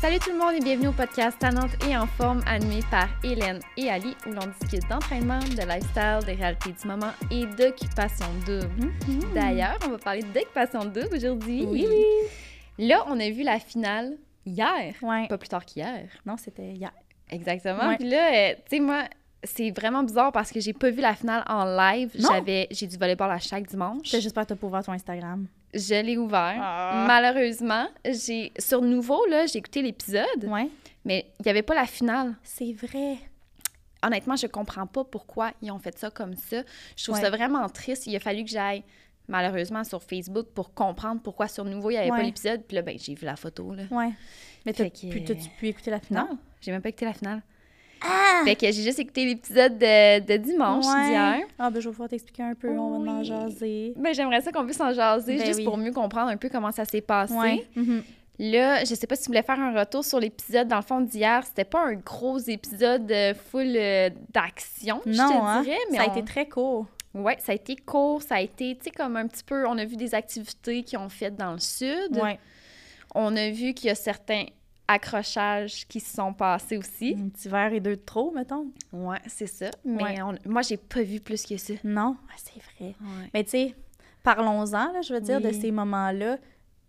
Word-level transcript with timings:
Salut 0.00 0.18
tout 0.18 0.30
le 0.30 0.38
monde 0.38 0.54
et 0.54 0.60
bienvenue 0.60 0.88
au 0.88 0.92
podcast 0.92 1.38
Tannante 1.38 1.70
et 1.88 1.96
en 1.96 2.06
forme 2.06 2.42
animé 2.46 2.80
par 2.90 3.08
Hélène 3.24 3.60
et 3.76 3.90
Ali 3.90 4.14
où 4.26 4.30
l'on 4.30 4.46
discute 4.60 4.88
d'entraînement, 4.88 5.38
de 5.40 5.66
lifestyle, 5.66 6.20
des 6.26 6.34
réalités 6.34 6.72
du 6.72 6.86
moment 6.86 7.10
et 7.30 7.46
d'occupation 7.46 8.26
double. 8.46 8.92
Mm-hmm. 9.08 9.34
D'ailleurs, 9.34 9.78
on 9.86 9.90
va 9.90 9.98
parler 9.98 10.22
d'occupation 10.22 10.84
double 10.84 11.14
aujourd'hui. 11.14 11.64
Oui, 11.66 11.86
Là, 12.78 13.04
on 13.08 13.18
a 13.18 13.30
vu 13.30 13.42
la 13.42 13.58
finale 13.58 14.16
hier, 14.44 14.94
Ouais. 15.02 15.26
pas 15.28 15.38
plus 15.38 15.48
tard 15.48 15.64
qu'hier. 15.64 16.08
Non, 16.26 16.36
c'était 16.36 16.72
hier. 16.72 16.92
Exactement. 17.30 17.88
Ouais. 17.88 17.96
Puis 17.96 18.08
là, 18.08 18.50
euh, 18.50 18.54
tu 18.68 18.76
sais, 18.76 18.80
moi, 18.80 19.04
c'est 19.42 19.70
vraiment 19.70 20.02
bizarre 20.02 20.30
parce 20.30 20.52
que 20.52 20.60
j'ai 20.60 20.74
pas 20.74 20.90
vu 20.90 21.00
la 21.00 21.14
finale 21.14 21.42
en 21.48 21.64
live. 21.64 22.10
Non. 22.20 22.28
J'avais, 22.32 22.68
j'ai 22.70 22.86
du 22.86 22.96
volleyball 22.98 23.30
à 23.30 23.38
chaque 23.38 23.66
dimanche. 23.66 24.00
J'espère 24.04 24.20
juste 24.20 24.34
pas 24.34 24.44
te 24.44 24.54
ouvert 24.64 24.84
ton 24.84 24.92
Instagram. 24.92 25.46
Je 25.76 26.02
l'ai 26.02 26.16
ouvert. 26.16 26.58
Ah. 26.60 27.04
Malheureusement, 27.06 27.86
j'ai 28.04 28.52
sur 28.58 28.80
Nouveau 28.82 29.24
là, 29.26 29.46
j'ai 29.46 29.58
écouté 29.58 29.82
l'épisode, 29.82 30.44
Ouais. 30.46 30.68
mais 31.04 31.26
il 31.40 31.46
y 31.46 31.48
avait 31.50 31.62
pas 31.62 31.74
la 31.74 31.86
finale. 31.86 32.34
C'est 32.42 32.72
vrai. 32.72 33.18
Honnêtement, 34.02 34.36
je 34.36 34.46
comprends 34.46 34.86
pas 34.86 35.04
pourquoi 35.04 35.52
ils 35.62 35.70
ont 35.70 35.78
fait 35.78 35.98
ça 35.98 36.10
comme 36.10 36.34
ça. 36.34 36.62
Je 36.96 37.02
trouve 37.04 37.16
Ouais. 37.16 37.20
ça 37.22 37.30
vraiment 37.30 37.68
triste. 37.68 38.06
Il 38.06 38.14
a 38.16 38.20
fallu 38.20 38.44
que 38.44 38.50
j'aille 38.50 38.84
malheureusement 39.28 39.82
sur 39.84 40.02
Facebook 40.02 40.46
pour 40.54 40.72
comprendre 40.74 41.20
pourquoi 41.22 41.48
sur 41.48 41.64
Nouveau 41.64 41.90
il 41.90 41.94
y 41.94 41.96
avait 41.96 42.08
pas 42.10 42.22
l'épisode. 42.22 42.62
Puis 42.66 42.76
là, 42.76 42.82
ben 42.82 42.96
j'ai 42.98 43.14
vu 43.14 43.24
la 43.26 43.36
photo 43.36 43.72
là. 43.74 43.84
Ouais. 43.90 44.12
Mais 44.64 44.72
t'as 44.72 44.88
que- 44.90 45.10
pu, 45.10 45.24
t'as-tu 45.24 45.48
pu 45.58 45.68
écouter 45.68 45.90
la 45.90 46.00
finale? 46.00 46.26
Non, 46.30 46.38
j'ai 46.60 46.70
même 46.72 46.82
pas 46.82 46.88
écouté 46.90 47.04
la 47.06 47.12
finale. 47.14 47.42
Ah! 48.02 48.42
Fait 48.44 48.54
que 48.56 48.66
j'ai 48.66 48.82
juste 48.82 48.98
écouté 48.98 49.24
l'épisode 49.24 49.78
de, 49.78 50.20
de 50.20 50.36
dimanche 50.36 50.84
Ouais. 50.86 51.08
d'hier. 51.08 51.38
Ah, 51.58 51.70
ben 51.70 51.80
je 51.80 51.88
vais 51.88 51.92
pouvoir 51.92 52.08
t'expliquer 52.08 52.42
un 52.42 52.54
peu. 52.54 52.68
On 52.78 52.98
va 53.00 53.10
en 53.12 53.18
Oui. 53.20 53.24
jaser. 53.24 53.94
Ben, 53.96 54.14
j'aimerais 54.14 54.40
ça 54.42 54.52
qu'on 54.52 54.64
puisse 54.64 54.80
en 54.80 54.92
jaser 54.92 55.36
Ben 55.38 55.46
juste 55.46 55.58
oui. 55.60 55.64
pour 55.64 55.76
mieux 55.76 55.92
comprendre 55.92 56.28
un 56.30 56.36
peu 56.36 56.48
comment 56.48 56.72
ça 56.72 56.84
s'est 56.84 57.00
passé. 57.00 57.34
Ouais. 57.34 57.66
Mhm. 57.74 58.02
Là, 58.38 58.84
je 58.84 58.94
sais 58.94 59.06
pas 59.06 59.16
si 59.16 59.22
tu 59.22 59.28
voulais 59.28 59.42
faire 59.42 59.58
un 59.58 59.72
retour 59.78 60.04
sur 60.04 60.20
l'épisode. 60.20 60.68
Dans 60.68 60.76
le 60.76 60.82
fond, 60.82 61.00
d'hier, 61.00 61.42
c'était 61.46 61.64
pas 61.64 61.86
un 61.86 61.94
gros 61.94 62.36
épisode 62.38 63.10
euh, 63.10 63.32
full 63.34 63.72
euh, 63.76 64.10
d'action, 64.34 65.00
je 65.06 65.12
Non, 65.16 65.28
te 65.28 65.34
hein? 65.46 65.62
dirais. 65.62 65.78
Mais 65.90 65.96
ça 65.96 66.02
a 66.02 66.08
on- 66.08 66.12
été 66.12 66.22
très 66.24 66.46
court. 66.46 66.86
Ouais, 67.14 67.38
ça 67.40 67.52
a 67.52 67.54
été 67.54 67.76
court. 67.76 68.20
Ça 68.22 68.34
a 68.34 68.40
été, 68.42 68.76
tu 68.76 68.84
sais, 68.84 68.90
comme 68.90 69.16
un 69.16 69.26
petit 69.26 69.42
peu... 69.42 69.66
On 69.66 69.78
a 69.78 69.86
vu 69.86 69.96
des 69.96 70.14
activités 70.14 70.82
qu'ils 70.82 70.98
ont 70.98 71.08
faites 71.08 71.34
dans 71.34 71.52
le 71.52 71.58
sud. 71.60 72.18
Ouais. 72.22 72.38
On 73.14 73.34
a 73.36 73.48
vu 73.48 73.72
qu'il 73.72 73.86
y 73.88 73.90
a 73.90 73.94
certains 73.94 74.44
accrochages 74.88 75.86
qui 75.88 76.00
se 76.00 76.14
sont 76.14 76.32
passés 76.32 76.76
aussi. 76.76 77.16
Un 77.18 77.28
petit 77.28 77.48
verre 77.48 77.72
et 77.72 77.80
deux 77.80 77.96
de 77.96 78.00
trop, 78.04 78.30
mettons. 78.32 78.66
Ouais, 78.92 79.18
c'est 79.26 79.46
ça. 79.46 79.70
Mais 79.84 80.02
Ouais. 80.02 80.22
on- 80.22 80.50
moi, 80.50 80.62
j'ai 80.62 80.76
pas 80.76 81.02
vu 81.02 81.20
plus 81.20 81.44
que 81.44 81.56
ça. 81.56 81.74
Non, 81.84 82.16
Ah, 82.28 82.34
c'est 82.36 82.60
vrai. 82.62 82.94
Ouais. 83.00 83.30
Mais 83.34 83.44
tu 83.44 83.50
sais, 83.50 83.74
parlons-en, 84.22 85.02
je 85.02 85.12
veux 85.14 85.20
dire, 85.20 85.40
de 85.40 85.50
ces 85.52 85.70
moments-là. 85.70 86.38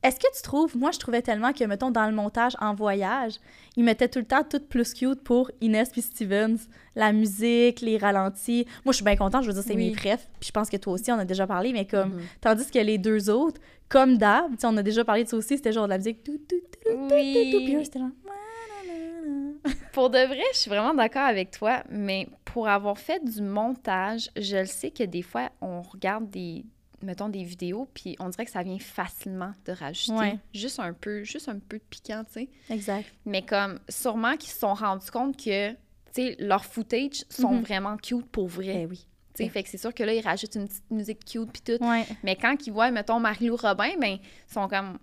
Est-ce 0.08 0.20
que 0.22 0.36
tu 0.36 0.42
trouves, 0.42 0.78
moi 0.78 0.92
je 0.92 1.00
trouvais 1.00 1.22
tellement 1.22 1.52
que, 1.52 1.64
mettons, 1.66 1.92
dans 1.92 2.06
le 2.08 2.14
montage 2.16 2.54
en 2.62 2.74
voyage, 2.74 3.34
ils 3.76 3.84
mettaient 3.84 4.08
tout 4.08 4.20
le 4.20 4.26
temps 4.26 4.44
tout 4.50 4.62
plus 4.62 4.94
cute 4.94 5.22
pour 5.22 5.52
Inès 5.60 5.90
puis 5.90 6.02
Stevens. 6.02 6.58
La 6.96 7.12
musique, 7.12 7.82
les 7.82 7.98
ralentis. 7.98 8.66
Moi 8.86 8.94
je 8.94 8.98
suis 8.98 9.04
bien 9.06 9.18
contente, 9.18 9.44
je 9.44 9.48
veux 9.50 9.54
dire, 9.54 9.64
c'est 9.64 9.76
Oui. 9.76 9.90
mes 9.90 9.92
préf. 9.92 10.30
Puis 10.40 10.48
je 10.48 10.52
pense 10.54 10.70
que 10.70 10.78
toi 10.78 10.94
aussi, 10.94 11.12
on 11.12 11.20
a 11.20 11.26
déjà 11.26 11.46
parlé, 11.46 11.74
mais 11.74 11.86
comme. 11.86 12.14
Mhm. 12.14 12.22
Tandis 12.40 12.72
que 12.72 12.80
les 12.80 12.98
deux 12.98 13.30
autres, 13.30 13.60
comme 13.90 14.18
d'hab, 14.18 14.52
tu 14.52 14.60
sais, 14.62 14.68
on 14.68 14.78
a 14.78 14.84
déjà 14.84 15.04
parlé 15.04 15.26
de 15.26 15.30
ça 15.30 15.36
aussi, 15.36 15.58
c'était 15.58 15.74
genre 15.74 15.86
de 15.86 15.90
la 15.90 15.98
musique. 15.98 16.24
Tout, 16.24 16.38
tout, 16.38 16.56
tout, 16.56 16.80
tout, 16.86 16.90
tout, 16.90 17.08
tout, 17.10 17.10
puis 17.10 17.76
eux, 17.76 17.80
Oui. 17.80 17.86
c'était 17.86 18.00
genre. 18.00 18.10
Pour 19.92 20.10
de 20.10 20.20
vrai, 20.26 20.42
je 20.54 20.58
suis 20.60 20.70
vraiment 20.70 20.94
d'accord 20.94 21.24
avec 21.26 21.52
toi, 21.52 21.84
mais 21.90 22.30
pour 22.46 22.68
avoir 22.70 22.98
fait 22.98 23.24
du 23.24 23.42
montage, 23.42 24.30
je 24.38 24.58
le 24.58 24.66
sais 24.66 24.92
que 24.92 25.04
des 25.04 25.22
fois, 25.24 25.50
on 25.62 25.82
regarde 25.82 26.30
des, 26.30 26.64
mettons, 27.02 27.30
des 27.30 27.44
vidéos, 27.44 27.88
puis 27.94 28.16
on 28.20 28.30
dirait 28.30 28.46
que 28.46 28.52
ça 28.52 28.64
vient 28.64 28.80
facilement 28.80 29.54
de 29.66 29.72
rajouter 29.72 30.14
Ouais. 30.18 30.40
juste 30.54 30.80
un 30.80 30.94
peu, 30.94 31.24
juste 31.24 31.48
un 31.50 31.60
peu 31.60 31.78
de 31.78 31.84
piquant, 31.90 32.24
tu 32.26 32.34
sais. 32.34 32.50
Exact. 32.70 33.06
Mais 33.26 33.42
comme, 33.44 33.80
sûrement 33.90 34.36
qu'ils 34.38 34.50
se 34.52 34.60
sont 34.60 34.74
rendus 34.74 35.12
compte 35.12 35.38
que, 35.38 35.72
tu 35.72 35.78
sais, 36.14 36.36
leurs 36.40 36.66
footage 36.66 37.24
sont 37.30 37.54
Mhm. 37.54 37.62
vraiment 37.62 37.98
cute 37.98 38.26
pour 38.30 38.48
vrai. 38.48 38.74
Ben 38.74 38.88
oui. 38.90 39.06
Tu 39.36 39.44
sais, 39.44 39.50
fait 39.50 39.62
que 39.62 39.70
c'est 39.70 39.78
sûr 39.78 39.94
que 39.94 40.02
là, 40.04 40.14
ils 40.16 40.22
rajoutent 40.22 40.56
une 40.56 40.68
petite 40.68 40.90
musique 40.90 41.24
cute 41.24 41.52
puis 41.52 41.62
tout. 41.78 41.84
Ouais. 41.86 42.06
Mais 42.24 42.36
quand 42.36 42.56
ils 42.66 42.74
voient, 42.74 42.90
mettons, 42.90 43.20
Marie-Lou 43.20 43.56
Robin, 43.56 43.92
ben, 44.02 44.18
ils 44.18 44.54
sont 44.54 44.68
comme. 44.68 44.98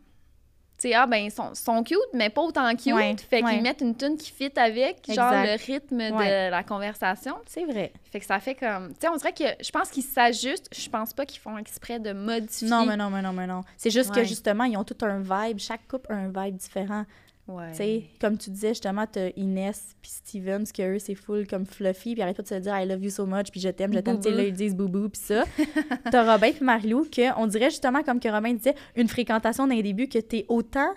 Sais, 0.85 0.93
ah, 0.93 1.07
ben, 1.07 1.17
ils 1.17 1.31
sont, 1.31 1.55
sont 1.55 1.83
cute, 1.83 1.97
mais 2.13 2.29
pas 2.29 2.43
autant 2.43 2.71
cute. 2.77 2.93
Ouais, 2.93 3.17
Fait 3.17 3.39
qu'ils 3.39 3.47
ouais. 3.47 3.61
mettent 3.63 3.81
une 3.81 3.97
tune 3.97 4.19
qui 4.19 4.31
fit 4.31 4.53
avec, 4.57 4.99
genre, 5.09 5.33
le 5.33 5.57
rythme 5.57 5.97
de 5.97 6.51
la 6.51 6.63
conversation. 6.63 7.37
C'est 7.47 7.65
vrai. 7.65 7.91
Fait 8.13 8.21
que 8.21 8.27
ça 8.27 8.39
fait 8.39 8.55
comme. 8.55 8.89
Tu 8.89 8.97
sais, 9.01 9.09
on 9.09 9.17
dirait 9.17 9.33
que. 9.33 9.65
Je 9.65 9.71
pense 9.71 9.89
qu'ils 9.89 10.03
s'ajustent. 10.03 10.69
Je 10.77 10.91
pense 10.91 11.15
pas 11.15 11.25
qu'ils 11.25 11.41
font 11.41 11.57
exprès 11.57 11.99
de 11.99 12.13
modifier. 12.13 12.69
Non, 12.69 12.85
mais 12.85 12.99
non, 12.99 13.09
mais 13.09 13.23
non, 13.23 13.33
mais 13.33 13.47
non. 13.47 13.63
C'est 13.79 13.89
juste 13.89 14.15
que 14.15 14.25
justement, 14.25 14.65
ils 14.65 14.77
ont 14.77 14.85
tout 14.85 14.99
un 15.07 15.21
vibe. 15.21 15.59
Chaque 15.59 15.89
couple 15.89 16.13
a 16.13 16.17
un 16.17 16.29
vibe 16.29 16.57
différent. 16.57 17.07
Ouais. 17.47 17.71
Tu 17.73 17.77
sais, 17.77 18.05
comme 18.21 18.39
tu 18.39 18.49
disais, 18.51 18.71
justement, 18.71 19.07
t'as 19.07 19.29
Inès 19.37 19.95
puis 20.01 20.11
Steven, 20.11 20.65
ce 20.65 20.73
que 20.73 20.95
eux, 20.95 20.99
c'est 20.99 21.15
full 21.15 21.47
comme 21.47 21.67
fluffy, 21.67 22.15
puis 22.15 22.23
arrête 22.23 22.37
pas 22.39 22.43
de 22.43 22.49
se 22.49 22.55
dire 22.55 22.75
I 22.79 22.87
love 22.87 23.05
you 23.05 23.11
so 23.11 23.27
much, 23.27 23.51
puis 23.51 23.61
je 23.61 23.69
t'aime, 23.69 23.93
je 23.93 23.99
t'aime. 23.99 24.19
Tu 24.19 24.31
là, 24.31 24.45
ils 24.45 24.53
disent 24.55 24.75
boubou, 24.75 25.11
puis 25.11 25.21
ça. 25.21 25.45
t'as 26.11 26.33
Robin 26.33 26.53
puis 26.53 26.65
Marilou, 26.65 27.05
que 27.05 27.39
on 27.39 27.47
dirait 27.47 27.69
justement, 27.69 28.03
comme 28.03 28.19
que 28.19 28.29
Robin 28.29 28.55
disait, 28.55 28.75
une 28.97 29.09
fréquentation 29.09 29.67
dans 29.67 29.75
les 29.75 29.83
débuts, 29.83 30.09
que 30.09 30.19
t'es 30.21 30.47
autant 30.49 30.89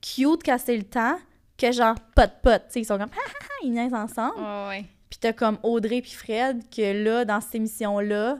cute 0.00 0.50
c'est 0.58 0.76
le 0.78 0.84
temps, 0.84 1.18
que 1.58 1.70
genre 1.70 1.96
pot-pot. 2.16 2.58
Tu 2.68 2.72
sais, 2.72 2.80
ils 2.80 2.84
sont 2.86 2.96
comme, 2.96 3.10
ha 3.12 3.20
ha 3.26 3.44
ha, 3.44 3.54
ils 3.64 3.70
niaisent 3.72 3.92
ensemble. 3.92 4.40
Ouais. 4.68 4.86
Puis 5.10 5.18
t'as 5.20 5.34
comme 5.34 5.58
Audrey 5.62 6.00
puis 6.00 6.12
Fred, 6.12 6.62
que 6.74 7.04
là, 7.04 7.26
dans 7.26 7.42
cette 7.42 7.56
émission-là, 7.56 8.38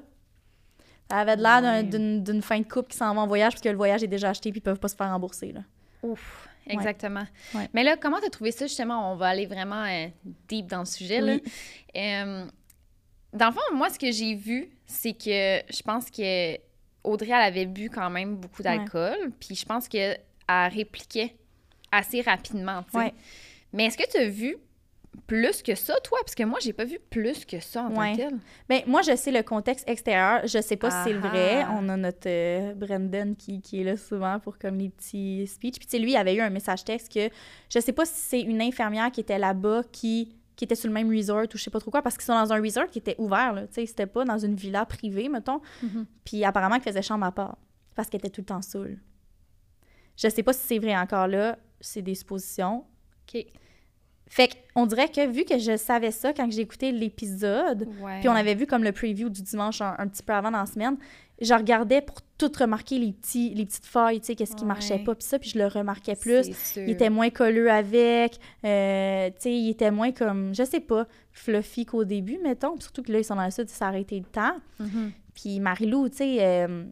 ça 1.10 1.18
avait 1.18 1.36
de 1.36 1.42
l'air 1.42 1.60
d'un- 1.60 1.72
Ouais. 1.74 1.82
d'une 1.82 2.22
d'une 2.22 2.40
fin 2.40 2.58
de 2.60 2.64
couple 2.64 2.90
qui 2.92 2.96
s'en 2.96 3.14
va 3.14 3.20
en 3.20 3.26
voyage, 3.26 3.52
parce 3.52 3.62
que 3.62 3.68
le 3.68 3.76
voyage 3.76 4.02
est 4.02 4.06
déjà 4.08 4.30
acheté, 4.30 4.50
puis 4.50 4.60
ils 4.60 4.62
peuvent 4.62 4.78
pas 4.78 4.88
se 4.88 4.96
faire 4.96 5.10
rembourser, 5.10 5.52
là. 5.52 5.60
Ouf. 6.02 6.46
Exactement. 6.66 7.26
Ouais. 7.54 7.68
Mais 7.74 7.82
là, 7.82 7.96
comment 7.96 8.20
t'as 8.20 8.30
trouvé 8.30 8.52
ça, 8.52 8.66
justement? 8.66 9.12
On 9.12 9.16
va 9.16 9.28
aller 9.28 9.46
vraiment 9.46 9.84
euh, 9.84 10.06
deep 10.48 10.66
dans 10.66 10.80
le 10.80 10.84
sujet, 10.84 11.20
là. 11.20 11.36
Euh, 11.96 12.46
dans 13.32 13.46
le 13.46 13.52
fond, 13.52 13.60
moi, 13.74 13.90
ce 13.90 13.98
que 13.98 14.10
j'ai 14.10 14.34
vu, 14.34 14.70
c'est 14.86 15.12
que 15.12 15.60
je 15.72 15.82
pense 15.82 16.10
que 16.10 16.56
Audrey, 17.04 17.30
elle 17.30 17.42
avait 17.42 17.66
bu 17.66 17.88
quand 17.90 18.10
même 18.10 18.36
beaucoup 18.36 18.62
d'alcool, 18.62 19.32
puis 19.40 19.54
je 19.54 19.64
pense 19.64 19.88
qu'elle 19.88 20.20
répliquait 20.48 21.34
assez 21.92 22.20
rapidement, 22.20 22.84
tu. 22.90 22.96
Ouais. 22.96 23.12
Mais 23.72 23.86
est-ce 23.86 23.96
que 23.96 24.08
tu 24.10 24.16
as 24.18 24.28
vu 24.28 24.56
plus 25.26 25.62
que 25.62 25.74
ça, 25.74 25.94
toi? 26.04 26.18
Parce 26.22 26.34
que 26.34 26.42
moi, 26.44 26.58
j'ai 26.60 26.72
pas 26.72 26.84
vu 26.84 26.98
plus 27.10 27.44
que 27.44 27.58
ça 27.60 27.82
en 27.84 27.90
tant 27.90 28.00
Ouais. 28.00 28.12
que 28.12 28.16
tel. 28.18 28.38
Ben, 28.68 28.82
moi, 28.86 29.02
je 29.02 29.16
sais 29.16 29.30
le 29.32 29.42
contexte 29.42 29.88
extérieur. 29.88 30.46
Je 30.46 30.60
sais 30.60 30.76
pas 30.76 30.90
si 30.90 30.96
c'est 31.10 31.12
vrai. 31.18 31.64
On 31.72 31.88
a 31.88 31.96
notre 31.96 32.28
euh, 32.28 32.74
Brendan 32.74 33.34
qui, 33.36 33.60
qui 33.60 33.80
est 33.80 33.84
là 33.84 33.96
souvent 33.96 34.38
pour 34.38 34.58
comme 34.58 34.78
les 34.78 34.88
petits 34.88 35.46
speeches. 35.46 35.78
Puis, 35.78 35.86
tu 35.86 35.90
sais, 35.90 35.98
lui, 35.98 36.12
il 36.12 36.16
avait 36.16 36.34
eu 36.34 36.40
un 36.40 36.50
message 36.50 36.84
texte 36.84 37.12
que 37.12 37.28
je 37.72 37.80
sais 37.80 37.92
pas 37.92 38.04
si 38.04 38.14
c'est 38.14 38.40
une 38.40 38.60
infirmière 38.62 39.10
qui 39.10 39.20
était 39.20 39.38
là-bas 39.38 39.82
qui, 39.90 40.36
qui 40.56 40.64
était 40.64 40.74
sur 40.76 40.88
le 40.88 40.94
même 40.94 41.10
resort 41.10 41.44
ou 41.52 41.56
je 41.58 41.62
sais 41.62 41.70
pas 41.70 41.80
trop 41.80 41.90
quoi, 41.90 42.02
parce 42.02 42.16
qu'ils 42.16 42.26
sont 42.26 42.34
dans 42.34 42.52
un 42.52 42.60
resort 42.62 42.88
qui 42.88 42.98
était 42.98 43.16
ouvert, 43.18 43.52
là. 43.52 43.66
Tu 43.66 43.74
sais, 43.74 43.86
c'était 43.86 44.06
pas 44.06 44.24
dans 44.24 44.38
une 44.38 44.54
villa 44.54 44.84
privée, 44.86 45.28
mettons. 45.28 45.60
Mhm. 45.82 46.06
Puis, 46.24 46.44
apparemment, 46.44 46.76
qu'il 46.76 46.84
faisait 46.84 47.02
chambre 47.02 47.24
à 47.26 47.32
part 47.32 47.56
parce 47.96 48.08
qu'elle 48.08 48.20
était 48.20 48.30
tout 48.30 48.42
le 48.42 48.46
temps 48.46 48.62
saoule. 48.62 48.98
Je 50.16 50.28
sais 50.28 50.42
pas 50.42 50.52
si 50.52 50.66
c'est 50.66 50.78
vrai 50.78 50.96
encore 50.96 51.26
là. 51.26 51.58
C'est 51.80 52.02
des 52.02 52.14
suppositions. 52.14 52.84
OK. 53.34 53.44
Fait 54.30 54.48
qu'on 54.74 54.86
dirait 54.86 55.08
que 55.08 55.26
vu 55.26 55.44
que 55.44 55.58
je 55.58 55.76
savais 55.76 56.12
ça 56.12 56.32
quand 56.32 56.48
j'ai 56.50 56.60
écouté 56.60 56.92
l'épisode, 56.92 57.88
puis 58.20 58.28
on 58.28 58.34
avait 58.34 58.54
vu 58.54 58.64
comme 58.64 58.84
le 58.84 58.92
preview 58.92 59.28
du 59.28 59.42
dimanche 59.42 59.80
un, 59.82 59.96
un 59.98 60.06
petit 60.06 60.22
peu 60.22 60.32
avant 60.32 60.52
dans 60.52 60.60
la 60.60 60.66
semaine. 60.66 60.96
Je 61.40 61.52
regardais 61.52 62.00
pour 62.00 62.22
tout 62.38 62.52
remarquer 62.56 62.98
les, 63.00 63.12
petits, 63.12 63.52
les 63.54 63.66
petites 63.66 63.86
failles, 63.86 64.20
tu 64.20 64.26
sais, 64.26 64.34
qu'est-ce 64.36 64.54
qui 64.54 64.64
marchait 64.64 65.00
pas, 65.00 65.16
puis 65.16 65.26
ça, 65.26 65.38
puis 65.40 65.50
je 65.50 65.58
le 65.58 65.66
remarquais 65.66 66.14
plus. 66.14 66.48
Il 66.76 66.90
était 66.90 67.10
moins 67.10 67.30
colleux 67.30 67.70
avec, 67.70 68.38
euh, 68.64 69.30
tu 69.30 69.34
sais, 69.40 69.52
il 69.52 69.70
était 69.70 69.90
moins 69.90 70.12
comme, 70.12 70.54
je 70.54 70.62
sais 70.62 70.80
pas, 70.80 71.08
fluffy 71.32 71.84
qu'au 71.84 72.04
début, 72.04 72.38
mettons. 72.38 72.74
Puis 72.74 72.84
surtout 72.84 73.02
que 73.02 73.10
là, 73.10 73.18
ils 73.18 73.24
sont 73.24 73.36
dans 73.36 73.44
le 73.44 73.50
sud, 73.50 73.68
ça 73.68 73.86
a 73.86 73.88
arrêté 73.88 74.16
le 74.16 74.26
temps. 74.26 74.54
Mhm. 74.78 75.10
Puis 75.34 75.58
Marilou, 75.58 76.08
tu 76.08 76.18
sais, 76.18 76.36
euh, 76.40 76.84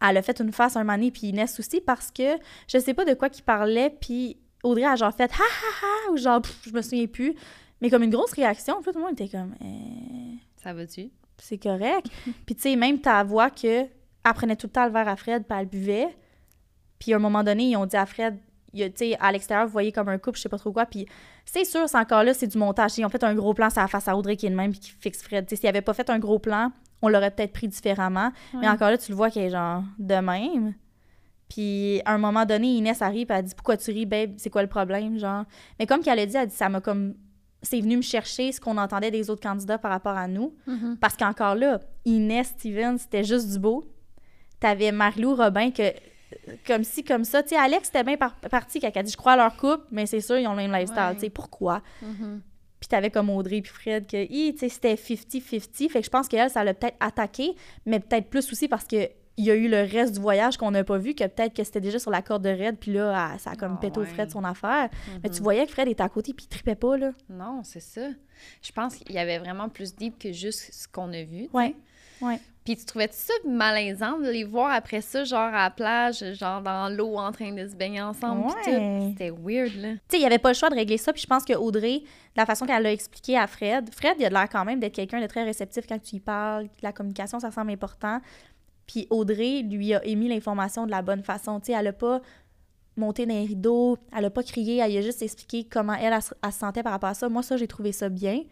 elle 0.00 0.16
a 0.16 0.22
fait 0.22 0.40
une 0.40 0.52
face 0.52 0.74
un 0.74 0.80
moment 0.80 0.94
donné, 0.94 1.12
puis 1.12 1.28
Inès 1.28 1.60
aussi, 1.60 1.80
parce 1.80 2.10
que 2.10 2.36
je 2.66 2.78
sais 2.78 2.94
pas 2.94 3.04
de 3.04 3.14
quoi 3.14 3.28
qu'il 3.28 3.44
parlait, 3.44 3.90
puis 3.90 4.38
Audrey 4.62 4.84
a 4.84 4.96
genre 4.96 5.12
fait 5.14 5.30
ha 5.30 5.42
ha 5.42 5.86
ha, 5.86 6.12
ou 6.12 6.16
genre, 6.16 6.40
pff, 6.40 6.60
je 6.66 6.72
me 6.72 6.82
souviens 6.82 7.06
plus. 7.06 7.34
Mais 7.80 7.90
comme 7.90 8.02
une 8.02 8.10
grosse 8.10 8.32
réaction, 8.32 8.80
tout 8.82 8.92
le 8.94 9.00
monde 9.00 9.12
était 9.12 9.28
comme, 9.28 9.54
euh, 9.62 10.36
Ça 10.56 10.72
va-tu? 10.72 11.10
c'est 11.38 11.58
correct. 11.58 12.06
puis 12.46 12.54
tu 12.54 12.62
sais, 12.62 12.76
même 12.76 13.00
ta 13.00 13.24
voix 13.24 13.50
que 13.50 13.82
elle 14.24 14.34
prenait 14.34 14.54
tout 14.54 14.68
le 14.68 14.72
temps 14.72 14.86
le 14.86 14.92
verre 14.92 15.08
à 15.08 15.16
Fred, 15.16 15.44
puis 15.44 15.58
elle 15.58 15.66
buvait. 15.66 16.16
Puis 17.00 17.12
à 17.12 17.16
un 17.16 17.18
moment 17.18 17.42
donné, 17.42 17.70
ils 17.70 17.76
ont 17.76 17.86
dit 17.86 17.96
à 17.96 18.06
Fred, 18.06 18.38
tu 18.72 18.90
sais, 18.94 19.16
à 19.18 19.32
l'extérieur, 19.32 19.66
vous 19.66 19.72
voyez 19.72 19.90
comme 19.90 20.08
un 20.08 20.18
couple, 20.18 20.38
je 20.38 20.42
sais 20.42 20.48
pas 20.48 20.58
trop 20.58 20.72
quoi. 20.72 20.86
Puis 20.86 21.06
c'est 21.44 21.64
sûr, 21.64 21.88
c'est 21.88 21.98
encore 21.98 22.22
là, 22.22 22.32
c'est 22.32 22.46
du 22.46 22.56
montage. 22.56 22.96
Ils 22.98 23.04
ont 23.04 23.08
fait 23.08 23.24
un 23.24 23.34
gros 23.34 23.54
plan 23.54 23.68
la 23.74 23.88
face 23.88 24.06
à 24.06 24.16
Audrey 24.16 24.36
qui 24.36 24.46
est 24.46 24.50
le 24.50 24.56
même, 24.56 24.70
puis 24.70 24.78
qui 24.78 24.90
fixe 24.90 25.20
Fred. 25.22 25.48
S'ils 25.48 25.58
n'avaient 25.64 25.82
pas 25.82 25.94
fait 25.94 26.08
un 26.08 26.20
gros 26.20 26.38
plan, 26.38 26.70
on 27.02 27.08
l'aurait 27.08 27.32
peut-être 27.32 27.52
pris 27.52 27.66
différemment. 27.66 28.30
Mais 28.54 28.68
encore 28.68 28.90
là, 28.90 28.98
tu 28.98 29.10
le 29.10 29.16
vois 29.16 29.30
qu'elle 29.30 29.46
est 29.46 29.50
genre 29.50 29.82
de 29.98 30.14
même. 30.14 30.74
Puis 31.52 32.00
à 32.06 32.14
un 32.14 32.18
moment 32.18 32.46
donné, 32.46 32.68
Inès 32.76 33.02
arrive, 33.02 33.26
puis 33.26 33.36
elle 33.36 33.44
dit 33.44 33.54
Pourquoi 33.54 33.76
tu 33.76 33.90
ris, 33.90 34.06
babe? 34.06 34.32
C'est 34.38 34.48
quoi 34.50 34.62
le 34.62 34.68
problème 34.68 35.18
genre? 35.18 35.44
Mais 35.78 35.86
comme 35.86 36.00
qu'elle 36.02 36.18
a 36.18 36.24
dit, 36.26 36.36
elle 36.36 36.48
dit 36.48 36.54
Ça 36.54 36.68
m'a 36.68 36.80
comme. 36.80 37.14
C'est 37.64 37.80
venu 37.80 37.96
me 37.98 38.02
chercher 38.02 38.50
ce 38.52 38.60
qu'on 38.60 38.76
entendait 38.78 39.10
des 39.12 39.30
autres 39.30 39.42
candidats 39.42 39.78
par 39.78 39.90
rapport 39.92 40.16
à 40.16 40.26
nous. 40.26 40.54
Mhm. 40.66 40.96
Parce 41.00 41.16
qu'encore 41.16 41.54
là, 41.54 41.78
Inès, 42.04 42.48
Steven, 42.48 42.98
c'était 42.98 43.22
juste 43.22 43.50
du 43.52 43.58
beau. 43.58 43.84
T'avais 44.58 44.90
Marilou 44.92 45.34
Robin 45.36 45.70
que 45.70 45.92
comme 46.66 46.82
ci, 46.82 47.04
comme 47.04 47.24
ça. 47.24 47.42
Tu 47.42 47.50
sais, 47.50 47.56
Alex, 47.56 47.86
c'était 47.86 48.02
bien 48.04 48.16
par- 48.16 48.34
parti 48.36 48.80
quand 48.80 48.90
elle 48.92 48.98
a 49.00 49.02
dit, 49.02 49.12
je 49.12 49.16
crois 49.16 49.32
à 49.32 49.36
leur 49.36 49.56
couple, 49.56 49.84
mais 49.92 50.06
c'est 50.06 50.20
sûr, 50.20 50.38
ils 50.38 50.46
ont 50.48 50.52
le 50.52 50.56
même 50.56 50.72
lifestyle. 50.72 51.02
Ouais. 51.02 51.14
Tu 51.14 51.20
sais, 51.20 51.30
pourquoi? 51.30 51.82
Mhm. 52.00 52.40
Puis 52.80 52.88
t'avais 52.88 53.10
comme 53.10 53.30
Audrey 53.30 53.60
puis 53.60 53.70
Fred 53.72 54.06
que, 54.08 54.24
tu 54.26 54.58
sais, 54.58 54.68
c'était 54.68 54.96
50-50. 54.96 55.88
Fait 55.88 56.00
que 56.00 56.04
je 56.06 56.10
pense 56.10 56.26
qu'elle, 56.26 56.50
ça 56.50 56.64
l'a 56.64 56.74
peut-être 56.74 56.96
attaqué, 56.98 57.54
mais 57.86 58.00
peut-être 58.00 58.28
plus 58.28 58.50
aussi 58.50 58.66
parce 58.66 58.86
que 58.86 59.08
il 59.36 59.44
y 59.46 59.50
a 59.50 59.54
eu 59.54 59.68
le 59.68 59.80
reste 59.82 60.14
du 60.14 60.20
voyage 60.20 60.56
qu'on 60.56 60.70
n'a 60.70 60.84
pas 60.84 60.98
vu, 60.98 61.14
que 61.14 61.24
peut-être 61.24 61.54
que 61.54 61.64
c'était 61.64 61.80
déjà 61.80 61.98
sur 61.98 62.10
la 62.10 62.20
corde 62.22 62.42
de 62.44 62.50
raide, 62.50 62.76
puis 62.78 62.92
là, 62.92 63.30
elle- 63.32 63.40
ça 63.40 63.52
a 63.52 63.56
comme 63.56 63.74
Ah 63.78 63.80
pété 63.80 63.98
au. 64.00 64.04
Fred 64.04 64.30
son 64.30 64.44
affaire. 64.44 64.88
Mais 65.22 65.30
tu 65.30 65.42
voyais 65.42 65.64
que 65.66 65.72
Fred 65.72 65.88
était 65.88 66.02
à 66.02 66.08
côté, 66.08 66.32
puis 66.34 66.44
il 66.46 66.48
tripait 66.48 66.74
pas, 66.74 66.96
là. 66.96 67.12
Non, 67.28 67.62
c'est 67.64 67.80
ça. 67.80 68.08
Je 68.62 68.72
pense 68.72 68.96
qu'il 68.96 69.14
y 69.14 69.18
avait 69.18 69.38
vraiment 69.38 69.68
plus 69.68 69.94
deep 69.96 70.18
que 70.18 70.32
juste 70.32 70.72
ce 70.74 70.86
qu'on 70.88 71.12
a 71.12 71.22
vu. 71.22 71.48
tu 71.48 71.58
sais. 71.58 71.74
Ouais. 72.24 72.38
Puis 72.64 72.76
tu 72.76 72.84
trouvais 72.84 73.08
ça 73.10 73.32
malaisant 73.44 74.18
de 74.20 74.30
les 74.30 74.44
voir 74.44 74.70
après 74.70 75.00
ça, 75.00 75.24
genre 75.24 75.40
à 75.52 75.64
la 75.64 75.70
plage, 75.70 76.22
genre 76.34 76.62
dans 76.62 76.88
l'eau 76.96 77.16
en 77.18 77.32
train 77.32 77.52
de 77.52 77.66
se 77.66 77.74
baigner 77.74 78.00
ensemble 78.00 78.46
Ouais. 78.46 79.08
C'était 79.10 79.30
weird, 79.30 79.74
là. 79.74 79.88
Tu 79.94 79.98
sais, 80.10 80.16
il 80.18 80.20
n'y 80.20 80.26
avait 80.26 80.38
pas 80.38 80.50
le 80.50 80.54
choix 80.54 80.70
de 80.70 80.76
régler 80.76 80.96
ça. 80.98 81.12
Puis 81.12 81.22
je 81.22 81.26
pense 81.26 81.44
que 81.44 81.54
Audrey, 81.54 81.98
de 81.98 82.04
la 82.36 82.46
façon 82.46 82.64
qu'elle 82.64 82.80
l'a 82.84 82.92
expliqué 82.92 83.36
à 83.36 83.48
Fred, 83.48 83.92
Fred, 83.92 84.14
il 84.20 84.24
a 84.26 84.30
l'air 84.30 84.48
quand 84.48 84.64
même 84.64 84.78
d'être 84.78 84.94
quelqu'un 84.94 85.20
de 85.20 85.26
très 85.26 85.42
réceptif 85.42 85.86
quand 85.88 86.00
tu 86.00 86.16
y 86.16 86.20
parles. 86.20 86.68
La 86.82 86.92
communication, 86.92 87.40
ça 87.40 87.50
semble 87.50 87.72
important. 87.72 88.20
Puis 88.86 89.06
Audrey 89.10 89.62
lui 89.62 89.94
a 89.94 90.04
émis 90.04 90.28
l'information 90.28 90.86
de 90.86 90.90
la 90.90 91.02
bonne 91.02 91.22
façon. 91.22 91.60
Tu 91.60 91.66
sais, 91.66 91.72
elle 91.72 91.84
n'a 91.84 91.92
pas 91.92 92.20
monté 92.96 93.24
dans 93.26 93.34
les 93.34 93.44
rideaux, 93.46 93.96
elle 94.14 94.22
n'a 94.22 94.30
pas 94.30 94.42
crié, 94.42 94.76
elle 94.78 94.96
a 94.96 95.00
juste 95.02 95.22
expliqué 95.22 95.64
comment 95.64 95.94
elle, 95.94 96.12
elle, 96.12 96.22
se- 96.22 96.34
elle 96.42 96.52
se 96.52 96.58
sentait 96.58 96.82
par 96.82 96.92
rapport 96.92 97.10
à 97.10 97.14
ça. 97.14 97.28
Moi, 97.28 97.42
ça, 97.42 97.56
j'ai 97.56 97.68
trouvé 97.68 97.92
ça 97.92 98.08
bien. 98.08 98.42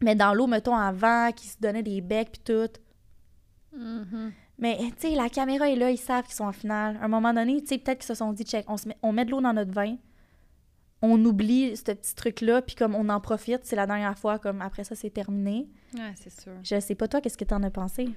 Mais 0.00 0.14
dans 0.14 0.32
l'eau, 0.34 0.46
mettons, 0.46 0.76
avant, 0.76 1.32
qui 1.32 1.48
se 1.48 1.56
donnait 1.60 1.82
des 1.82 2.00
becs 2.00 2.30
puis 2.32 2.42
tout. 2.44 2.70
Mhm. 3.76 4.32
Mais, 4.60 4.76
tu 5.00 5.08
sais, 5.08 5.14
la 5.14 5.28
caméra 5.28 5.68
est 5.70 5.76
là, 5.76 5.90
ils 5.90 5.96
savent 5.98 6.24
qu'ils 6.24 6.34
sont 6.34 6.44
en 6.44 6.52
finale. 6.52 6.96
À 7.00 7.04
un 7.04 7.08
moment 7.08 7.32
donné, 7.32 7.60
tu 7.60 7.66
sais, 7.68 7.78
peut-être 7.78 7.98
qu'ils 7.98 8.06
se 8.08 8.14
sont 8.14 8.32
dit, 8.32 8.44
check, 8.44 8.64
on, 8.68 8.76
se 8.76 8.88
met, 8.88 8.96
on 9.02 9.12
met 9.12 9.24
de 9.24 9.30
l'eau 9.30 9.40
dans 9.40 9.52
notre 9.52 9.72
vin, 9.72 9.96
on 11.00 11.24
oublie 11.24 11.76
ce 11.76 11.82
petit 11.84 12.14
truc-là, 12.16 12.60
puis 12.62 12.74
comme 12.74 12.94
on 12.96 13.08
en 13.08 13.20
profite, 13.20 13.60
c'est 13.64 13.76
la 13.76 13.86
dernière 13.86 14.18
fois, 14.18 14.38
comme 14.40 14.60
après 14.62 14.82
ça, 14.82 14.96
c'est 14.96 15.10
terminé. 15.10 15.68
Ouais, 15.94 16.12
c'est 16.16 16.30
sûr. 16.40 16.52
Je 16.64 16.80
sais 16.80 16.96
pas, 16.96 17.06
toi, 17.06 17.20
qu'est-ce 17.20 17.38
que 17.38 17.44
t'en 17.44 17.62
as 17.62 17.70
pensé? 17.70 18.08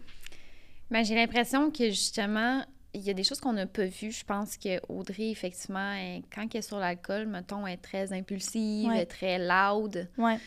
Ben, 0.91 1.03
j'ai 1.05 1.15
l'impression 1.15 1.71
que 1.71 1.85
justement, 1.89 2.63
il 2.93 3.01
y 3.01 3.09
a 3.09 3.13
des 3.13 3.23
choses 3.23 3.39
qu'on 3.39 3.53
n'a 3.53 3.65
pas 3.65 3.85
vues. 3.85 4.11
Je 4.11 4.25
pense 4.25 4.57
que 4.57 4.79
Audrey, 4.89 5.29
effectivement, 5.29 5.93
elle- 5.93 6.23
quand 6.33 6.41
elle 6.53 6.59
est 6.59 6.61
sur 6.61 6.77
l'alcool, 6.77 7.25
mettons, 7.27 7.65
elle 7.65 7.75
est 7.75 7.77
très 7.77 8.11
impulsive, 8.13 8.89
Ouais. 8.89 8.95
elle 8.97 9.01
est 9.03 9.05
très 9.05 9.37
loud. 9.39 10.09
Ouais. 10.17 10.37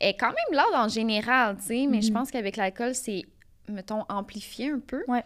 Elle 0.00 0.10
est 0.10 0.16
quand 0.16 0.26
même 0.32 0.58
loud 0.60 0.74
en 0.74 0.88
général, 0.88 1.56
tu 1.58 1.62
sais, 1.66 1.86
mais 1.88 2.02
je 2.02 2.08
Mhm. 2.08 2.14
pense 2.14 2.30
qu'avec 2.32 2.56
l'alcool, 2.56 2.94
c'est, 2.94 3.22
mettons, 3.68 4.04
amplifié 4.08 4.70
un 4.70 4.80
peu. 4.80 5.04
Ouais. 5.06 5.22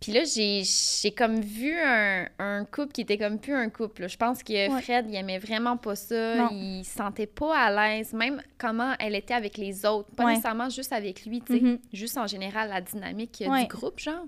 Puis 0.00 0.12
là, 0.12 0.24
j'ai, 0.24 0.62
j'ai 0.64 1.10
comme 1.12 1.40
vu 1.40 1.74
un, 1.80 2.26
un 2.38 2.64
couple 2.66 2.92
qui 2.92 3.00
était 3.00 3.16
comme 3.16 3.38
plus 3.38 3.54
un 3.54 3.70
couple. 3.70 4.02
là. 4.02 4.08
Je 4.08 4.16
pense 4.18 4.42
que 4.42 4.52
Ouais. 4.52 4.82
Fred, 4.82 5.06
il 5.08 5.14
aimait 5.14 5.38
vraiment 5.38 5.76
pas 5.78 5.96
ça. 5.96 6.36
Non. 6.36 6.48
Il 6.52 6.84
se 6.84 6.96
sentait 6.96 7.26
pas 7.26 7.56
à 7.58 7.70
l'aise, 7.70 8.12
même 8.12 8.42
comment 8.58 8.92
elle 8.98 9.14
était 9.14 9.32
avec 9.34 9.56
les 9.56 9.86
autres. 9.86 10.10
Pas 10.14 10.24
Ouais. 10.24 10.30
nécessairement 10.32 10.68
juste 10.68 10.92
avec 10.92 11.24
lui, 11.24 11.40
tu 11.40 11.54
sais. 11.54 11.60
Mhm. 11.64 11.78
Juste 11.94 12.18
en 12.18 12.26
général, 12.26 12.68
la 12.68 12.82
dynamique 12.82 13.42
euh, 13.46 13.50
Ouais. 13.50 13.62
du 13.62 13.68
groupe, 13.68 13.98
genre. 13.98 14.24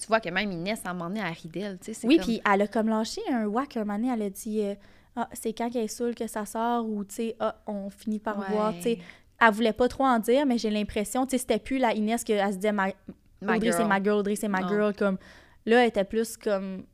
Tu 0.00 0.06
vois 0.06 0.20
que 0.20 0.30
même 0.30 0.50
Inès, 0.52 0.80
à 0.84 0.90
un 0.90 0.94
moment 0.94 1.08
donné, 1.10 1.20
elle 1.20 1.78
tu 1.78 1.92
sais. 1.92 2.06
Oui, 2.06 2.16
comme- 2.16 2.24
puis 2.26 2.40
elle 2.50 2.62
a 2.62 2.66
comme 2.68 2.88
lâché 2.88 3.20
un 3.30 3.46
whack 3.46 3.76
un 3.76 3.80
moment 3.84 3.98
donné, 3.98 4.12
elle 4.14 4.22
a 4.22 4.30
dit 4.30 4.62
euh, 4.62 4.74
Ah, 5.16 5.28
c'est 5.32 5.52
quand 5.52 5.68
qu'elle 5.68 5.84
est 5.84 5.88
saoule 5.88 6.14
que 6.14 6.28
ça 6.28 6.46
sort, 6.46 6.88
ou 6.88 7.04
tu 7.04 7.16
sais, 7.16 7.36
ah, 7.40 7.56
on 7.66 7.90
finit 7.90 8.20
par 8.20 8.48
voir, 8.50 8.72
tu 8.76 8.82
sais. 8.82 8.98
Elle 9.40 9.52
voulait 9.52 9.72
pas 9.72 9.88
trop 9.88 10.04
en 10.04 10.18
dire, 10.20 10.46
mais 10.46 10.56
j'ai 10.56 10.70
l'impression, 10.70 11.26
tu 11.26 11.32
sais, 11.32 11.38
c'était 11.38 11.58
plus 11.58 11.78
la 11.78 11.92
Inès 11.94 12.22
qu'elle 12.22 12.48
se 12.52 12.56
disait 12.56 12.72
ma, 12.72 12.88
My 13.42 13.56
Audrey, 13.56 13.72
c'est 13.72 13.84
ma 13.86 14.02
girl, 14.02 14.16
Audrey, 14.18 14.36
c'est 14.36 14.48
ma 14.48 14.60
Non. 14.60 14.68
girl. 14.68 14.94
Comme, 14.94 15.18
là, 15.66 15.82
elle 15.82 15.88
était 15.88 16.04
plus 16.04 16.36
comme 16.36 16.84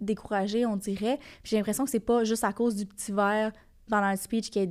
découragée, 0.00 0.66
on 0.66 0.76
dirait. 0.76 1.18
Puis 1.42 1.50
j'ai 1.50 1.56
l'impression 1.56 1.84
que 1.84 1.90
c'est 1.90 2.00
pas 2.00 2.24
juste 2.24 2.44
à 2.44 2.52
cause 2.52 2.76
du 2.76 2.86
petit 2.86 3.12
verre 3.12 3.52
pendant 3.88 4.10
le 4.10 4.16
speech 4.16 4.50
qu'elle 4.50 4.64
est 4.64 4.66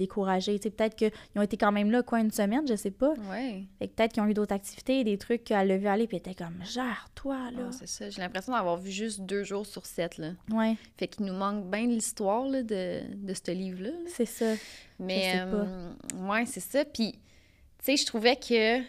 sais, 0.63 0.69
peut-être 0.69 0.95
qu'ils 0.95 1.11
ont 1.37 1.41
été 1.41 1.55
quand 1.55 1.71
même 1.71 1.89
là, 1.89 2.03
quoi, 2.03 2.19
une 2.19 2.31
semaine, 2.31 2.67
je 2.67 2.75
sais 2.75 2.91
pas. 2.91 3.13
Ouais. 3.31 3.63
Fait 3.79 3.87
que 3.87 3.93
peut-être 3.93 4.11
qu'ils 4.11 4.21
ont 4.21 4.27
eu 4.27 4.33
d'autres 4.33 4.53
activités, 4.53 5.05
des 5.05 5.17
trucs 5.17 5.45
qu'elle 5.45 5.71
a 5.71 5.77
vu 5.77 5.87
aller, 5.87 6.05
puis 6.05 6.17
elle 6.17 6.31
était 6.31 6.43
comme, 6.43 6.55
gère-toi, 6.65 7.51
là. 7.51 7.61
Ah, 7.67 7.71
c'est 7.71 7.88
ça. 7.88 8.09
J'ai 8.09 8.21
l'impression 8.21 8.51
d'avoir 8.51 8.75
vu 8.75 8.91
juste 8.91 9.21
deux 9.21 9.45
jours 9.45 9.65
sur 9.65 9.85
sept, 9.85 10.17
là. 10.17 10.31
ouais, 10.51 10.75
Fait 10.97 11.07
qu'il 11.07 11.25
nous 11.25 11.33
manque 11.33 11.65
bien 11.71 11.88
l'histoire, 11.88 12.45
là, 12.45 12.61
de, 12.61 13.01
de 13.15 13.33
ce 13.33 13.51
livre-là. 13.51 13.91
là. 13.91 13.95
c'est 14.07 14.25
ça. 14.25 14.53
Mais, 14.99 15.31
sais 15.31 15.38
pas. 15.49 15.65
euh, 15.65 15.93
ouais, 16.29 16.45
c'est 16.45 16.59
ça. 16.59 16.83
Puis, 16.83 17.13
tu 17.13 17.19
sais, 17.85 17.95
je 17.95 18.05
trouvais 18.05 18.35
que 18.35 18.79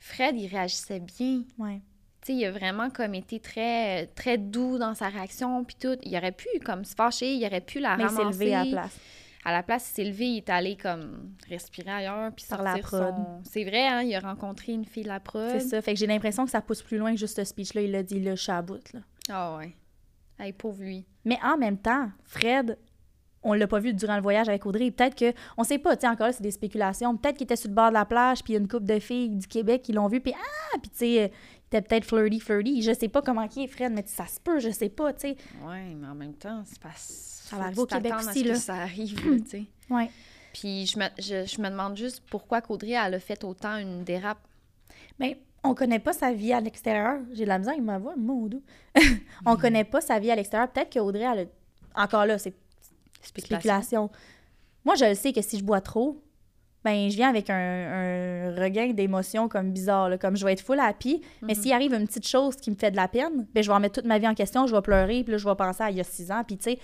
Fred, 0.00 0.36
il 0.36 0.48
réagissait 0.48 0.98
bien. 1.00 1.44
Ouais. 1.58 1.80
Tu 2.22 2.32
sais, 2.32 2.34
il 2.34 2.44
a 2.44 2.50
vraiment 2.50 2.90
comme 2.90 3.14
été 3.14 3.38
très, 3.38 4.06
très 4.08 4.36
doux 4.38 4.78
dans 4.78 4.94
sa 4.94 5.08
réaction, 5.08 5.62
puis 5.64 5.76
tout. 5.80 5.96
Il 6.02 6.16
aurait 6.16 6.32
pu, 6.32 6.48
comme, 6.64 6.84
se 6.84 6.94
fâcher, 6.94 7.34
il 7.34 7.46
aurait 7.46 7.60
pu 7.60 7.78
la 7.78 7.96
Mais 7.96 8.04
il 8.04 8.10
s'est 8.10 8.16
ramasser. 8.16 8.38
levé 8.38 8.54
à 8.54 8.64
la 8.64 8.70
place. 8.70 8.98
À 9.42 9.52
la 9.52 9.62
place, 9.62 9.90
il 9.90 9.94
s'est 9.94 10.04
levé, 10.04 10.26
il 10.26 10.36
est 10.38 10.50
allé, 10.50 10.76
comme, 10.76 11.32
respirer 11.48 11.90
ailleurs, 11.90 12.30
puis 12.32 12.44
Par 12.48 12.58
sortir 12.58 12.76
la 12.76 12.82
prod. 12.82 13.14
son... 13.14 13.40
C'est 13.50 13.64
vrai, 13.64 13.86
hein, 13.86 14.02
il 14.02 14.14
a 14.14 14.20
rencontré 14.20 14.72
une 14.72 14.84
fille 14.84 15.04
de 15.04 15.08
la 15.08 15.20
prod. 15.20 15.48
C'est 15.52 15.60
ça. 15.60 15.80
Fait 15.80 15.94
que 15.94 15.98
j'ai 16.00 16.06
l'impression 16.06 16.44
que 16.44 16.50
ça 16.50 16.60
pousse 16.60 16.82
plus 16.82 16.98
loin 16.98 17.12
que 17.12 17.18
juste 17.18 17.36
ce 17.36 17.44
speech-là. 17.44 17.82
Il 17.82 17.92
l'a 17.92 18.02
dit, 18.02 18.20
là, 18.20 18.34
je 18.34 18.42
suis 18.42 18.52
à 18.52 18.60
bout, 18.60 18.92
là. 18.92 19.00
Ah 19.30 19.56
ouais. 19.56 19.74
Hey, 20.38 20.52
pauvre 20.52 20.82
lui. 20.82 21.06
Mais 21.24 21.38
en 21.42 21.56
même 21.56 21.78
temps, 21.78 22.10
Fred, 22.24 22.78
on 23.42 23.54
l'a 23.54 23.66
pas 23.66 23.78
vu 23.78 23.94
durant 23.94 24.16
le 24.16 24.22
voyage 24.22 24.48
avec 24.48 24.66
Audrey. 24.66 24.90
Peut-être 24.90 25.14
que, 25.14 25.32
on 25.56 25.64
sait 25.64 25.78
pas, 25.78 25.96
tu 25.96 26.02
sais, 26.02 26.08
encore 26.08 26.26
là, 26.26 26.32
c'est 26.32 26.42
des 26.42 26.50
spéculations. 26.50 27.16
Peut-être 27.16 27.36
qu'il 27.36 27.44
était 27.44 27.56
sur 27.56 27.68
le 27.68 27.74
bord 27.74 27.88
de 27.88 27.94
la 27.94 28.04
plage, 28.04 28.42
puis 28.42 28.52
il 28.52 28.54
y 28.54 28.58
a 28.58 28.60
une 28.60 28.68
couple 28.68 28.86
de 28.86 28.98
filles 28.98 29.30
du 29.30 29.46
Québec 29.46 29.82
qui 29.82 29.92
l'ont 29.92 30.08
vu, 30.08 30.20
puis 30.20 30.34
ah, 30.36 30.78
puis 30.80 30.90
tu 30.90 30.98
sais, 30.98 31.22
euh, 31.22 31.28
il 31.28 31.76
était 31.76 31.82
peut-être 31.82 32.04
flirty, 32.04 32.40
flirty. 32.40 32.82
Je 32.82 32.92
sais 32.92 33.08
pas 33.08 33.22
comment 33.22 33.48
qui 33.48 33.64
est 33.64 33.66
Fred, 33.66 33.92
mais 33.92 34.04
ça 34.06 34.26
se 34.26 34.40
peut, 34.40 34.58
je 34.58 34.70
sais 34.70 34.88
pas, 34.88 35.12
tu 35.12 35.20
sais. 35.20 35.36
Ouais, 35.64 35.94
mais 35.96 36.06
en 36.06 36.14
même 36.14 36.34
temps, 36.34 36.62
c'est 36.66 36.80
pas... 36.80 36.90
Ça 36.96 37.56
va 37.56 37.64
arriver 37.64 37.80
au 37.80 37.86
Québec 37.86 38.12
aussi, 38.18 38.44
là. 38.44 38.54
que 38.54 38.58
ça 38.60 38.74
arrive, 38.74 39.30
là, 39.30 39.38
tu 39.38 39.48
sais. 39.48 39.64
Ouais. 39.88 40.10
Puis 40.52 40.86
je 40.86 40.98
me, 40.98 41.04
je, 41.18 41.46
je 41.46 41.60
me 41.60 41.68
demande 41.68 41.96
juste 41.96 42.22
pourquoi 42.28 42.60
qu'Audrey, 42.60 42.92
elle 42.92 43.14
a 43.14 43.20
fait 43.20 43.42
autant 43.44 43.76
une 43.76 44.04
dérape. 44.04 44.40
Mais 45.18 45.40
on 45.62 45.74
connaît 45.74 45.98
pas 45.98 46.12
sa 46.12 46.32
vie 46.32 46.52
à 46.52 46.60
l'extérieur. 46.60 47.20
J'ai 47.32 47.44
de 47.44 47.48
la 47.48 47.58
misère 47.58 47.80
ma 47.80 47.98
voix, 47.98 48.14
mon 48.16 48.46
doux. 48.46 48.62
on 49.46 49.56
connaît 49.56 49.84
pas 49.84 50.00
sa 50.00 50.18
vie 50.18 50.30
à 50.30 50.36
l'extérieur. 50.36 50.70
Peut-être 50.70 50.92
qu'Audrey, 50.92 51.22
elle 51.22 51.48
a... 51.94 52.02
Encore 52.04 52.26
là, 52.26 52.38
c'est 52.38 52.54
spéculation. 53.22 54.10
Moi, 54.84 54.94
je 54.94 55.04
le 55.04 55.14
sais 55.14 55.32
que 55.32 55.42
si 55.42 55.58
je 55.58 55.64
bois 55.64 55.80
trop, 55.80 56.22
ben 56.84 57.10
je 57.10 57.16
viens 57.16 57.28
avec 57.28 57.50
un, 57.50 57.54
un 57.54 58.54
regain 58.54 58.92
d'émotions 58.92 59.48
comme 59.48 59.70
bizarre, 59.72 60.08
là, 60.08 60.16
comme 60.16 60.36
je 60.36 60.44
vais 60.44 60.54
être 60.54 60.62
full 60.62 60.80
happy, 60.80 61.20
mais 61.42 61.54
s'il 61.54 61.72
arrive 61.72 61.92
une 61.92 62.06
petite 62.06 62.26
chose 62.26 62.56
qui 62.56 62.70
me 62.70 62.76
fait 62.76 62.90
de 62.90 62.96
la 62.96 63.06
peine, 63.06 63.46
ben 63.54 63.62
je 63.62 63.68
vais 63.68 63.74
remettre 63.74 63.96
toute 63.96 64.06
ma 64.06 64.18
vie 64.18 64.26
en 64.26 64.34
question, 64.34 64.66
je 64.66 64.74
vais 64.74 64.80
pleurer, 64.80 65.22
puis 65.22 65.32
là, 65.32 65.38
je 65.38 65.46
vais 65.46 65.54
penser 65.54 65.82
à 65.82 65.90
il 65.90 65.98
y 65.98 66.00
a 66.00 66.04
six 66.04 66.32
ans, 66.32 66.42
puis 66.46 66.56
tu 66.56 66.64
sais, 66.64 66.78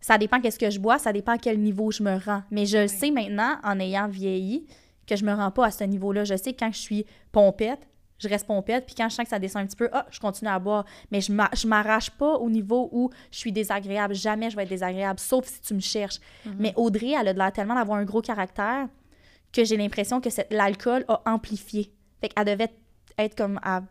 ça 0.00 0.18
dépend 0.18 0.40
qu'est-ce 0.40 0.58
que 0.58 0.70
je 0.70 0.80
bois, 0.80 0.98
ça 0.98 1.12
dépend 1.12 1.32
à 1.32 1.38
quel 1.38 1.60
niveau 1.60 1.90
je 1.90 2.02
me 2.02 2.16
rends. 2.16 2.42
Mais 2.50 2.66
je 2.66 2.78
le 2.78 2.88
sais 2.88 3.10
maintenant, 3.10 3.56
en 3.62 3.78
ayant 3.78 4.08
vieilli, 4.08 4.66
que 5.06 5.14
je 5.14 5.24
me 5.24 5.32
rends 5.32 5.50
pas 5.50 5.66
à 5.66 5.70
ce 5.70 5.84
niveau-là. 5.84 6.24
Je 6.24 6.36
sais 6.36 6.52
que 6.52 6.60
quand 6.60 6.72
je 6.72 6.78
suis 6.78 7.06
pompette, 7.32 7.86
je 8.20 8.28
reste 8.28 8.46
pompette, 8.46 8.86
puis 8.86 8.94
quand 8.94 9.08
je 9.08 9.14
sens 9.16 9.24
que 9.24 9.30
ça 9.30 9.38
descend 9.40 9.62
un 9.62 9.66
petit 9.66 9.76
peu, 9.76 9.88
ah, 9.92 10.06
je 10.10 10.20
continue 10.20 10.50
à 10.50 10.58
boire. 10.60 10.84
Mais 11.10 11.20
je 11.20 11.32
m'a- 11.32 11.50
je 11.54 11.66
m'arrache 11.66 12.10
pas 12.10 12.34
au 12.36 12.48
niveau 12.48 12.88
où 12.92 13.10
je 13.32 13.38
suis 13.38 13.50
désagréable. 13.50 14.14
Jamais 14.14 14.50
je 14.50 14.56
vais 14.56 14.62
être 14.62 14.68
désagréable, 14.68 15.18
sauf 15.18 15.46
si 15.46 15.60
tu 15.60 15.74
me 15.74 15.80
cherches. 15.80 16.20
Mais 16.58 16.72
Audrey, 16.76 17.14
elle 17.18 17.28
a 17.28 17.32
de 17.32 17.38
l'air 17.38 17.52
tellement 17.52 17.74
d'avoir 17.74 17.98
un 17.98 18.04
gros 18.04 18.20
caractère 18.22 18.86
que 19.52 19.64
j'ai 19.64 19.76
l'impression 19.76 20.20
que 20.20 20.28
l'alcool 20.54 21.04
a 21.08 21.22
amplifié. 21.26 21.92
Fait 22.20 22.28
qu'elle 22.28 22.44
devait 22.44 22.70
être 23.18 23.34
comme 23.36 23.58
à, 23.62 23.82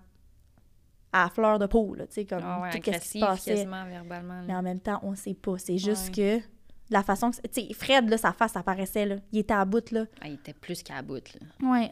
à 1.12 1.30
fleur 1.30 1.58
de 1.60 1.66
peau, 1.66 1.96
là, 1.96 2.06
tu 2.08 2.14
sais, 2.14 2.26
comme 2.26 2.44
ouais, 2.62 2.70
tout 2.70 2.78
ce 2.78 2.92
qui 3.12 3.20
se 3.20 3.20
passait. 3.26 3.52
quasiment, 3.56 3.84
verbalement. 3.86 4.44
Mais 4.48 4.56
en 4.56 4.62
même 4.62 4.80
temps, 4.80 5.00
on 5.04 5.16
sait 5.16 5.34
pas. 5.34 5.58
C'est 5.58 5.78
juste 5.80 6.16
Ouais. 6.18 6.40
que 6.40 6.46
la 6.92 7.02
façon 7.04 7.32
que... 7.32 7.38
Tu 7.48 7.62
sais, 7.68 7.74
Fred, 7.74 8.08
là, 8.10 8.18
sa 8.18 8.32
face 8.32 8.56
apparaissait, 8.56 9.06
là. 9.06 9.16
Il 9.32 9.40
était 9.40 9.54
à 9.56 9.66
bout, 9.66 9.92
là. 9.92 10.06
Ah, 10.22 10.28
il 10.28 10.36
était 10.36 10.54
plus 10.54 10.84
qu'à 10.84 11.02
bout, 11.02 11.16
là. 11.34 11.68
Ouais. 11.72 11.90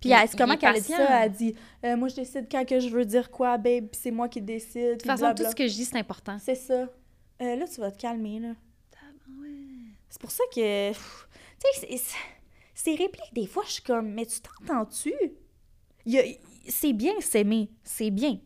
Puis 0.00 0.10
elle- 0.10 0.28
comment 0.36 0.56
qu'elle 0.56 0.74
dit 0.82 0.92
ça? 0.96 1.24
Elle 1.24 1.32
dit 1.32 1.54
euh, 1.84 1.96
Moi, 1.96 2.08
je 2.08 2.14
décide 2.16 2.46
quand 2.50 2.64
que 2.64 2.78
je 2.80 2.88
veux 2.88 3.04
dire 3.04 3.30
quoi, 3.30 3.58
babe, 3.58 3.86
puis 3.88 4.00
c'est 4.00 4.10
moi 4.10 4.28
qui 4.28 4.40
décide. 4.40 4.74
De 4.82 4.92
toute 4.92 5.06
façon, 5.06 5.24
tout 5.34 5.42
ce 5.50 5.56
que 5.56 5.66
je 5.66 5.74
dis, 5.74 5.84
c'est 5.84 5.98
important. 5.98 6.36
C'est 6.40 6.54
ça. 6.54 6.88
Euh, 7.42 7.56
là, 7.56 7.66
tu 7.66 7.80
vas 7.80 7.90
te 7.90 7.98
calmer, 8.00 8.38
là. 8.40 8.54
C'est 10.10 10.20
pour 10.20 10.30
ça 10.30 10.44
que. 10.54 10.92
Tu 10.92 10.98
sais, 11.98 12.14
ces 12.74 12.94
répliques, 12.94 13.34
des 13.34 13.46
fois, 13.46 13.64
je 13.66 13.72
suis 13.72 13.82
comme 13.82 14.10
Mais 14.12 14.24
tu 14.26 14.38
t'entends-tu? 14.40 15.12
C'est 16.68 16.92
bien 16.92 17.12
s'aimer, 17.20 17.70
c'est 17.82 18.10
bien. 18.10 18.38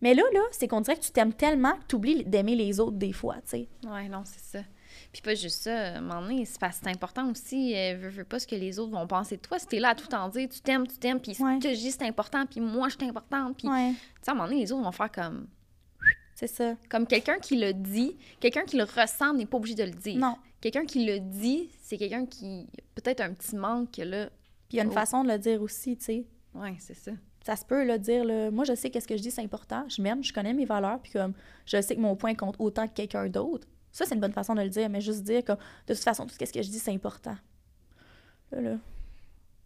Mais 0.00 0.14
là, 0.14 0.22
là, 0.32 0.40
c'est 0.50 0.68
qu'on 0.68 0.80
dirait 0.80 0.96
que 0.96 1.02
tu 1.04 1.12
t'aimes 1.12 1.32
tellement 1.32 1.72
que 1.78 1.84
tu 1.88 1.94
oublies 1.96 2.24
d'aimer 2.24 2.54
les 2.56 2.80
autres 2.80 2.96
des 2.98 3.12
fois, 3.12 3.36
tu 3.36 3.50
sais. 3.50 3.68
Ouais, 3.86 4.08
non, 4.08 4.22
c'est 4.24 4.58
ça. 4.58 4.64
Puis 5.14 5.22
pas 5.22 5.34
juste 5.36 5.62
ça, 5.62 5.74
à 5.94 5.98
un 5.98 6.00
moment 6.00 6.22
donné, 6.22 6.44
c'est 6.44 6.88
important 6.88 7.30
aussi, 7.30 7.72
euh, 7.76 7.96
veux, 7.96 8.08
veux 8.08 8.24
pas 8.24 8.38
ce 8.40 8.46
que 8.48 8.56
les 8.56 8.78
autres 8.80 8.90
vont 8.92 9.06
penser 9.06 9.36
de 9.36 9.40
toi. 9.42 9.58
Si 9.60 9.66
t'es 9.68 9.78
là 9.78 9.90
à 9.90 9.94
tout 9.94 10.12
en 10.12 10.28
dire, 10.28 10.48
tu 10.48 10.60
t'aimes, 10.60 10.86
tu 10.88 10.98
t'aimes, 10.98 11.20
puis 11.20 11.36
Ouais. 11.40 11.58
ce 11.62 11.68
que 11.68 11.72
je 11.72 11.78
dis, 11.78 11.92
c'est 11.92 12.02
important, 12.02 12.44
puis 12.46 12.60
moi, 12.60 12.88
je 12.88 12.96
suis 12.98 13.08
importante, 13.08 13.56
puis... 13.56 13.68
Ouais, 13.68 13.92
Tu 13.92 13.96
sais, 14.22 14.30
à 14.30 14.32
un 14.32 14.34
moment 14.34 14.48
donné, 14.48 14.60
les 14.60 14.72
autres 14.72 14.82
vont 14.82 14.90
faire 14.92 15.12
comme... 15.12 15.46
c'est 16.34 16.48
ça. 16.48 16.74
Comme 16.90 17.06
quelqu'un 17.06 17.38
qui 17.38 17.56
le 17.56 17.72
dit, 17.72 18.16
quelqu'un 18.40 18.64
qui 18.64 18.76
le 18.76 18.82
ressent 18.84 19.32
n'est 19.34 19.46
pas 19.46 19.56
obligé 19.56 19.76
de 19.76 19.84
le 19.84 19.92
dire. 19.92 20.16
Non. 20.18 20.36
Quelqu'un 20.60 20.84
qui 20.84 21.04
le 21.06 21.20
dit, 21.20 21.70
c'est 21.80 21.96
quelqu'un 21.96 22.26
qui... 22.26 22.66
Peut-être 22.96 23.20
un 23.20 23.32
petit 23.32 23.54
manque, 23.54 23.92
que 23.92 24.02
là... 24.02 24.26
Puis 24.68 24.72
il 24.72 24.76
y 24.78 24.80
a 24.80 24.82
une 24.82 24.90
Oh. 24.90 24.94
façon 24.94 25.22
de 25.22 25.28
le 25.28 25.38
dire 25.38 25.62
aussi, 25.62 25.96
tu 25.96 26.04
sais. 26.06 26.24
Ouais, 26.54 26.74
c'est 26.80 26.94
ça. 26.94 27.12
ça 27.46 27.54
se 27.54 27.64
peut, 27.64 27.84
là, 27.84 27.98
dire, 27.98 28.24
là, 28.24 28.50
moi, 28.50 28.64
je 28.64 28.74
sais 28.74 28.90
qu'est-ce 28.90 29.06
que 29.06 29.16
je 29.16 29.22
dis, 29.22 29.30
c'est 29.30 29.42
important. 29.42 29.84
Je 29.88 30.02
m'aime, 30.02 30.24
je 30.24 30.32
connais 30.32 30.54
mes 30.54 30.64
valeurs, 30.64 30.98
puis 31.00 31.12
comme, 31.12 31.34
je 31.66 31.80
sais 31.80 31.94
que 31.94 32.00
mon 32.00 32.16
point 32.16 32.34
compte 32.34 32.56
autant 32.58 32.88
que 32.88 32.94
quelqu'un 32.94 33.28
d'autre. 33.28 33.68
Ça, 33.94 34.04
c'est 34.04 34.16
une 34.16 34.20
bonne 34.20 34.32
façon 34.32 34.56
de 34.56 34.60
le 34.62 34.68
dire, 34.68 34.88
mais 34.90 35.00
juste 35.00 35.22
dire, 35.22 35.44
comme, 35.44 35.56
de 35.86 35.94
toute 35.94 36.02
façon, 36.02 36.26
tout 36.26 36.34
ce 36.34 36.52
que 36.52 36.62
je 36.62 36.68
dis, 36.68 36.80
c'est 36.80 36.92
important. 36.92 37.36
Là, 38.50 38.60
là, 38.60 38.76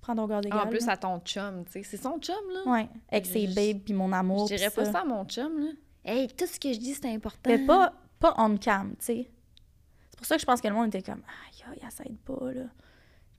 prends 0.03 0.15
ton 0.15 0.27
garde 0.27 0.45
égal. 0.45 0.61
En 0.61 0.67
plus, 0.69 0.85
là. 0.85 0.93
à 0.93 0.97
ton 0.99 1.19
chum, 1.21 1.65
tu 1.65 1.73
sais. 1.73 1.83
C'est 1.83 1.97
son 1.97 2.19
chum, 2.19 2.37
là? 2.53 2.71
Ouais, 2.71 2.89
avec 3.11 3.25
ses 3.25 3.47
babes, 3.47 3.81
puis 3.83 3.95
mon 3.95 4.13
amour. 4.13 4.47
Je 4.47 4.57
dirais 4.57 4.69
pas 4.71 4.85
ça 4.85 5.01
à 5.01 5.05
mon 5.07 5.25
chum, 5.25 5.59
là. 5.59 5.71
Hey, 6.05 6.29
tout 6.29 6.47
ce 6.47 6.61
que 6.61 6.71
je 6.75 6.79
dis, 6.79 6.93
c'est 6.93 7.11
important. 7.11 7.49
Mais 7.49 7.65
pas, 7.65 7.95
pas 8.21 8.35
on 8.37 8.55
cam, 8.59 8.91
tu 8.91 8.97
sais. 9.07 9.31
C'est 10.11 10.19
pour 10.19 10.27
ça 10.27 10.35
que 10.35 10.43
je 10.43 10.47
pense 10.47 10.61
que 10.61 10.69
le 10.69 10.75
monde 10.75 10.89
était 10.89 11.01
comme, 11.03 11.23
aïe, 11.47 11.65
aïe, 11.73 11.91
ça 11.91 12.05
aide 12.05 12.19
pas, 12.19 12.53
là. 12.53 12.65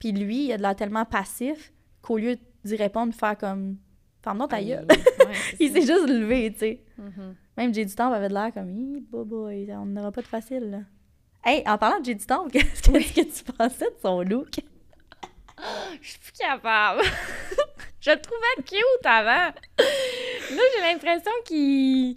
Puis 0.00 0.10
lui, 0.10 0.46
il 0.46 0.52
a 0.52 0.56
de 0.56 0.62
l'air 0.62 0.74
tellement 0.74 1.04
passif 1.04 1.72
qu'au 2.02 2.18
lieu 2.18 2.36
d'y 2.64 2.74
répondre, 2.74 3.14
faire 3.14 3.38
comme, 3.38 3.76
ferme-moi 4.24 4.48
ta 4.48 4.56
Aïe, 4.56 4.70
gueule. 4.70 4.86
ouais, 4.90 5.34
Il 5.60 5.70
s'est 5.70 5.82
juste 5.82 6.08
levé, 6.08 6.52
tu 6.52 6.58
sais. 6.58 6.84
Mhm. 6.98 7.36
Même 7.60 7.72
Temple 7.94 8.14
avait 8.14 8.30
de 8.30 8.32
l'air 8.32 8.54
comme, 8.54 8.70
hi, 8.70 9.04
boy, 9.10 9.70
on 9.74 9.84
n'aura 9.84 10.10
pas 10.10 10.22
de 10.22 10.26
facile, 10.26 10.70
là. 10.70 10.78
Hey, 11.44 11.62
en 11.66 11.76
parlant 11.76 12.00
de 12.00 12.10
du 12.14 12.16
Temple, 12.16 12.50
qu'est-ce 12.52 12.80
que, 12.80 12.92
qu'est-ce 12.92 13.42
que 13.42 13.50
tu 13.50 13.52
pensais 13.52 13.84
de 13.84 13.96
son 14.00 14.22
look? 14.22 14.60
Je 16.00 16.08
suis 16.08 16.18
plus 16.20 16.32
capable. 16.38 17.02
je 18.00 18.12
le 18.12 18.20
trouvais 18.22 18.64
cute 18.64 19.04
avant. 19.04 19.52
Là, 19.78 20.62
j'ai 20.74 20.80
l'impression 20.80 21.30
qu'il 21.44 22.16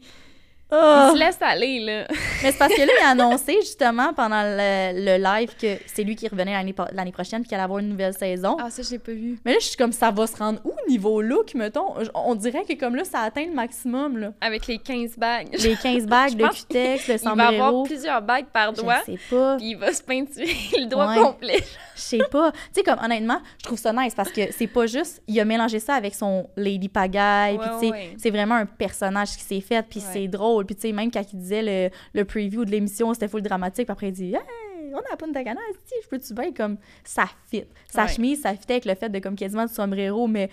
il 0.73 1.09
Oh! 1.11 1.13
se 1.13 1.19
laisse 1.19 1.37
aller, 1.41 1.79
là. 1.79 2.07
Mais 2.43 2.51
c'est 2.51 2.57
parce 2.57 2.73
que 2.73 2.81
là, 2.81 2.87
il 2.99 3.05
a 3.05 3.09
annoncé 3.09 3.53
justement 3.61 4.13
pendant 4.13 4.41
le, 4.43 4.91
le 5.05 5.23
live 5.23 5.51
que 5.59 5.77
c'est 5.87 6.03
lui 6.03 6.15
qui 6.15 6.27
revenait 6.27 6.53
l'année, 6.53 7.11
prochaine 7.11 7.41
puis 7.41 7.49
qu'il 7.49 7.55
allait 7.55 7.63
avoir 7.63 7.79
une 7.79 7.89
nouvelle 7.89 8.13
saison. 8.13 8.57
Ah, 8.59 8.69
ça, 8.69 8.81
je 8.81 8.89
l'ai 8.91 8.99
pas 8.99 9.11
vu. 9.11 9.39
Mais 9.45 9.53
là, 9.53 9.57
je 9.61 9.67
suis 9.67 9.77
comme, 9.77 9.91
ça 9.91 10.11
va 10.11 10.25
se 10.27 10.35
rendre 10.37 10.59
où 10.63 10.71
niveau 10.89 11.21
look, 11.21 11.53
mettons? 11.55 11.93
On 12.15 12.35
dirait 12.35 12.63
que 12.67 12.73
comme 12.73 12.95
là, 12.95 13.03
ça 13.03 13.19
atteint 13.21 13.45
le 13.45 13.53
maximum, 13.53 14.17
là. 14.17 14.33
Avec 14.41 14.67
les 14.67 14.77
15 14.79 15.17
bagues. 15.17 15.49
Les 15.53 15.75
15 15.75 16.05
bagues, 16.07 16.33
le 16.39 16.47
cutex, 16.49 17.07
le 17.07 17.15
Il 17.15 17.35
va 17.37 17.47
avoir 17.47 17.83
plusieurs 17.83 18.21
bagues 18.21 18.45
par 18.51 18.73
doigt, 18.73 19.01
Je 19.07 19.13
sais 19.13 19.19
pas. 19.29 19.57
puis 19.57 19.69
il 19.71 19.75
va 19.77 19.93
se 19.93 20.01
peinturer 20.01 20.55
le 20.77 20.87
doigt 20.87 21.07
Ouais. 21.07 21.17
complet. 21.21 21.63
Je 21.95 22.01
sais 22.01 22.19
pas. 22.31 22.51
Tu 22.51 22.57
sais, 22.73 22.83
comme 22.83 22.99
honnêtement, 23.03 23.39
je 23.59 23.63
trouve 23.65 23.77
ça 23.77 23.93
nice 23.93 24.15
parce 24.15 24.31
que 24.31 24.51
c'est 24.51 24.67
pas 24.67 24.87
juste. 24.87 25.21
Il 25.27 25.39
a 25.39 25.45
mélangé 25.45 25.79
ça 25.79 25.93
avec 25.95 26.15
son 26.15 26.49
Lady 26.57 26.89
Pagaille. 26.89 27.57
puis 27.57 27.69
tu 27.79 27.85
sais, 27.87 27.91
ouais. 27.91 28.13
c'est 28.17 28.29
vraiment 28.31 28.55
un 28.55 28.65
personnage 28.65 29.29
qui 29.37 29.43
s'est 29.43 29.61
fait. 29.61 29.85
Puis 29.87 29.99
c'est 29.99 30.27
drôle. 30.27 30.62
Puis 30.65 30.75
tu 30.75 30.81
sais, 30.81 30.91
même 30.91 31.11
quand 31.11 31.23
il 31.33 31.39
disait 31.39 31.61
le, 31.61 31.89
le 32.13 32.25
preview 32.25 32.65
de 32.65 32.71
l'émission, 32.71 33.13
c'était 33.13 33.27
full 33.27 33.41
dramatique. 33.41 33.85
Puis 33.87 33.91
après, 33.91 34.07
il 34.09 34.13
dit 34.13 34.33
Hey, 34.33 34.93
on 34.93 35.13
a 35.13 35.17
pas 35.17 35.27
de 35.27 35.31
tagana, 35.33 35.59
si, 35.85 35.95
je 36.03 36.07
peux-tu 36.07 36.33
bien 36.33 36.51
comme 36.53 36.77
ça 37.03 37.25
fit? 37.49 37.63
Sa 37.89 38.03
Ouais. 38.03 38.07
chemise, 38.09 38.41
ça 38.41 38.53
fitait 38.55 38.73
avec 38.73 38.85
le 38.85 38.95
fait 38.95 39.09
de 39.09 39.19
comme 39.19 39.35
quasiment 39.35 39.65
du 39.65 39.73
sombrero, 39.73 40.27
mais. 40.27 40.49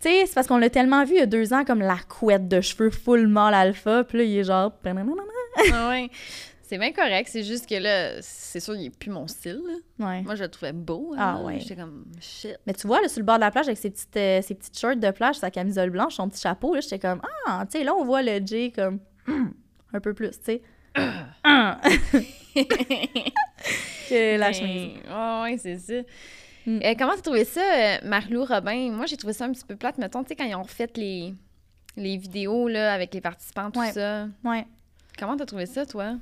Tu 0.00 0.10
sais, 0.10 0.26
c'est 0.26 0.34
parce 0.34 0.46
qu'on 0.46 0.58
l'a 0.58 0.68
tellement 0.70 1.04
vu 1.04 1.12
il 1.14 1.18
y 1.18 1.22
a 1.22 1.26
deux 1.26 1.52
ans 1.54 1.64
comme 1.64 1.80
la 1.80 1.96
couette 2.08 2.46
de 2.48 2.60
cheveux 2.60 2.90
full 2.90 3.26
mâle 3.26 3.54
alpha. 3.54 4.04
Puis 4.04 4.18
là, 4.18 4.24
il 4.24 4.36
est 4.38 4.44
genre. 4.44 4.72
Ah 5.72 5.88
ouais. 5.88 6.10
C'est 6.66 6.78
bien 6.78 6.92
correct, 6.92 7.28
c'est 7.30 7.44
juste 7.44 7.68
que 7.68 7.74
là, 7.74 8.20
c'est 8.22 8.58
sûr, 8.58 8.74
il 8.74 8.86
est 8.86 8.90
plus 8.98 9.10
mon 9.10 9.26
style. 9.28 9.60
Ouais. 9.98 10.22
Moi, 10.22 10.34
je 10.34 10.42
le 10.44 10.48
trouvais 10.48 10.72
beau. 10.72 11.12
hein. 11.14 11.18
Ah 11.20 11.42
ouais. 11.44 11.60
J'étais 11.60 11.76
comme, 11.76 12.06
shit. 12.20 12.56
Mais 12.66 12.72
tu 12.72 12.86
vois, 12.86 13.02
là, 13.02 13.08
sur 13.08 13.20
le 13.20 13.24
bord 13.26 13.36
de 13.36 13.42
la 13.42 13.50
plage, 13.50 13.66
avec 13.66 13.76
ses 13.78 13.90
petites, 13.90 14.16
euh, 14.16 14.40
ses 14.42 14.54
petites 14.54 14.76
shorts 14.78 14.96
de 14.96 15.10
plage, 15.10 15.36
sa 15.36 15.50
camisole 15.50 15.90
blanche, 15.90 16.14
son 16.14 16.28
petit 16.28 16.40
chapeau, 16.40 16.74
là, 16.74 16.80
j'étais 16.80 16.98
comme, 16.98 17.20
ah, 17.46 17.64
tu 17.70 17.78
sais, 17.78 17.84
là, 17.84 17.94
on 17.94 18.04
voit 18.04 18.22
le 18.22 18.40
J 18.44 18.72
comme, 18.72 18.98
un 19.26 20.00
peu 20.00 20.14
plus, 20.14 20.30
tu 20.30 20.36
sais. 20.44 20.62
Que 24.08 24.36
la 24.36 24.46
Ben, 24.50 24.52
chemise. 24.52 24.90
Ouais, 25.08 25.42
ouais, 25.42 25.56
c'est 25.58 25.78
ça. 25.78 25.94
Mm. 26.66 26.80
Euh, 26.84 26.94
comment 26.98 27.14
t'as 27.14 27.22
trouvé 27.22 27.44
ça, 27.44 27.60
euh, 27.62 27.96
Marie-Lou 28.04 28.44
Robin? 28.44 28.90
Moi, 28.92 29.06
j'ai 29.06 29.16
trouvé 29.16 29.32
ça 29.32 29.46
un 29.46 29.52
petit 29.52 29.64
peu 29.64 29.76
plate. 29.76 29.98
Mettons, 29.98 30.22
tu 30.22 30.28
sais, 30.28 30.36
quand 30.36 30.44
ils 30.44 30.54
ont 30.54 30.62
refait 30.62 30.88
les, 30.96 31.34
les 31.96 32.16
vidéos 32.16 32.68
là, 32.68 32.92
avec 32.92 33.14
les 33.14 33.20
participants, 33.20 33.70
tout 33.70 33.80
Ouais. 33.80 33.92
ça. 33.92 34.28
Ouais. 34.44 34.66
Comment 35.18 35.36
t'as 35.36 35.46
trouvé 35.46 35.66
ça, 35.66 35.86
toi? 35.86 36.16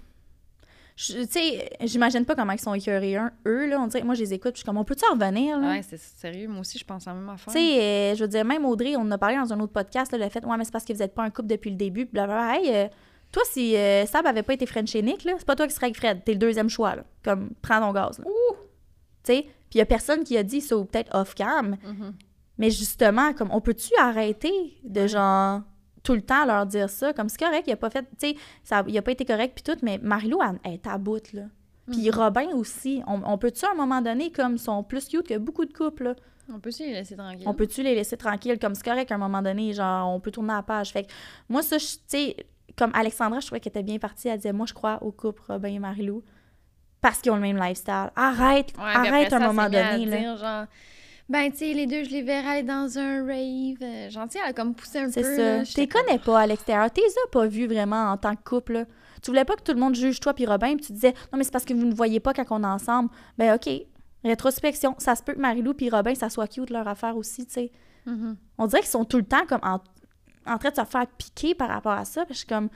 Tu 0.95 1.25
sais, 1.29 1.71
j'imagine 1.81 2.25
pas 2.25 2.35
comment 2.35 2.53
ils 2.53 2.61
sont 2.61 2.75
écœurés, 2.75 3.17
eux, 3.47 3.67
là, 3.69 3.81
on 3.81 3.87
dirait, 3.87 4.05
moi, 4.05 4.15
je 4.15 4.21
les 4.21 4.35
écoute, 4.35 4.53
je 4.55 4.59
suis 4.59 4.65
comme, 4.67 4.77
on 4.77 4.85
peut-tu 4.85 5.05
en 5.11 5.15
revenir, 5.15 5.59
là? 5.59 5.71
Ouais, 5.71 5.83
c'est 5.83 5.99
sérieux. 5.99 6.49
Moi 6.49 6.61
aussi, 6.61 6.79
je 6.79 6.85
pense 6.85 7.07
à 7.09 7.13
la 7.13 7.17
même 7.21 7.29
affaire. 7.31 7.53
Tu 7.53 7.59
sais, 7.59 7.81
euh, 7.81 8.15
je 8.15 8.23
veux 8.23 8.29
dire, 8.29 8.45
même 8.45 8.65
Audrey, 8.67 8.95
on 8.97 9.01
en 9.01 9.11
a 9.11 9.19
parlé 9.19 9.37
dans 9.37 9.53
un 9.53 9.61
autre 9.61 9.73
podcast, 9.73 10.13
là, 10.13 10.19
le 10.19 10.29
fait, 10.29 10.45
ouais, 10.45 10.57
mais 10.57 10.65
c'est 10.65 10.71
parce 10.73 10.85
que 10.85 10.93
vous 10.93 11.03
êtes 11.03 11.15
pas 11.15 11.23
un 11.23 11.31
couple 11.31 11.49
depuis 11.49 11.71
le 11.71 11.77
début, 11.77 12.05
blablabla. 12.05 12.57
Hey, 12.59 12.75
euh, 12.75 12.89
toi, 13.33 13.43
si 13.51 13.75
euh, 13.77 14.05
Sab 14.07 14.27
avait 14.27 14.43
pas 14.43 14.53
été 14.53 14.67
French 14.67 14.95
et 14.95 15.01
Nick, 15.03 15.25
là, 15.25 15.33
c'est 15.39 15.47
pas 15.47 15.57
toi 15.57 15.67
qui 15.67 15.73
serais 15.75 15.87
avec 15.87 15.97
Fred, 15.97 16.23
t'es 16.25 16.33
le 16.33 16.39
deuxième 16.39 16.69
choix, 16.69 16.95
là. 16.97 17.05
Comme, 17.25 17.51
prends 17.63 17.81
ton 17.81 17.93
gaz, 17.93 18.19
là. 18.19 18.25
Tu 19.25 19.33
sais, 19.33 19.47
puis 19.71 19.79
y 19.79 19.81
a 19.83 19.87
personne 19.87 20.25
qui 20.25 20.37
a 20.37 20.43
dit 20.43 20.61
ça, 20.61 20.77
ou 20.77 20.85
peut-être 20.85 21.15
off-cam, 21.15 21.77
Mhm. 21.83 22.13
mais 22.59 22.71
justement, 22.71 23.33
comme, 23.33 23.49
on 23.51 23.61
peut-tu 23.63 23.91
arrêter 23.99 24.53
de, 24.85 25.07
genre, 25.07 25.63
tout 26.02 26.14
le 26.14 26.23
temps 26.23 26.44
leur 26.44 26.66
dire 26.66 26.88
ça? 26.90 27.12
Comme, 27.12 27.28
c'est 27.28 27.38
correct, 27.38 27.64
il 27.66 27.73
a 27.73 27.76
pas 27.76 27.90
fait, 27.90 28.02
tu 28.18 28.28
sais, 28.30 28.37
ça- 28.64 28.85
il 28.88 28.97
a 28.99 29.02
pas 29.02 29.12
été 29.12 29.25
correct, 29.25 29.52
puis 29.54 29.62
tout, 29.62 29.78
mais 29.82 29.99
Marilou, 30.02 30.38
elle, 30.42 30.59
elle 30.64 30.73
est 30.75 30.87
à 30.87 30.99
bout, 30.99 31.32
là. 31.32 31.42
Puis 31.90 32.09
Mhm. 32.09 32.14
Robin 32.14 32.47
aussi. 32.54 33.02
On, 33.06 33.21
on 33.25 33.38
peut-tu, 33.38 33.64
à 33.66 33.71
un 33.73 33.75
moment 33.75 34.00
donné, 34.00 34.30
comme, 34.30 34.56
sont 34.59 34.82
plus 34.85 35.09
cute 35.09 35.26
que 35.28 35.37
beaucoup 35.38 35.64
de 35.64 35.73
couples, 35.73 36.04
là? 36.04 36.14
On 36.52 36.59
peut 36.61 36.68
aussi 36.71 36.85
les 36.87 36.92
laisser 36.92 37.16
tranquilles? 37.16 37.47
On 37.47 37.54
peut-tu 37.54 37.82
les 37.82 37.94
laisser 37.94 38.16
tranquilles? 38.16 38.59
Comme 38.59 38.75
c'est 38.75 38.85
correct 38.85 39.11
à 39.11 39.14
un 39.14 39.18
moment 39.18 39.42
donné, 39.42 39.73
genre, 39.73 40.12
on 40.14 40.21
peut 40.21 40.30
tourner 40.30 40.52
la 40.54 40.62
page. 40.62 40.92
Fait 40.92 41.04
que 41.04 41.12
moi, 41.49 41.62
ça, 41.62 41.78
tu 41.78 41.87
sais, 42.09 42.37
comme 42.76 42.90
Alexandra, 42.94 43.38
je 43.40 43.47
trouvais 43.47 43.61
qu'elle 43.61 43.71
était 43.71 43.82
bien 43.82 43.99
partie. 43.99 44.28
Elle 44.28 44.37
disait, 44.38 44.52
moi, 44.52 44.66
je 44.66 44.75
crois 44.75 45.02
au 45.02 45.12
couple 45.12 45.40
Robin 45.49 45.68
et 45.68 45.78
Marilou 45.78 46.23
parce 47.00 47.21
qu'ils 47.21 47.32
ont 47.32 47.37
le 47.37 47.42
même 47.42 47.56
lifestyle. 47.59 48.11
Arrête, 48.16 48.73
Ouais, 48.76 48.85
arrête 48.85 49.32
à 49.32 49.38
ça, 49.38 49.44
un 49.44 49.47
moment 49.52 49.64
donné, 49.68 50.04
là. 50.06 50.18
dire, 50.18 50.37
genre, 50.37 50.66
ben, 51.29 51.50
tu 51.50 51.59
sais, 51.59 51.73
les 51.73 51.87
deux, 51.87 52.05
je 52.05 52.11
les 52.11 52.23
verrai 52.23 52.49
aller 52.49 52.62
dans 52.62 52.99
un 52.99 53.25
rave. 53.25 53.79
Sais, 53.79 54.38
elle 54.43 54.50
a 54.50 54.52
comme 54.52 54.75
poussé 54.75 54.99
un 54.99 55.07
peu. 55.07 55.12
C'est 55.12 55.37
ça. 55.37 55.64
Tu 55.64 55.81
les 55.81 55.88
connais 55.88 56.19
pas 56.19 56.41
à 56.41 56.47
l'extérieur. 56.47 56.91
Tu 56.93 57.00
les 57.00 57.07
as 57.07 57.31
pas 57.31 57.47
vus 57.47 57.67
vraiment 57.67 58.11
en 58.11 58.17
tant 58.17 58.35
que 58.35 58.43
couple, 58.43 58.73
là. 58.73 58.85
Tu 59.23 59.31
voulais 59.31 59.45
pas 59.45 59.55
que 59.55 59.62
tout 59.62 59.73
le 59.73 59.79
monde 59.79 59.95
juge 59.95 60.19
toi 60.19 60.35
puis 60.35 60.47
Robin, 60.47 60.75
puis 60.75 60.87
tu 60.87 60.93
disais, 60.93 61.14
non, 61.33 61.38
mais 61.38 61.45
c'est 61.45 61.52
parce 61.52 61.64
que 61.64 61.73
vous 61.73 61.87
ne 61.87 61.95
voyez 61.95 62.19
pas 62.19 62.35
quand 62.35 62.45
on 62.50 62.64
est 62.64 62.67
ensemble. 62.67 63.09
Ben, 63.38 63.55
OK. 63.55 63.71
Rétrospection. 64.25 64.97
Ça 64.99 65.14
se 65.14 65.23
peut 65.23 65.35
que 65.35 65.38
Marilou 65.38 65.75
puis 65.75 65.91
Robin, 65.91 66.14
ça 66.14 66.29
soit 66.29 66.49
cute 66.49 66.71
leur 66.71 66.88
affaire 66.88 67.17
aussi, 67.17 67.47
tu 67.47 67.52
sais. 67.52 67.73
Mhm. 68.05 68.37
On 68.59 68.67
dirait 68.67 68.81
qu'ils 68.81 68.91
sont 68.91 69.05
tout 69.05 69.19
le 69.19 69.25
temps 69.25 69.47
comme 69.49 69.61
en, 69.62 69.81
en 70.47 70.59
train 70.59 70.71
de 70.71 70.75
se 70.75 70.85
faire 70.85 71.07
piquer 71.07 71.55
par 71.55 71.69
rapport 71.69 71.93
à 71.93 72.05
ça. 72.05 72.25
Puis 72.25 72.35
je 72.35 72.38
suis 72.38 72.49
comme, 72.49 72.69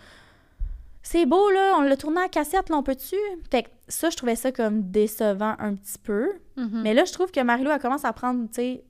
c'est 1.07 1.25
beau, 1.25 1.51
là, 1.53 1.75
on 1.79 1.83
l'a 1.83 1.97
tourné 1.97 2.21
à 2.21 2.29
cassette, 2.29 2.69
là, 2.69 2.77
on 2.77 2.83
peut-tu? 2.83 3.15
Fait 3.49 3.63
que 3.63 3.69
ça, 3.87 4.11
je 4.11 4.17
trouvais 4.17 4.35
ça 4.35 4.51
comme 4.51 4.91
décevant 4.91 5.55
un 5.61 5.77
petit 5.77 5.99
peu. 6.03 6.33
Mhm. 6.57 6.83
Mais 6.83 6.95
là, 6.95 7.05
je 7.05 7.13
trouve 7.13 7.31
que 7.31 7.41
Marilou, 7.41 7.71
elle 7.71 7.79
commence 7.79 8.05
à 8.05 8.13
prendre, 8.13 8.49
tu 8.49 8.55
sais, 8.55 8.85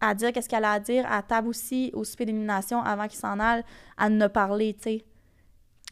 à 0.00 0.12
dire 0.16 0.32
qu'est-ce 0.32 0.48
qu'elle 0.48 0.64
a 0.64 0.72
à 0.72 0.80
dire, 0.80 1.04
à 1.08 1.22
table 1.22 1.46
aussi, 1.46 1.92
au 1.94 2.02
souper 2.02 2.24
d'élimination, 2.24 2.82
avant 2.82 3.06
qu'il 3.06 3.20
s'en 3.20 3.38
aille, 3.38 3.62
à 3.96 4.08
nous 4.08 4.28
parler, 4.28 4.74
tu 4.74 4.82
sais. 4.82 5.04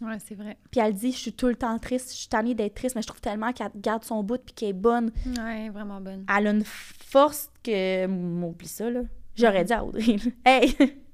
Ouais, 0.03 0.19
c'est 0.19 0.35
vrai. 0.35 0.59
Puis 0.73 0.81
elle 0.81 0.93
dit, 0.93 1.12
je 1.12 1.19
suis 1.19 1.33
tout 1.35 1.47
le 1.47 1.55
temps 1.55 1.79
triste, 1.79 2.11
je 2.11 2.17
suis 2.17 2.29
tannée 2.29 2.55
d'être 2.55 2.75
triste, 2.75 2.97
mais 2.97 3.03
je 3.03 3.07
trouve 3.07 3.21
tellement 3.21 3.53
qu'elle 3.53 3.71
garde 3.77 4.03
son 4.03 4.25
bout 4.25 4.41
puis 4.45 4.55
qu'elle 4.55 4.71
est 4.71 4.73
bonne. 4.73 5.12
Ouais, 5.39 5.69
vraiment 5.69 6.00
bonne. 6.00 6.25
Elle 6.37 6.47
a 6.49 6.50
une 6.50 6.65
force 6.65 7.49
que... 7.62 8.07
M'oublie 8.07 8.67
ça, 8.67 8.91
là. 8.91 9.03
J'aurais 9.37 9.65
dit 9.65 9.73
à 9.73 9.85
Audrey, 9.85 10.17
hey! 10.45 10.75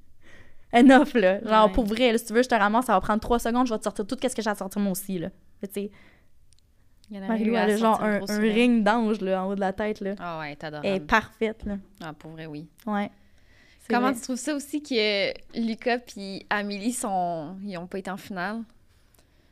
Enough, 0.76 1.14
là. 1.14 1.40
Genre, 1.45 1.66
Ouais. 1.66 1.73
pour 1.73 1.85
vrai, 1.85 2.12
là, 2.12 2.18
si 2.18 2.26
tu 2.26 2.33
veux, 2.33 2.42
je 2.42 2.49
te 2.49 2.54
ramasse, 2.54 2.87
ça 2.87 2.92
va 2.92 3.00
prendre 3.00 3.21
trois 3.21 3.38
secondes, 3.38 3.66
je 3.66 3.73
vais 3.73 3.78
te 3.78 3.85
sortir 3.85 4.06
tout 4.06 4.16
ce 4.21 4.35
que 4.35 4.42
j'ai 4.42 4.50
à 4.50 4.54
sortir 4.54 4.80
moi 4.80 4.92
aussi, 4.92 5.18
là. 5.18 5.30
Tu 5.62 5.68
sais, 5.73 5.90
à 7.14 7.37
elle 7.37 7.54
a 7.54 7.76
genre 7.76 8.02
un, 8.02 8.21
un 8.28 8.40
ring 8.40 8.83
d'ange, 8.83 9.21
là, 9.21 9.45
en 9.45 9.49
haut 9.50 9.54
de 9.54 9.61
la 9.61 9.73
tête, 9.73 10.00
là. 10.00 10.14
Ah 10.18 10.40
ouais, 10.40 10.56
t'es 10.56 10.66
Elle 10.83 10.97
est 10.97 11.00
parfaite, 11.00 11.64
là. 11.64 11.76
Ah, 12.02 12.12
pour 12.12 12.33
vrai, 12.33 12.47
oui. 12.47 12.68
Ouais. 12.87 13.11
Comment 13.88 14.09
vrai. 14.09 14.14
tu 14.14 14.21
trouves 14.23 14.37
ça 14.37 14.54
aussi 14.54 14.83
que 14.83 15.33
Lucas 15.59 15.99
puis 15.99 16.45
Amélie 16.50 16.92
sont... 16.92 17.56
Ils 17.62 17.78
ont 17.78 17.87
pas 17.87 17.99
été 17.99 18.11
en 18.11 18.16
finale? 18.16 18.62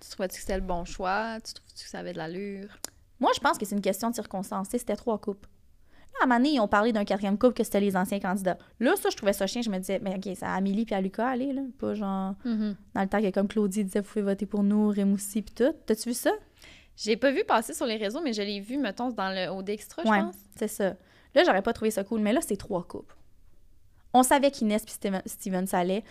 Tu 0.00 0.08
trouvais-tu 0.10 0.34
que 0.34 0.40
c'était 0.40 0.56
le 0.56 0.62
bon 0.64 0.84
choix? 0.84 1.38
Tu 1.40 1.54
trouves-tu 1.54 1.84
que 1.84 1.88
ça 1.90 2.00
avait 2.00 2.12
de 2.12 2.18
l'allure? 2.18 2.66
Moi, 3.20 3.30
je 3.34 3.40
pense 3.40 3.56
que 3.56 3.64
c'est 3.64 3.76
une 3.76 3.80
question 3.80 4.10
de 4.10 4.14
circonstance. 4.16 4.66
C'était 4.70 4.96
trois 4.96 5.18
couples. 5.18 5.48
À 6.20 6.24
un 6.24 6.26
moment 6.26 6.38
donné, 6.38 6.50
ils 6.54 6.60
ont 6.60 6.68
parlé 6.68 6.92
d'un 6.92 7.04
quatrième 7.04 7.36
couple 7.38 7.54
que 7.54 7.64
c'était 7.64 7.80
les 7.80 7.96
anciens 7.96 8.20
candidats. 8.20 8.56
Là, 8.80 8.94
ça, 8.96 9.10
je 9.10 9.16
trouvais 9.16 9.32
ça 9.32 9.46
chien. 9.46 9.62
Je 9.62 9.70
me 9.70 9.78
disais, 9.78 9.98
mais 10.00 10.14
OK, 10.14 10.22
c'est 10.24 10.42
à 10.44 10.52
Amélie 10.54 10.84
puis 10.84 10.94
à 10.94 11.00
Lucas, 11.00 11.26
allez, 11.28 11.52
là. 11.52 11.62
Pas 11.78 11.94
genre 11.94 12.34
dans 12.44 13.02
le 13.02 13.08
temps 13.08 13.20
que, 13.20 13.30
comme 13.30 13.48
Claudie 13.48 13.84
disait, 13.84 14.00
vous 14.00 14.08
pouvez 14.08 14.22
voter 14.22 14.46
pour 14.46 14.62
nous, 14.62 14.88
Rémoussi 14.88 15.42
puis 15.42 15.54
tout. 15.54 15.74
T'as-tu 15.86 16.10
vu 16.10 16.14
ça? 16.14 16.30
J'ai 16.96 17.16
pas 17.16 17.32
vu 17.32 17.42
passer 17.44 17.74
sur 17.74 17.86
les 17.86 17.96
réseaux, 17.96 18.20
mais 18.22 18.32
je 18.32 18.42
l'ai 18.42 18.60
vu, 18.60 18.78
mettons, 18.78 19.10
dans 19.10 19.30
le 19.30 19.48
OD 19.50 19.70
Extra, 19.70 20.02
je 20.04 20.08
Ouais. 20.08 20.20
pense. 20.20 20.36
C'est 20.56 20.68
ça. 20.68 20.94
Là, 21.34 21.42
j'aurais 21.44 21.62
pas 21.62 21.72
trouvé 21.72 21.90
ça 21.90 22.04
cool, 22.04 22.20
mais 22.20 22.32
là, 22.32 22.40
c'est 22.40 22.56
trois 22.56 22.84
couples. 22.84 23.16
On 24.12 24.22
savait 24.22 24.52
qu'Inès 24.52 24.84
puis 24.84 24.94
Steven, 24.94 25.22
Steven 25.26 25.66
ça 25.66 25.78
allait. 25.80 26.04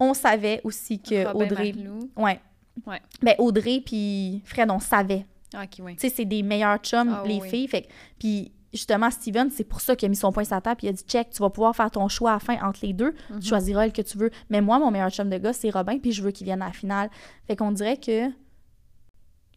On 0.00 0.14
savait 0.14 0.60
aussi 0.64 1.00
que 1.00 1.24
Robin, 1.26 1.44
Audrey. 1.46 1.72
Marie-Lou. 1.72 2.10
Ouais. 2.16 2.40
Ouais. 2.86 3.00
Ben, 3.22 3.34
Audrey 3.38 3.80
puis 3.84 4.42
Fred, 4.44 4.70
on 4.70 4.80
savait. 4.80 5.24
Ah, 5.54 5.62
ok, 5.64 5.84
oui. 5.84 5.94
Tu 5.96 6.08
sais, 6.08 6.14
c'est 6.14 6.24
des 6.24 6.42
meilleurs 6.42 6.78
chums, 6.78 7.08
Ah, 7.16 7.22
les 7.26 7.40
oui. 7.40 7.48
filles. 7.48 7.68
Fait 7.68 7.86
puis 8.18 8.50
justement, 8.72 9.10
Steven, 9.10 9.50
c'est 9.50 9.64
pour 9.64 9.80
ça 9.80 9.96
qu'il 9.96 10.06
a 10.06 10.10
mis 10.10 10.16
son 10.16 10.32
point 10.32 10.44
sur 10.44 10.54
la 10.54 10.60
table. 10.60 10.80
Il 10.82 10.88
a 10.88 10.92
dit 10.92 11.04
check, 11.06 11.30
tu 11.30 11.40
vas 11.40 11.50
pouvoir 11.50 11.74
faire 11.74 11.90
ton 11.90 12.08
choix 12.08 12.30
à 12.30 12.34
la 12.34 12.40
fin 12.40 12.56
entre 12.62 12.80
les 12.82 12.92
deux. 12.92 13.14
Mhm. 13.30 13.40
Tu 13.40 13.48
choisiras 13.48 13.86
le 13.86 13.92
que 13.92 14.02
tu 14.02 14.18
veux. 14.18 14.30
Mais 14.50 14.60
moi, 14.60 14.78
mon 14.78 14.90
meilleur 14.90 15.10
chum 15.10 15.30
de 15.30 15.38
gars, 15.38 15.52
c'est 15.52 15.70
Robin, 15.70 15.98
puis 15.98 16.12
je 16.12 16.22
veux 16.22 16.30
qu'il 16.30 16.44
vienne 16.44 16.62
à 16.62 16.66
la 16.66 16.72
finale. 16.72 17.10
Fait 17.46 17.56
qu'on 17.56 17.72
dirait 17.72 17.96
que 17.96 18.30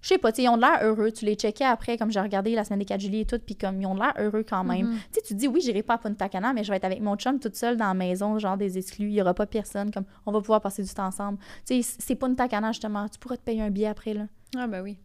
je 0.02 0.08
sais 0.08 0.18
pas, 0.18 0.32
tu 0.32 0.38
sais, 0.38 0.44
ils 0.44 0.50
ont 0.50 0.56
de 0.56 0.62
l'air 0.62 0.80
heureux. 0.82 1.12
Tu 1.12 1.26
les 1.26 1.36
checkais 1.36 1.64
après, 1.64 1.96
comme 1.96 2.12
j'ai 2.12 2.20
regardé 2.20 2.56
la 2.56 2.64
semaine 2.64 2.80
des 2.80 2.86
4 2.86 3.00
juillet 3.00 3.22
et 3.22 3.26
tout, 3.26 3.38
puis 3.38 3.56
comme 3.56 3.80
ils 3.80 3.86
ont 3.86 3.94
de 3.94 4.00
l'air 4.00 4.14
heureux 4.18 4.44
quand 4.48 4.64
même. 4.64 4.88
Mhm. 4.88 4.94
Tu 4.94 5.02
sais, 5.12 5.22
tu 5.22 5.36
dis, 5.36 5.48
oui, 5.48 5.62
j'irai 5.62 5.84
pas 5.84 5.94
à 5.94 5.98
Punta 6.00 6.28
Cana, 6.28 6.54
mais 6.54 6.64
je 6.64 6.72
vais 6.72 6.78
être 6.78 6.86
avec 6.86 7.02
mon 7.02 7.16
chum 7.16 7.40
toute 7.40 7.56
seule 7.56 7.78
dans 7.78 7.86
la 7.86 7.94
maison, 7.94 8.40
genre 8.40 8.58
des 8.58 8.80
exclus. 8.80 9.10
Il 9.10 9.14
y 9.14 9.22
aura 9.22 9.36
pas 9.36 9.46
personne, 9.46 9.92
comme 9.92 10.06
on 10.26 10.32
va 10.32 10.40
pouvoir 10.40 10.60
passer 10.60 10.82
du 10.82 10.90
temps 10.92 11.06
ensemble. 11.06 11.38
Tu 11.68 11.84
sais, 11.84 11.96
c'est 12.00 12.16
Punta 12.16 12.48
Cana, 12.48 12.72
justement. 12.72 13.08
Tu 13.10 13.20
pourras 13.20 13.38
te 13.38 13.44
payer 13.44 13.62
un 13.62 13.70
billet 13.70 13.88
après, 13.88 14.16
là. 14.16 14.26
Ah, 14.58 14.66
ben 14.66 14.82
oui. 14.82 14.98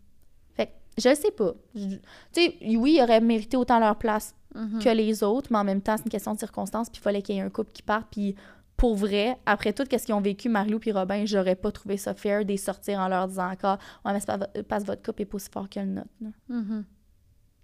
Je 0.99 1.15
sais 1.15 1.31
pas. 1.31 1.53
Tu 1.75 2.01
sais, 2.33 2.57
oui, 2.77 2.97
ils 2.99 3.03
auraient 3.03 3.21
mérité 3.21 3.57
autant 3.57 3.79
leur 3.79 3.97
place 3.97 4.35
Mhm. 4.55 4.83
que 4.83 4.89
les 4.89 5.23
autres, 5.23 5.49
mais 5.53 5.59
en 5.59 5.65
même 5.65 5.83
temps, 5.83 5.97
c'est 5.99 6.05
une 6.05 6.11
question 6.11 6.33
de 6.33 6.39
circonstances, 6.39 6.89
puis 6.89 6.99
il 7.01 7.03
fallait 7.03 7.21
qu'il 7.21 7.35
y 7.35 7.39
ait 7.39 7.43
un 7.43 7.51
couple 7.51 7.71
qui 7.73 7.83
parte, 7.83 8.07
puis 8.11 8.35
pour 8.79 8.95
vrai, 8.95 9.37
après 9.45 9.73
tout 9.75 9.85
ce 9.91 9.97
qu'ils 10.05 10.15
ont 10.15 10.21
vécu, 10.21 10.49
Marilou 10.49 10.79
puis 10.79 10.93
Robin, 10.93 11.25
j'aurais 11.27 11.57
pas 11.57 11.71
trouvé 11.73 11.97
ça 11.99 12.15
fair 12.15 12.43
de 12.43 12.49
les 12.49 12.57
sortir 12.57 12.99
en 13.01 13.09
leur 13.09 13.29
disant 13.29 13.51
encore 13.51 13.79
«Ouais, 14.05 14.13
mais 14.15 14.21
c'est 14.21 14.63
pas 14.67 14.79
votre 14.79 15.03
couple 15.03 15.23
est 15.23 15.27
pas 15.27 15.37
aussi 15.37 15.51
fort 15.51 15.69
que 15.69 15.81
le 15.81 15.87
nôtre. 15.87 16.09
Mhm. 16.49 16.85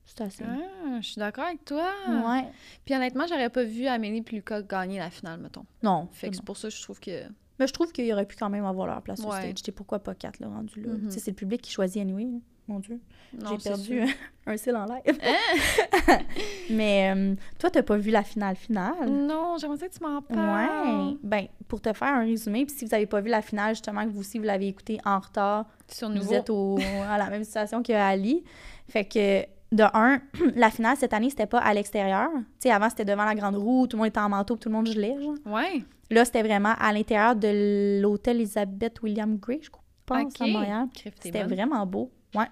C'est 0.04 0.20
assez. 0.22 0.44
Ah, 0.44 1.00
je 1.00 1.06
suis 1.06 1.18
d'accord 1.18 1.44
avec 1.44 1.64
toi. 1.64 1.86
Ouais. 2.08 2.44
Puis 2.84 2.94
honnêtement, 2.94 3.24
j'aurais 3.28 3.48
pas 3.50 3.62
vu 3.64 3.86
Amélie 3.86 4.18
et 4.26 4.34
Lucas 4.34 4.60
gagner 4.62 4.98
la 4.98 5.10
finale, 5.10 5.38
mettons. 5.40 5.64
Non. 5.82 6.08
Fait 6.12 6.28
que 6.28 6.36
c'est 6.36 6.44
pour 6.44 6.56
ça 6.56 6.68
que 6.68 6.74
je 6.74 6.82
trouve 6.82 6.98
que. 7.00 7.22
Mais 7.58 7.66
je 7.66 7.72
trouve 7.72 7.92
qu'il 7.92 8.10
aurait 8.12 8.26
pu 8.26 8.36
quand 8.36 8.50
même 8.50 8.64
avoir 8.64 8.86
leur 8.88 9.00
place 9.02 9.20
au 9.20 9.28
Ouais. 9.30 9.38
stage. 9.38 9.54
Tu 9.54 9.62
sais, 9.66 9.72
pourquoi 9.72 10.00
pas 10.00 10.14
quatre, 10.14 10.40
là, 10.40 10.48
rendu 10.48 10.82
là. 10.82 10.92
Sais, 11.08 11.20
c'est 11.20 11.30
le 11.30 11.36
public 11.36 11.62
qui 11.62 11.70
choisit 11.70 12.02
anyway. 12.02 12.24
là. 12.24 12.38
Mon 12.68 12.78
Dieu. 12.78 13.00
J'ai 13.32 13.58
perdu 13.58 14.02
un 14.46 14.56
cil 14.56 14.76
en 14.76 14.84
live. 14.84 15.18
mais 16.70 17.12
euh, 17.14 17.34
toi, 17.58 17.70
t'as 17.70 17.82
pas 17.82 17.96
vu 17.96 18.10
la 18.10 18.22
finale 18.22 18.56
finale? 18.56 19.08
Non, 19.08 19.56
j'aimerais 19.58 19.78
ça 19.78 19.88
que 19.88 19.94
tu 19.94 20.02
m'en 20.02 20.22
parles. 20.22 21.10
Ouais. 21.10 21.16
Ben, 21.22 21.46
pour 21.68 21.80
te 21.80 21.92
faire 21.92 22.08
un 22.08 22.24
résumé, 22.24 22.66
puis 22.66 22.74
si 22.76 22.84
vous 22.84 22.94
avez 22.94 23.06
pas 23.06 23.20
vu 23.20 23.30
la 23.30 23.42
finale, 23.42 23.74
justement, 23.74 24.04
que 24.04 24.10
vous 24.10 24.20
aussi, 24.20 24.38
vous 24.38 24.44
l'avez 24.44 24.68
écouté 24.68 24.98
en 25.04 25.18
retard, 25.18 25.66
Sur 25.88 26.10
vous 26.10 26.32
êtes 26.32 26.50
au, 26.50 26.78
à 27.08 27.18
la 27.18 27.30
même 27.30 27.44
situation 27.44 27.82
que 27.82 27.92
Ali. 27.92 28.44
Fait 28.88 29.04
que, 29.04 29.42
de 29.74 29.84
un, 29.94 30.20
la 30.54 30.70
finale 30.70 30.96
cette 30.96 31.14
année, 31.14 31.30
c'était 31.30 31.46
pas 31.46 31.60
à 31.60 31.72
l'extérieur. 31.74 32.28
Tu 32.34 32.44
sais, 32.60 32.70
avant, 32.70 32.90
c'était 32.90 33.06
devant 33.06 33.24
la 33.24 33.34
grande 33.34 33.56
roue, 33.56 33.86
tout 33.86 33.96
le 33.96 34.02
monde 34.02 34.08
était 34.08 34.20
en 34.20 34.28
manteau, 34.28 34.56
tout 34.56 34.68
le 34.68 34.74
monde 34.74 34.86
gelait, 34.86 35.16
genre. 35.20 35.34
Ouais. 35.46 35.82
Là, 36.10 36.24
c'était 36.24 36.42
vraiment 36.42 36.74
à 36.78 36.92
l'intérieur 36.92 37.34
de 37.34 38.00
l'hôtel 38.02 38.36
Elizabeth 38.36 39.00
William 39.02 39.36
Gray, 39.38 39.60
je 39.62 39.70
pense, 40.04 40.18
à 40.40 40.44
Ok. 40.44 40.50
Montréal. 40.50 40.86
Crif, 40.94 41.14
t'es 41.14 41.28
C'était 41.28 41.44
vraiment 41.44 41.86
beau. 41.86 42.10
Ouais. 42.34 42.46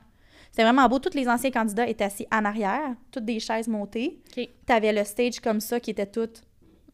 C'était 0.50 0.64
vraiment 0.64 0.88
beau. 0.88 0.98
Tous 0.98 1.14
les 1.14 1.28
anciens 1.28 1.50
candidats 1.50 1.86
étaient 1.86 2.04
assis 2.04 2.26
en 2.32 2.44
arrière, 2.44 2.94
toutes 3.12 3.24
des 3.24 3.38
chaises 3.40 3.68
montées. 3.68 4.20
OK. 4.36 4.48
T'avais 4.66 4.92
le 4.92 5.04
stage 5.04 5.40
comme 5.40 5.60
ça 5.60 5.78
qui 5.80 5.90
était 5.90 6.06
tout 6.06 6.28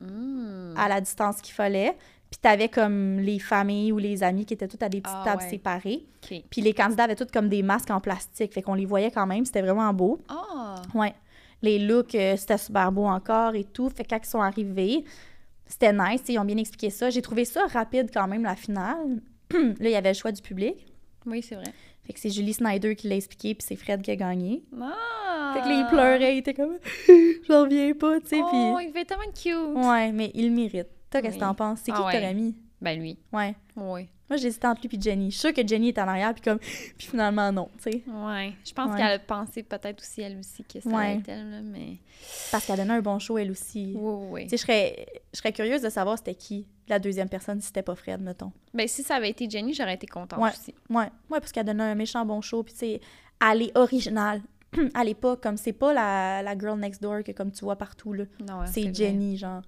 Mm. 0.00 0.74
à 0.76 0.88
la 0.88 1.00
distance 1.00 1.40
qu'il 1.40 1.54
fallait. 1.54 1.96
Puis 2.30 2.38
t'avais 2.42 2.68
comme 2.68 3.18
les 3.20 3.38
familles 3.38 3.92
ou 3.92 3.98
les 3.98 4.22
amis 4.22 4.44
qui 4.44 4.52
étaient 4.52 4.68
toutes 4.68 4.82
à 4.82 4.88
des 4.90 5.00
petites 5.00 5.16
Ah, 5.20 5.24
tables 5.24 5.42
ouais. 5.42 5.48
séparées. 5.48 6.04
Puis 6.50 6.60
les 6.60 6.74
candidats 6.74 7.04
avaient 7.04 7.14
tous 7.16 7.30
comme 7.32 7.48
des 7.48 7.62
masques 7.62 7.90
en 7.90 8.00
plastique. 8.00 8.52
Fait 8.52 8.60
qu'on 8.62 8.74
les 8.74 8.84
voyait 8.84 9.10
quand 9.10 9.26
même. 9.26 9.44
C'était 9.46 9.62
vraiment 9.62 9.92
beau. 9.94 10.18
Ah! 10.28 10.82
Ouais. 10.92 11.14
Les 11.62 11.78
looks, 11.78 12.14
euh, 12.14 12.36
c'était 12.36 12.58
super 12.58 12.92
beau 12.92 13.06
encore 13.06 13.54
et 13.54 13.64
tout. 13.64 13.88
Fait 13.88 14.04
que 14.04 14.10
quand 14.10 14.20
ils 14.22 14.28
sont 14.28 14.42
arrivés, 14.42 15.04
c'était 15.66 15.92
nice. 15.94 16.22
Ils 16.28 16.38
ont 16.38 16.44
bien 16.44 16.58
expliqué 16.58 16.90
ça. 16.90 17.08
J'ai 17.08 17.22
trouvé 17.22 17.44
ça 17.46 17.64
rapide 17.72 18.10
quand 18.12 18.28
même, 18.28 18.42
la 18.42 18.56
finale. 18.56 19.22
là, 19.52 19.58
il 19.80 19.90
y 19.90 19.94
avait 19.96 20.10
le 20.10 20.14
choix 20.18 20.32
du 20.32 20.42
public. 20.42 20.84
Oui, 21.24 21.42
c'est 21.42 21.54
vrai. 21.54 21.72
Fait 22.06 22.12
que 22.12 22.20
c'est 22.20 22.30
Julie 22.30 22.52
Snyder 22.52 22.94
qui 22.94 23.08
l'a 23.08 23.16
expliqué, 23.16 23.54
puis 23.54 23.66
c'est 23.66 23.76
Fred 23.76 24.00
qui 24.02 24.10
a 24.12 24.16
gagné. 24.16 24.62
Ah! 24.80 25.52
Fait 25.54 25.60
que 25.62 25.68
là, 25.68 25.74
il 25.80 25.86
pleurait, 25.88 26.34
il 26.34 26.38
était 26.38 26.54
comme 26.54 26.78
«J'en 27.48 27.62
reviens 27.62 27.92
pas», 27.94 28.20
tu 28.20 28.28
sais. 28.28 28.40
Oh, 28.42 28.48
puis- 28.76 28.86
il 28.86 28.92
fait 28.92 29.04
tellement 29.04 29.24
cute! 29.34 29.84
Ouais, 29.88 30.12
mais 30.12 30.30
il 30.34 30.48
le 30.50 30.54
mérite. 30.54 30.86
Toi, 31.10 31.22
qu'est-ce 31.22 31.36
que 31.36 31.40
t'en 31.40 31.54
penses? 31.54 31.80
C'est 31.84 31.92
qui 31.92 31.96
Ah 31.96 32.00
que 32.02 32.06
ouais. 32.06 32.12
t'aurais 32.20 32.34
mis? 32.34 32.54
Ben 32.80 32.98
lui. 32.98 33.18
Ouais. 33.32 33.54
Oui. 33.76 34.08
Moi, 34.28 34.36
j'hésitais 34.38 34.66
entre 34.66 34.80
lui 34.82 34.88
puis 34.88 35.00
Jenny. 35.00 35.30
Je 35.30 35.38
suis 35.38 35.48
sûre 35.48 35.54
que 35.54 35.66
Jenny 35.66 35.88
est 35.88 35.98
en 35.98 36.08
arrière, 36.08 36.32
puis 36.34 36.42
comme... 36.42 36.58
Puis 36.98 37.06
finalement, 37.08 37.52
non, 37.52 37.68
tu 37.82 37.90
sais. 37.92 38.02
Ouais. 38.08 38.52
Je 38.64 38.72
pense 38.72 38.90
Ouais. 38.92 38.96
qu'elle 38.98 39.12
a 39.12 39.18
pensé 39.20 39.62
peut-être 39.62 40.00
aussi, 40.00 40.20
elle 40.22 40.36
aussi, 40.38 40.64
que 40.64 40.80
ça 40.80 40.88
Ouais. 40.88 40.96
allait 40.96 41.14
être 41.18 41.28
elle, 41.28 41.50
là, 41.50 41.60
mais... 41.62 41.98
Parce 42.50 42.66
qu'elle 42.66 42.76
donnait 42.78 42.94
un 42.94 43.00
bon 43.02 43.18
show, 43.20 43.38
elle 43.38 43.50
aussi. 43.52 43.92
Oui, 43.96 44.26
oui. 44.30 44.42
Tu 44.44 44.50
sais, 44.50 44.56
je 44.56 44.62
serais, 44.62 45.06
je 45.32 45.38
serais 45.38 45.52
curieuse 45.52 45.82
de 45.82 45.88
savoir 45.90 46.18
c'était 46.18 46.34
qui 46.34 46.66
la 46.88 46.98
deuxième 46.98 47.28
personne 47.28 47.60
si 47.60 47.68
c'était 47.68 47.82
pas 47.82 47.94
Fred, 47.94 48.20
mettons. 48.20 48.52
Ben, 48.74 48.86
si 48.88 49.02
ça 49.02 49.16
avait 49.16 49.30
été 49.30 49.48
Jenny, 49.48 49.74
j'aurais 49.74 49.94
été 49.94 50.06
contente 50.06 50.40
Ouais. 50.40 50.50
aussi. 50.50 50.74
Ouais, 50.90 51.04
ouais 51.30 51.40
parce 51.40 51.52
qu'elle 51.52 51.66
donnait 51.66 51.84
un 51.84 51.94
méchant 51.94 52.24
bon 52.26 52.40
show, 52.40 52.62
puis 52.62 52.72
tu 52.72 52.78
sais, 52.80 53.00
elle 53.48 53.62
est 53.62 53.76
originale. 53.78 54.40
elle 55.00 55.08
est 55.08 55.14
pas 55.14 55.36
comme, 55.36 55.56
c'est 55.56 55.72
pas 55.72 55.94
la, 55.94 56.42
la 56.42 56.58
girl 56.58 56.78
next 56.78 57.00
door 57.02 57.22
que 57.24 57.32
comme 57.32 57.52
tu 57.52 57.64
vois 57.64 57.76
partout, 57.76 58.12
là. 58.12 58.24
Non, 58.46 58.60
ouais, 58.60 58.66
c'est 58.66 58.82
vrai. 58.82 58.94
Jenny, 58.94 59.36
genre. 59.36 59.62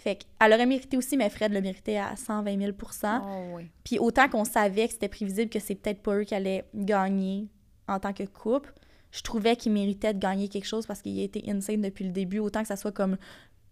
Fait 0.00 0.16
qu'elle 0.16 0.52
aurait 0.54 0.64
mérité 0.64 0.96
aussi, 0.96 1.18
mais 1.18 1.28
Fred 1.28 1.52
le 1.52 1.60
méritait 1.60 1.98
à 1.98 2.16
120 2.16 2.58
000 2.58 2.72
Oh, 3.04 3.56
oui. 3.56 3.70
Puis 3.84 3.98
autant 3.98 4.30
qu'on 4.30 4.44
savait 4.44 4.86
que 4.86 4.94
c'était 4.94 5.08
prévisible 5.08 5.50
que 5.50 5.58
c'est 5.58 5.74
peut-être 5.74 6.00
pas 6.00 6.16
eux 6.16 6.24
qui 6.24 6.34
allaient 6.34 6.64
gagner 6.74 7.48
en 7.86 8.00
tant 8.00 8.14
que 8.14 8.22
couple, 8.24 8.72
je 9.10 9.20
trouvais 9.20 9.56
qu'il 9.56 9.72
méritait 9.72 10.14
de 10.14 10.18
gagner 10.18 10.48
quelque 10.48 10.64
chose 10.64 10.86
parce 10.86 11.02
qu'il 11.02 11.18
a 11.20 11.22
été 11.22 11.44
insane 11.50 11.82
depuis 11.82 12.06
le 12.06 12.12
début, 12.12 12.38
autant 12.38 12.62
que 12.62 12.68
ça 12.68 12.76
soit 12.76 12.92
comme 12.92 13.18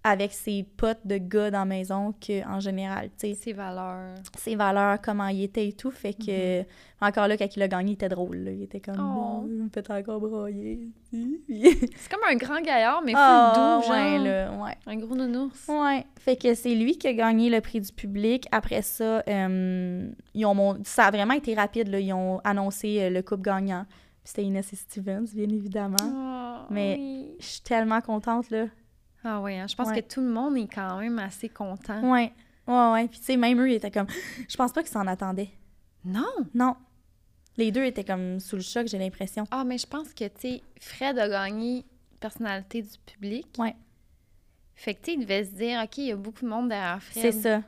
avec 0.04 0.32
ses 0.32 0.62
potes 0.76 1.00
de 1.04 1.18
gars 1.18 1.50
dans 1.50 1.58
la 1.60 1.64
maison 1.64 2.14
qu'en 2.24 2.60
général, 2.60 3.10
tu 3.18 3.28
sais, 3.28 3.34
Ses 3.34 3.52
valeurs. 3.52 4.14
ses 4.38 4.54
valeurs, 4.54 5.00
comment 5.02 5.26
il 5.28 5.42
était 5.42 5.66
et 5.68 5.72
tout, 5.72 5.90
fait 5.90 6.14
que 6.14 6.62
encore 7.00 7.26
là, 7.28 7.36
quand 7.36 7.54
il 7.56 7.62
a 7.62 7.68
gagné, 7.68 7.90
il 7.90 7.94
était 7.94 8.08
drôle, 8.08 8.36
là. 8.38 8.50
il 8.52 8.62
était 8.62 8.80
comme. 8.80 8.94
Oh. 8.98 9.42
bon, 9.42 9.46
il 9.48 9.64
me 9.64 9.68
fait 9.68 9.90
encore 9.90 10.20
broyer. 10.20 10.88
C'est 11.12 12.10
comme 12.10 12.20
un 12.30 12.36
grand 12.36 12.60
gaillard, 12.60 13.02
mais 13.04 13.12
full 13.12 13.20
Ah, 13.20 13.52
doux, 13.82 13.86
genre. 13.86 13.96
ouais, 13.96 14.18
là, 14.18 14.52
ouais. 14.52 14.76
Un 14.86 14.96
gros 14.96 15.14
nounours. 15.16 15.66
Ouais, 15.68 16.04
fait 16.18 16.36
que 16.36 16.54
c'est 16.54 16.74
lui 16.74 16.96
qui 16.96 17.08
a 17.08 17.12
gagné 17.12 17.50
le 17.50 17.60
prix 17.60 17.80
du 17.80 17.92
public. 17.92 18.46
Après 18.52 18.82
ça, 18.82 19.22
euh, 19.28 20.10
ils 20.34 20.46
ont 20.46 20.78
ça 20.84 21.06
a 21.06 21.10
vraiment 21.10 21.34
été 21.34 21.54
rapide. 21.54 21.88
Là. 21.88 21.98
Ils 22.00 22.12
ont 22.12 22.40
annoncé 22.44 22.98
euh, 23.00 23.10
le 23.10 23.22
couple 23.22 23.42
gagnant. 23.42 23.84
C'était 24.24 24.44
Inès 24.44 24.70
et 24.72 24.76
Stevens, 24.76 25.24
bien 25.34 25.48
évidemment. 25.48 25.96
Ah, 26.02 26.66
Mais- 26.70 26.96
oui. 26.98 27.36
Je 27.40 27.46
suis 27.46 27.60
tellement 27.62 28.00
contente, 28.00 28.50
là. 28.50 28.66
Ah 29.24 29.40
oui, 29.40 29.56
hein, 29.56 29.66
je 29.68 29.74
pense 29.74 29.88
Ouais. 29.88 30.02
que 30.02 30.08
tout 30.14 30.20
le 30.20 30.28
monde 30.28 30.56
est 30.56 30.68
quand 30.72 30.98
même 30.98 31.18
assez 31.18 31.48
content. 31.48 32.00
Ouais, 32.10 32.32
ouais, 32.66 32.92
ouais. 32.92 33.08
Puis 33.08 33.18
tu 33.18 33.24
sais, 33.26 33.36
même 33.36 33.60
eux, 33.60 33.70
ils 33.70 33.74
étaient 33.74 33.90
comme... 33.90 34.06
Je 34.48 34.56
pense 34.56 34.72
pas 34.72 34.82
qu'ils 34.82 34.92
s'en 34.92 35.06
attendaient. 35.06 35.50
Non! 36.04 36.24
Non. 36.54 36.76
Les 37.56 37.72
deux 37.72 37.82
étaient 37.84 38.04
comme 38.04 38.38
sous 38.38 38.54
le 38.56 38.62
choc, 38.62 38.86
j'ai 38.86 38.98
l'impression. 38.98 39.44
Ah, 39.50 39.64
mais 39.64 39.78
je 39.78 39.86
pense 39.86 40.14
que, 40.14 40.24
tu 40.24 40.40
sais, 40.40 40.62
Fred 40.80 41.18
a 41.18 41.28
gagné 41.28 41.84
personnalité 42.20 42.82
du 42.82 42.98
public. 43.06 43.46
Ouais. 43.58 43.74
Fait 44.76 44.94
que, 44.94 45.00
tu 45.00 45.10
sais, 45.12 45.16
il 45.18 45.22
devait 45.22 45.44
se 45.44 45.50
dire, 45.50 45.80
OK, 45.82 45.98
il 45.98 46.04
y 46.06 46.12
a 46.12 46.16
beaucoup 46.16 46.44
de 46.44 46.48
monde 46.48 46.68
derrière 46.68 47.02
Fred. 47.02 47.20
C'est 47.22 47.32
ça. 47.32 47.62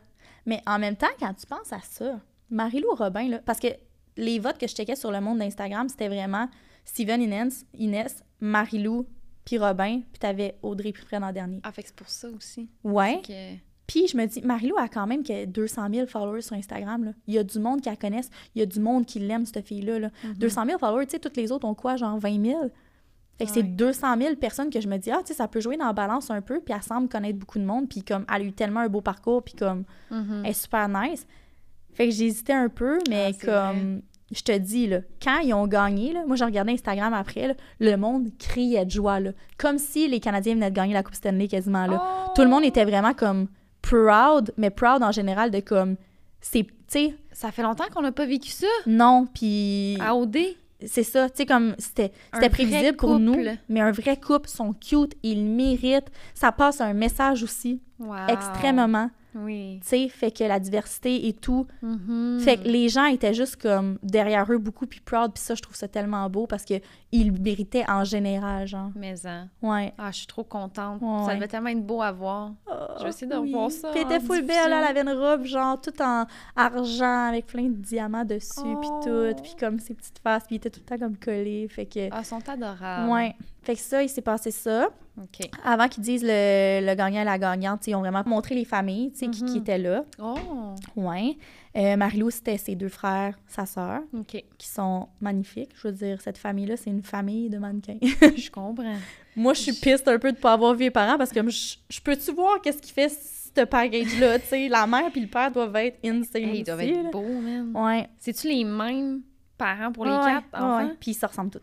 Mais 0.47 0.63
en 0.67 0.79
même 0.79 0.95
temps, 0.97 1.09
quand 1.19 1.35
tu 1.35 1.45
penses 1.47 1.73
à 1.73 1.81
ça, 1.81 2.21
Marie-Lou 2.51 2.95
Robin, 2.95 3.29
là, 3.29 3.39
parce 3.45 3.59
que 3.59 3.69
les 4.17 4.39
votes 4.39 4.59
que 4.59 4.69
je 4.69 4.75
checkais 4.75 4.95
sur 4.97 5.11
le 5.11 5.21
monde 5.21 5.39
d'Instagram, 5.39 5.89
c'était 5.89 6.09
vraiment 6.09 6.49
Steven 6.85 7.21
Inès, 7.21 7.67
Inès 7.75 8.25
Marie-Lou, 8.41 9.07
puis 9.51 9.59
Robin, 9.59 10.01
puis 10.13 10.19
t'avais 10.21 10.55
Audrey 10.63 10.93
puis 10.93 11.03
Fred 11.03 11.23
en 11.25 11.33
dernier. 11.33 11.61
Ah, 11.65 11.73
fait 11.73 11.83
que 11.83 11.89
c'est 11.89 11.97
pour 11.97 12.09
ça 12.09 12.29
aussi. 12.29 12.69
Ouais. 12.85 13.21
Que... 13.27 13.57
Puis 13.89 14.07
je 14.07 14.17
me 14.17 14.25
dis, 14.27 14.41
Marie-Lou 14.43 14.77
a 14.79 14.87
quand 14.89 15.07
même 15.09 15.25
que 15.25 15.45
200 15.47 15.89
000 15.93 16.07
followers 16.07 16.43
sur 16.43 16.55
Instagram. 16.55 17.05
Là. 17.07 17.13
Il 17.27 17.35
y 17.35 17.39
a 17.39 17.43
du 17.43 17.59
monde 17.59 17.81
qui 17.81 17.89
la 17.89 17.97
connaissent. 17.97 18.31
Il 18.55 18.61
y 18.61 18.63
a 18.63 18.67
du 18.67 18.79
monde 18.79 19.05
qui 19.05 19.19
l'aime, 19.19 19.45
cette 19.45 19.67
fille-là. 19.67 19.99
là. 19.99 20.11
Mhm. 20.23 20.35
200 20.35 20.67
000 20.67 20.79
followers, 20.79 21.07
tu 21.07 21.11
sais, 21.13 21.19
toutes 21.19 21.37
les 21.37 21.51
autres 21.51 21.67
ont 21.67 21.75
quoi, 21.75 21.97
genre 21.97 22.17
20 22.19 22.45
000? 22.45 22.71
Fait 23.39 23.47
que 23.47 23.51
c'est 23.53 23.63
Ouais. 23.63 23.69
200 23.69 24.17
000 24.19 24.37
personnes 24.37 24.71
que 24.71 24.81
je 24.81 24.87
me 24.87 24.97
dis, 24.99 25.11
ah, 25.11 25.19
tu 25.23 25.29
sais, 25.29 25.35
ça 25.35 25.49
peut 25.49 25.61
jouer 25.61 25.77
dans 25.77 25.87
la 25.87 25.93
balance 25.93 26.31
un 26.31 26.43
peu, 26.43 26.61
puis 26.61 26.73
elle 26.73 26.83
semble 26.85 27.09
connaître 27.09 27.39
beaucoup 27.39 27.59
de 27.59 27.65
monde, 27.65 27.89
puis 27.89 28.03
comme, 28.05 28.25
elle 28.33 28.43
a 28.43 28.45
eu 28.45 28.53
tellement 28.53 28.81
un 28.81 28.89
beau 28.89 29.01
parcours, 29.01 29.43
puis 29.43 29.55
comme, 29.55 29.85
Mhm. 30.11 30.43
elle 30.45 30.51
est 30.51 30.53
super 30.53 30.89
nice. 30.89 31.27
Fait 31.93 32.07
que 32.07 32.15
j'hésitais 32.15 32.53
un 32.53 32.69
peu, 32.69 32.99
mais 33.09 33.33
Ah, 33.43 33.45
comme, 33.73 34.03
je 34.31 34.43
te 34.43 34.57
dis, 34.57 34.87
là, 34.87 34.99
quand 35.23 35.39
ils 35.41 35.53
ont 35.55 35.67
gagné, 35.67 36.13
là, 36.13 36.25
moi, 36.27 36.37
j'ai 36.37 36.45
regardé 36.45 36.73
Instagram 36.73 37.13
après, 37.15 37.49
là, 37.49 37.55
le 37.81 37.97
monde 37.97 38.29
criait 38.39 38.85
de 38.85 38.91
joie, 38.91 39.19
là, 39.21 39.31
comme 39.59 39.79
si 39.79 40.07
les 40.09 40.21
Canadiens 40.21 40.55
venaient 40.55 40.71
de 40.71 40.77
gagner 40.77 40.95
la 40.95 41.03
Coupe 41.03 41.15
Stanley 41.15 41.49
quasiment, 41.49 41.87
là. 41.87 42.01
Oh! 42.29 42.31
Tout 42.35 42.43
le 42.43 42.49
monde 42.49 42.65
était 42.65 42.85
vraiment 42.85 43.13
comme 43.15 43.49
proud, 43.83 44.53
mais 44.57 44.71
proud 44.71 45.03
en 45.03 45.11
général 45.13 45.51
de 45.51 45.61
comme, 45.61 45.97
c'est, 46.41 46.63
tu 46.65 46.71
sais, 46.89 47.15
Ça 47.33 47.51
fait 47.51 47.63
longtemps 47.63 47.85
qu'on 47.93 48.03
n'a 48.03 48.13
pas 48.13 48.27
vécu 48.27 48.51
ça 48.51 48.67
non, 48.87 49.27
puis 49.33 49.97
à 50.01 50.15
OD. 50.15 50.37
c'est 50.87 51.03
ça, 51.03 51.29
tu 51.31 51.39
sais, 51.39 51.47
comme 51.47 51.75
c'était 51.79 52.13
c'était 52.33 52.51
prévisible 52.51 52.97
pour 52.97 53.19
nous, 53.19 53.37
mais 53.69 53.81
un 53.81 53.91
vrai 53.93 54.17
couple, 54.17 54.49
sont 54.49 54.73
cute, 54.75 55.15
ils 55.23 55.45
méritent, 55.45 56.11
ça 56.35 56.53
passe 56.53 56.81
un 56.81 56.93
message 56.93 57.43
aussi, 57.43 57.81
Wow. 57.99 58.15
extrêmement, 58.29 59.11
Oui. 59.35 59.79
tu 59.83 59.89
sais, 59.89 60.09
fait 60.09 60.31
que 60.31 60.45
la 60.45 60.59
diversité 60.61 61.29
et 61.29 61.33
tout, 61.33 61.67
Mhm. 61.83 62.41
fait 62.41 62.57
que 62.57 62.65
les 62.69 62.89
gens 62.89 63.05
étaient 63.07 63.35
juste 63.35 63.57
comme 63.57 63.99
derrière 64.03 64.51
eux 64.51 64.59
beaucoup 64.59 64.87
puis 64.87 65.01
proud, 65.01 65.33
puis 65.33 65.43
ça, 65.43 65.55
je 65.55 65.63
trouve 65.63 65.77
ça 65.77 65.89
tellement 65.89 66.29
beau 66.29 66.47
parce 66.47 66.65
que 66.65 66.75
ils 67.13 67.33
le 67.33 67.39
méritaient 67.41 67.85
en 67.89 68.05
général, 68.05 68.67
genre. 68.67 68.91
Mais 68.95 69.15
hein. 69.27 69.49
Ouais. 69.63 69.93
Ah, 69.99 70.11
je 70.13 70.19
suis 70.19 70.27
trop 70.27 70.45
contente. 70.45 71.01
Ouais, 71.03 71.27
Ça 71.27 71.35
devait 71.35 71.49
tellement 71.49 71.71
être 71.71 71.85
beau 71.85 72.03
à 72.03 72.13
voir. 72.13 72.53
Je 72.99 73.03
vais 73.05 73.09
essayer 73.11 73.27
de 73.27 73.37
Oui. 73.37 73.49
revoir 73.53 73.71
ça 73.71 73.91
Puis 73.91 74.01
était 74.03 74.21
full 74.21 74.43
belle, 74.43 74.57
elle 74.67 74.73
avait 74.73 75.01
une 75.03 75.11
robe 75.19 75.45
genre 75.45 75.81
tout 75.81 76.01
en 76.03 76.27
argent 76.57 77.29
avec 77.29 77.47
plein 77.47 77.65
de 77.69 77.75
diamants 77.77 78.25
dessus 78.25 78.61
puis 78.81 78.89
Oh. 78.91 79.01
tout, 79.35 79.43
puis 79.43 79.55
comme 79.59 79.79
ses 79.79 79.95
petites 79.95 80.19
faces, 80.19 80.45
puis 80.45 80.57
il 80.57 80.59
était 80.59 80.71
tout 80.71 80.81
le 80.81 80.87
temps 80.87 80.99
comme 81.05 81.17
collé, 81.17 81.67
fait 81.69 81.87
que 81.87 82.09
Ah, 82.11 82.23
sont 82.25 82.47
adorables. 82.49 83.11
ouais. 83.11 83.35
Fait 83.63 83.75
que 83.75 83.81
ça, 83.81 84.03
il 84.03 84.09
s'est 84.09 84.23
passé 84.23 84.51
ça. 84.51 84.89
Avant 85.65 85.89
qu'ils 85.89 86.03
disent 86.03 86.23
le, 86.25 86.81
le 86.87 86.95
gagnant 86.95 87.21
et 87.23 87.25
la 87.25 87.39
gagnante, 87.39 87.87
ils 87.87 87.95
ont 87.95 88.01
vraiment 88.01 88.23
montré 88.27 88.55
les 88.55 88.65
familles 88.65 89.13
tu 89.13 89.19
sais, 89.21 89.27
qui, 89.29 89.45
qui 89.45 89.53
Mhm. 89.53 89.57
étaient 89.59 89.79
là. 89.79 90.05
Oh, 90.19 90.37
Ouais. 90.97 91.37
Euh, 91.77 91.97
Marie-Lou, 91.97 92.31
c'était 92.31 92.57
ses 92.59 92.75
deux 92.75 92.89
frères, 92.89 93.39
sa 93.47 93.65
sœur, 93.67 94.01
OK. 94.13 94.43
qui 94.59 94.67
sont 94.69 95.09
magnifiques. 95.21 95.71
Je 95.77 95.89
veux 95.89 95.95
dire, 95.95 96.21
cette 96.21 96.39
famille-là, 96.39 96.77
c'est 96.77 96.91
une 96.91 97.03
famille 97.03 97.49
de 97.49 97.59
mannequins. 97.59 97.99
Je 98.37 98.51
comprends. 98.51 98.97
Moi, 99.37 99.55
je 99.55 99.61
suis 99.61 99.73
piste 99.75 100.09
un 100.09 100.19
peu 100.19 100.33
de 100.33 100.37
pas 100.37 100.55
avoir 100.55 100.75
vu 100.75 100.85
les 100.85 100.91
parents 100.91 101.17
parce 101.17 101.31
que 101.31 101.49
je, 101.49 101.77
je 101.89 102.01
peux-tu 102.01 102.33
voir 102.33 102.61
qu'est-ce 102.61 102.83
qui 102.83 102.91
fait 102.93 103.09
ce 103.09 103.65
package-là, 103.65 104.41
tu 104.41 104.47
sais? 104.47 104.69
La 104.69 104.87
mère 104.89 105.11
puis 105.13 105.21
le 105.21 105.29
père 105.29 105.51
doivent 105.53 105.77
être 105.77 105.99
insane 106.05 106.43
Hey, 106.43 106.59
ils 106.61 106.65
doivent 106.65 106.79
aussi, 106.81 106.91
être 106.91 107.03
là. 107.05 107.11
beaux, 107.13 107.41
man. 107.41 107.71
Ouais. 107.75 108.09
C'est-tu 108.19 108.49
les 108.49 108.65
mêmes 108.65 109.21
parents 109.57 109.93
pour 109.93 110.05
les 110.05 110.11
Ouais, 110.11 110.19
quatre 110.25 110.49
enfants? 110.63 110.91
Puis 111.01 111.13
ils 111.13 111.15
se 111.15 111.25
ressemblent 111.27 111.51
tous. 111.51 111.63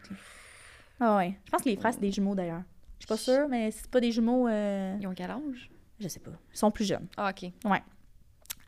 Ah 0.99 1.17
ouais. 1.17 1.37
Je 1.45 1.51
pense 1.51 1.61
que 1.61 1.69
les 1.69 1.75
frères, 1.75 1.93
c'est 1.93 1.99
des 2.01 2.11
jumeaux, 2.11 2.33
d'ailleurs. 2.35 2.63
Suis 3.07 3.15
pas 3.15 3.17
sûre, 3.17 3.47
mais 3.49 3.71
c'est 3.71 3.87
pas 3.89 3.99
des 4.01 4.11
jumeaux... 4.11 4.47
euh, 4.47 4.97
Ils 4.99 5.07
ont 5.07 5.13
quel 5.13 5.31
âge? 5.31 5.69
Je 5.99 6.07
sais 6.07 6.19
pas. 6.19 6.31
Ils 6.53 6.57
sont 6.57 6.71
plus 6.71 6.85
jeunes. 6.85 7.07
Ah, 7.15 7.31
OK. 7.31 7.51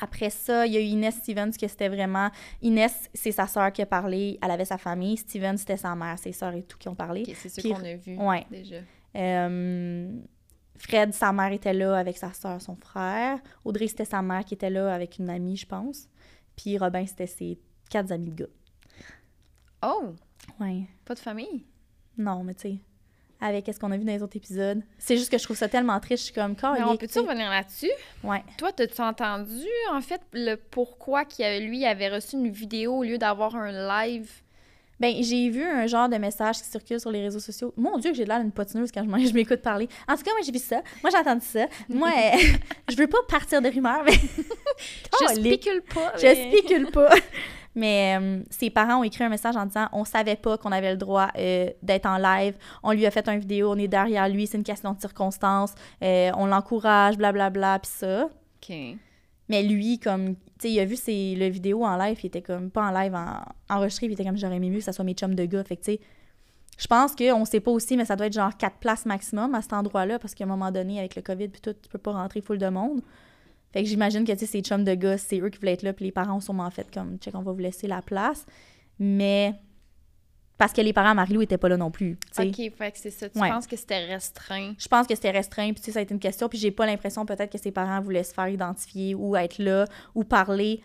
Après 0.01 0.29
ça, 0.29 0.65
il 0.65 0.71
y 0.73 0.77
a 0.77 0.79
eu 0.79 0.83
Inès 0.85 1.15
Stevens, 1.17 1.51
que 1.51 1.67
c'était 1.67 1.89
vraiment... 1.89 2.29
Inès, 2.61 3.09
c'est 3.13 3.33
sa 3.33 3.47
sœur 3.47 3.71
qui 3.73 3.81
a 3.81 3.85
parlé. 3.85 4.39
Elle 4.41 4.51
avait 4.51 4.63
sa 4.63 4.77
famille. 4.77 5.17
Steven, 5.17 5.57
c'était 5.57 5.75
sa 5.75 5.93
mère, 5.93 6.17
ses 6.17 6.31
sœurs 6.31 6.53
et 6.53 6.63
tout 6.63 6.77
qui 6.77 6.87
ont 6.87 6.95
parlé. 6.95 7.25
C'est 7.35 7.49
ce 7.49 7.61
qu'on 7.67 7.83
a 7.83 7.95
vu 7.95 8.17
Ouais. 8.17 8.45
déjà. 8.49 8.77
Euh, 9.17 10.09
Fred, 10.77 11.13
sa 11.13 11.33
mère 11.33 11.51
était 11.51 11.73
là 11.73 11.97
avec 11.97 12.17
sa 12.17 12.31
soeur, 12.31 12.61
son 12.61 12.77
frère. 12.77 13.39
Audrey, 13.65 13.87
c'était 13.87 14.05
sa 14.05 14.21
mère 14.21 14.45
qui 14.45 14.53
était 14.53 14.69
là 14.69 14.93
avec 14.93 15.17
une 15.19 15.29
amie, 15.29 15.57
je 15.57 15.65
pense. 15.65 16.07
Puis 16.55 16.77
Robin, 16.77 17.05
c'était 17.05 17.27
ses 17.27 17.59
quatre 17.89 18.11
amis 18.13 18.29
de 18.31 18.43
gars. 18.45 18.51
Oh! 19.83 20.13
Ouais. 20.61 20.83
Pas 21.03 21.13
de 21.15 21.19
famille? 21.19 21.65
Non, 22.17 22.43
mais 22.43 22.53
tu 22.53 22.61
sais, 22.61 22.77
avec 23.41 23.69
ce 23.73 23.79
qu'on 23.79 23.91
a 23.91 23.97
vu 23.97 24.03
dans 24.03 24.11
les 24.11 24.21
autres 24.21 24.35
épisodes. 24.35 24.81
C'est 24.97 25.17
juste 25.17 25.31
que 25.31 25.37
je 25.37 25.43
trouve 25.43 25.57
ça 25.57 25.69
tellement 25.69 25.99
triste. 25.99 26.21
Je 26.21 26.25
suis 26.25 26.33
comme, 26.33 26.51
Mais 26.51 26.55
Calique, 26.57 26.85
on 26.85 26.91
tu 26.97 27.07
peut-tu 27.07 27.19
revenir 27.19 27.49
là-dessus? 27.49 27.91
Ouais. 28.23 28.43
Toi, 28.57 28.71
t'as-tu 28.71 29.01
entendu, 29.01 29.65
en 29.91 30.01
fait, 30.01 30.21
le 30.33 30.55
pourquoi 30.55 31.25
qu'il 31.25 31.67
lui 31.67 31.85
avait 31.85 32.09
reçu 32.09 32.35
une 32.35 32.49
vidéo 32.49 32.97
au 32.97 33.03
lieu 33.03 33.17
d'avoir 33.17 33.55
un 33.55 33.71
live? 33.71 34.29
Ben, 34.99 35.23
j'ai 35.23 35.49
vu 35.49 35.63
un 35.63 35.87
genre 35.87 36.09
de 36.09 36.17
message 36.17 36.57
qui 36.57 36.65
circule 36.65 36.99
sur 36.99 37.09
les 37.09 37.21
réseaux 37.21 37.39
sociaux. 37.39 37.73
Mon 37.77 37.97
Dieu, 37.97 38.11
que 38.11 38.17
j'ai 38.17 38.25
l'air 38.25 38.41
d'une 38.41 38.51
potineuse 38.51 38.91
quand 38.91 39.01
je, 39.03 39.25
je 39.29 39.33
m'écoute 39.33 39.61
parler. 39.61 39.87
En 40.09 40.17
tout 40.17 40.23
cas, 40.23 40.31
moi, 40.31 40.41
j'ai 40.43 40.51
vu 40.51 40.59
ça. 40.59 40.81
Moi, 41.01 41.09
j'ai 41.09 41.17
entendu 41.17 41.45
ça. 41.45 41.67
Moi, 41.87 42.09
euh, 42.09 42.37
je 42.89 42.97
veux 42.97 43.07
pas 43.07 43.19
partir 43.29 43.61
de 43.61 43.69
rumeurs, 43.69 44.03
mais... 44.05 44.11
Je 45.21 45.35
spécule 45.35 45.81
pas. 45.93 46.13
Je 46.17 46.23
mais- 46.23 46.51
spécule 46.51 46.91
pas. 46.91 47.09
Mais 47.75 48.17
euh, 48.19 48.41
ses 48.49 48.69
parents 48.69 48.99
ont 48.99 49.03
écrit 49.03 49.23
un 49.23 49.29
message 49.29 49.55
en 49.55 49.65
disant 49.65 49.87
on 49.93 50.03
savait 50.03 50.35
pas 50.35 50.57
qu'on 50.57 50.71
avait 50.71 50.91
le 50.91 50.97
droit 50.97 51.29
euh, 51.37 51.69
d'être 51.83 52.05
en 52.05 52.17
live. 52.17 52.55
On 52.83 52.91
lui 52.91 53.05
a 53.05 53.11
fait 53.11 53.27
une 53.29 53.39
vidéo, 53.39 53.71
on 53.71 53.77
est 53.77 53.87
derrière 53.87 54.27
lui, 54.27 54.47
c'est 54.47 54.57
une 54.57 54.63
question 54.63 54.93
de 54.93 54.99
circonstance. 54.99 55.73
euh, 56.03 56.31
on 56.35 56.45
l'encourage, 56.47 57.17
blablabla, 57.17 57.79
puis 57.79 57.91
ça. 57.93 58.25
OK. 58.25 58.75
Mais 59.49 59.63
lui, 59.63 59.97
comme, 59.99 60.35
tu 60.35 60.41
sais, 60.59 60.71
il 60.71 60.79
a 60.79 60.85
vu 60.85 60.95
ses, 60.95 61.35
le 61.35 61.47
vidéo 61.47 61.83
en 61.83 61.97
live, 61.97 62.19
il 62.21 62.27
était 62.27 62.41
comme, 62.41 62.69
pas 62.69 62.83
en 62.83 62.91
live, 62.91 63.15
en, 63.15 63.41
enregistré, 63.75 64.05
puis 64.05 64.13
il 64.13 64.19
était 64.19 64.25
comme, 64.25 64.37
j'aurais 64.37 64.57
aimé 64.57 64.69
mieux 64.69 64.77
que 64.77 64.83
ça 64.83 64.93
soit 64.93 65.05
mes 65.05 65.13
chums 65.15 65.33
de 65.33 65.45
gars. 65.45 65.63
Fait 65.63 65.75
que, 65.75 65.83
tu 65.83 65.93
sais, 65.93 65.99
je 66.77 66.87
pense 66.87 67.15
qu'on 67.15 67.45
sait 67.45 67.59
pas 67.59 67.71
aussi, 67.71 67.97
mais 67.97 68.05
ça 68.05 68.15
doit 68.15 68.27
être 68.27 68.33
genre 68.33 68.55
quatre 68.55 68.77
places 68.77 69.05
maximum 69.05 69.55
à 69.55 69.61
cet 69.61 69.73
endroit-là, 69.73 70.19
parce 70.19 70.35
qu'à 70.35 70.43
un 70.43 70.47
moment 70.47 70.71
donné, 70.71 70.99
avec 70.99 71.15
le 71.15 71.23
COVID, 71.23 71.49
puis 71.49 71.61
tout, 71.61 71.73
tu 71.73 71.89
peux 71.89 71.97
pas 71.97 72.13
rentrer 72.13 72.41
full 72.41 72.59
de 72.59 72.69
monde. 72.69 73.01
Fait 73.71 73.83
que 73.83 73.89
j'imagine 73.89 74.23
que, 74.25 74.31
tu 74.31 74.39
sais, 74.39 74.45
ces 74.45 74.61
chums 74.61 74.83
de 74.83 74.95
gars, 74.95 75.17
c'est 75.17 75.39
eux 75.39 75.49
qui 75.49 75.59
voulaient 75.59 75.73
être 75.73 75.83
là, 75.83 75.93
puis 75.93 76.05
les 76.05 76.11
parents 76.11 76.37
ont 76.37 76.41
sûrement 76.41 76.69
fait 76.71 76.87
comme, 76.93 77.17
check, 77.19 77.35
on 77.35 77.41
va 77.41 77.51
vous 77.51 77.59
laisser 77.59 77.87
la 77.87 78.01
place. 78.01 78.45
Mais, 78.97 79.53
parce 80.57 80.73
que 80.73 80.81
les 80.81 80.91
parents 80.91 81.09
à 81.11 81.13
Marie-Lou 81.13 81.41
étaient 81.43 81.57
pas 81.57 81.69
là 81.69 81.77
non 81.77 81.91
plus, 81.91 82.17
tu 82.35 82.41
sais. 82.41 82.47
OK, 82.47 82.75
fait 82.77 82.91
que 82.91 82.97
c'est 82.97 83.11
ça. 83.11 83.29
Tu 83.29 83.39
Ouais. 83.39 83.49
penses 83.49 83.67
que 83.67 83.75
c'était 83.77 84.05
restreint? 84.05 84.73
Je 84.77 84.87
pense 84.87 85.07
que 85.07 85.15
c'était 85.15 85.31
restreint, 85.31 85.71
puis 85.71 85.81
tu 85.81 85.83
sais, 85.83 85.91
ça 85.91 85.99
a 85.99 86.01
été 86.01 86.13
une 86.13 86.19
question, 86.19 86.49
puis 86.49 86.57
j'ai 86.57 86.71
pas 86.71 86.85
l'impression 86.85 87.25
peut-être 87.25 87.51
que 87.51 87.57
ses 87.59 87.71
parents 87.71 88.01
voulaient 88.01 88.23
se 88.23 88.33
faire 88.33 88.49
identifier 88.49 89.15
ou 89.15 89.35
être 89.35 89.57
là 89.59 89.85
ou 90.15 90.23
parler 90.23 90.81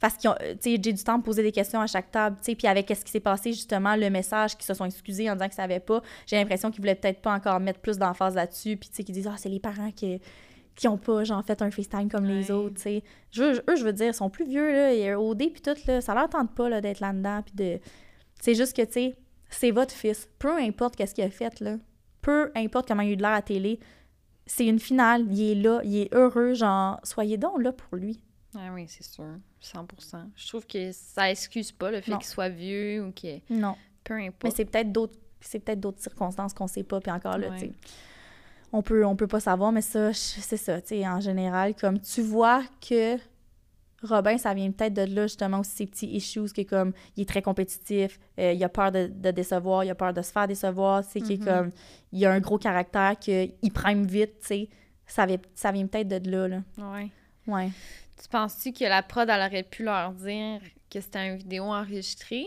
parce 0.00 0.14
qu'ils 0.16 0.30
ont, 0.30 0.34
euh, 0.42 0.54
tu 0.54 0.70
sais, 0.74 0.80
j'ai 0.82 0.92
du 0.92 1.04
temps 1.04 1.16
de 1.18 1.22
poser 1.22 1.44
des 1.44 1.52
questions 1.52 1.80
à 1.80 1.86
chaque 1.86 2.10
table, 2.10 2.36
tu 2.40 2.46
sais, 2.46 2.54
puis 2.56 2.66
avec 2.66 2.88
ce 2.88 3.04
qui 3.04 3.10
s'est 3.12 3.20
passé, 3.20 3.52
justement, 3.52 3.94
le 3.94 4.10
message 4.10 4.56
qu'ils 4.56 4.64
se 4.64 4.74
sont 4.74 4.84
excusés 4.84 5.30
en 5.30 5.34
disant 5.34 5.44
qu'ils 5.44 5.54
savaient 5.54 5.78
pas, 5.78 6.02
j'ai 6.26 6.34
l'impression 6.36 6.72
qu'ils 6.72 6.80
voulaient 6.80 6.96
peut-être 6.96 7.20
pas 7.20 7.32
encore 7.32 7.60
mettre 7.60 7.78
plus 7.78 7.98
d'emphase 7.98 8.34
là-dessus, 8.34 8.76
puis 8.76 8.88
tu 8.88 8.96
sais, 8.96 9.04
qu'ils 9.04 9.14
disent 9.14 9.28
«Ah, 9.32 9.36
c'est 9.36 9.48
les 9.48 9.60
parents 9.60 9.92
qui, 9.92 10.20
qui 10.74 10.88
ont 10.88 10.96
pas, 10.98 11.24
genre, 11.24 11.44
fait 11.44 11.60
un 11.62 11.70
FaceTime 11.70 12.08
comme 12.10 12.24
les 12.24 12.50
autres, 12.50 12.76
tu 12.76 12.82
sais. 12.82 13.02
Eux, 13.38 13.76
je 13.76 13.84
veux 13.84 13.92
dire, 13.92 14.06
ils 14.08 14.14
sont 14.14 14.30
plus 14.30 14.46
vieux, 14.46 14.72
là, 14.72 14.92
et 14.92 15.14
OD, 15.14 15.38
puis 15.52 15.60
tout, 15.62 15.74
là, 15.86 16.00
ça 16.00 16.14
leur 16.14 16.28
tente 16.28 16.54
pas, 16.54 16.68
là, 16.68 16.80
d'être 16.80 17.00
là-dedans, 17.00 17.42
puis 17.42 17.54
de... 17.54 17.78
C'est 18.40 18.54
juste 18.54 18.74
que, 18.74 18.82
tu 18.82 18.92
sais, 18.92 19.16
c'est 19.50 19.70
votre 19.70 19.92
fils. 19.94 20.28
Peu 20.38 20.56
importe 20.58 20.96
qu'est-ce 20.96 21.14
qu'il 21.14 21.24
a 21.24 21.30
fait, 21.30 21.60
là. 21.60 21.76
Peu 22.22 22.50
importe 22.54 22.88
comment 22.88 23.02
il 23.02 23.10
a 23.10 23.12
eu 23.12 23.16
de 23.16 23.22
l'air 23.22 23.32
à 23.32 23.34
la 23.36 23.42
télé. 23.42 23.78
C'est 24.46 24.66
une 24.66 24.78
finale. 24.78 25.26
Il 25.30 25.42
est 25.50 25.54
là. 25.54 25.80
Il 25.84 25.96
est 25.96 26.14
heureux. 26.14 26.54
Genre, 26.54 26.98
soyez 27.04 27.36
donc 27.36 27.62
là 27.62 27.72
pour 27.72 27.96
lui. 27.96 28.20
Ah 28.56 28.70
oui, 28.72 28.86
c'est 28.88 29.02
sûr. 29.04 29.24
100 29.60 29.86
Je 30.36 30.48
trouve 30.48 30.66
que 30.66 30.90
ça 30.92 31.30
excuse 31.30 31.70
pas 31.72 31.90
le 31.90 32.00
fait 32.00 32.12
qu'il 32.12 32.24
soit 32.24 32.48
vieux 32.48 33.04
ou 33.04 33.12
que... 33.12 33.38
Non. 33.50 33.76
Peu 34.04 34.16
Mais 34.16 34.28
importe. 34.28 34.56
c'est 34.56 34.64
peut-être 34.64 34.90
d'autres 34.92 35.18
c'est 35.40 35.58
peut-être 35.58 35.80
d'autres 35.80 36.00
circonstances 36.00 36.54
qu'on 36.54 36.66
sait 36.68 36.84
pas. 36.84 37.00
Puis 37.00 37.10
encore 37.12 37.38
là, 37.38 37.50
Ouais. 37.50 37.58
tu 37.58 37.66
sais, 37.66 37.72
on 38.72 38.82
peut, 38.82 39.04
on 39.04 39.14
peut 39.16 39.26
pas 39.26 39.40
savoir. 39.40 39.70
Mais 39.72 39.82
ça, 39.82 40.12
c'est 40.12 40.56
ça, 40.56 40.80
tu 40.80 40.88
sais, 40.88 41.06
en 41.08 41.20
général. 41.20 41.74
Comme 41.74 42.00
tu 42.00 42.22
vois 42.22 42.62
que 42.86 43.16
Robin, 44.02 44.36
ça 44.36 44.52
vient 44.52 44.70
peut-être 44.72 44.94
de 44.94 45.14
là, 45.14 45.26
justement, 45.28 45.60
aussi 45.60 45.70
ces 45.76 45.86
petits 45.86 46.08
issues, 46.08 46.52
que 46.52 46.62
comme, 46.62 46.92
il 47.16 47.22
est 47.22 47.28
très 47.28 47.40
compétitif, 47.42 48.18
euh, 48.38 48.52
il 48.52 48.64
a 48.64 48.68
peur 48.68 48.90
de, 48.90 49.06
de 49.06 49.30
décevoir, 49.30 49.84
il 49.84 49.90
a 49.90 49.94
peur 49.94 50.12
de 50.12 50.22
se 50.22 50.32
faire 50.32 50.48
décevoir, 50.48 51.04
c'est 51.04 51.20
qu'il 51.20 51.32
est 51.34 51.38
Mhm. 51.38 51.44
comme, 51.44 51.70
il 52.10 52.26
a 52.26 52.32
un 52.32 52.40
gros 52.40 52.58
caractère, 52.58 53.16
qu'il 53.20 53.52
prime 53.72 54.04
vite, 54.04 54.40
tu 54.40 54.46
sais. 54.46 54.68
Ça 55.06 55.24
vient, 55.26 55.38
ça 55.54 55.70
vient 55.70 55.86
peut-être 55.86 56.08
de 56.08 56.30
là, 56.30 56.48
là. 56.48 56.62
Ouais. 56.78 57.10
Ouais. 57.46 57.70
Tu 58.20 58.28
penses-tu 58.28 58.72
que 58.72 58.84
la 58.84 59.02
prod, 59.02 59.28
elle 59.28 59.40
aurait 59.46 59.62
pu 59.62 59.84
leur 59.84 60.12
dire 60.12 60.60
que 60.90 61.00
c'était 61.00 61.28
une 61.28 61.36
vidéo 61.36 61.64
enregistrée? 61.64 62.46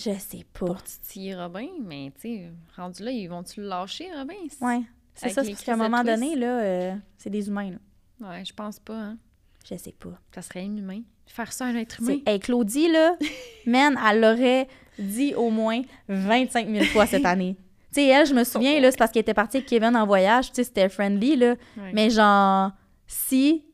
Je 0.00 0.18
sais 0.18 0.44
pas. 0.52 0.66
pour 0.66 0.82
titiller 0.82 1.34
Robin? 1.34 1.68
Mais, 1.82 2.12
tu 2.14 2.20
sais, 2.20 2.52
rendu 2.76 3.02
là, 3.02 3.10
ils 3.10 3.26
vont-tu 3.28 3.60
le 3.60 3.68
lâcher, 3.68 4.08
Robin? 4.16 4.34
Ouais. 4.60 4.82
C'est 5.14 5.30
ça, 5.30 5.42
parce 5.44 5.62
qu'à 5.62 5.74
un 5.74 5.76
moment 5.76 6.02
twist. 6.02 6.20
donné, 6.20 6.36
là, 6.36 6.60
euh, 6.60 6.94
c'est 7.18 7.30
des 7.30 7.48
humains, 7.48 7.70
là. 7.70 8.28
Ouais, 8.28 8.44
je 8.44 8.54
pense 8.54 8.78
pas, 8.78 8.94
hein. 8.96 9.18
Je 9.68 9.76
sais 9.76 9.94
pas. 9.98 10.18
Ça 10.34 10.42
serait 10.42 10.64
inhumain. 10.64 11.02
Faire 11.26 11.52
ça 11.52 11.66
à 11.66 11.68
un 11.68 11.76
être 11.76 12.00
humain. 12.00 12.18
Hey, 12.26 12.40
Claudie, 12.40 12.90
là, 12.90 13.16
man, 13.66 13.98
elle 14.10 14.20
l'aurait 14.20 14.68
dit 14.98 15.34
au 15.34 15.50
moins 15.50 15.82
25 16.08 16.68
000 16.68 16.84
fois 16.86 17.06
cette 17.06 17.24
année. 17.24 17.56
Tu 17.92 18.00
sais, 18.00 18.06
elle, 18.06 18.26
je 18.26 18.34
me 18.34 18.44
souviens, 18.44 18.80
là, 18.80 18.90
c'est 18.90 18.96
parce 18.96 19.10
qu'elle 19.10 19.22
était 19.22 19.34
partie 19.34 19.58
avec 19.58 19.68
Kevin 19.68 19.96
en 19.96 20.06
voyage, 20.06 20.48
tu 20.48 20.56
sais, 20.56 20.64
c'était 20.64 20.88
friendly, 20.88 21.36
là. 21.36 21.56
Ouais. 21.76 21.92
Mais 21.92 22.08
genre, 22.08 22.70
si, 23.06 23.64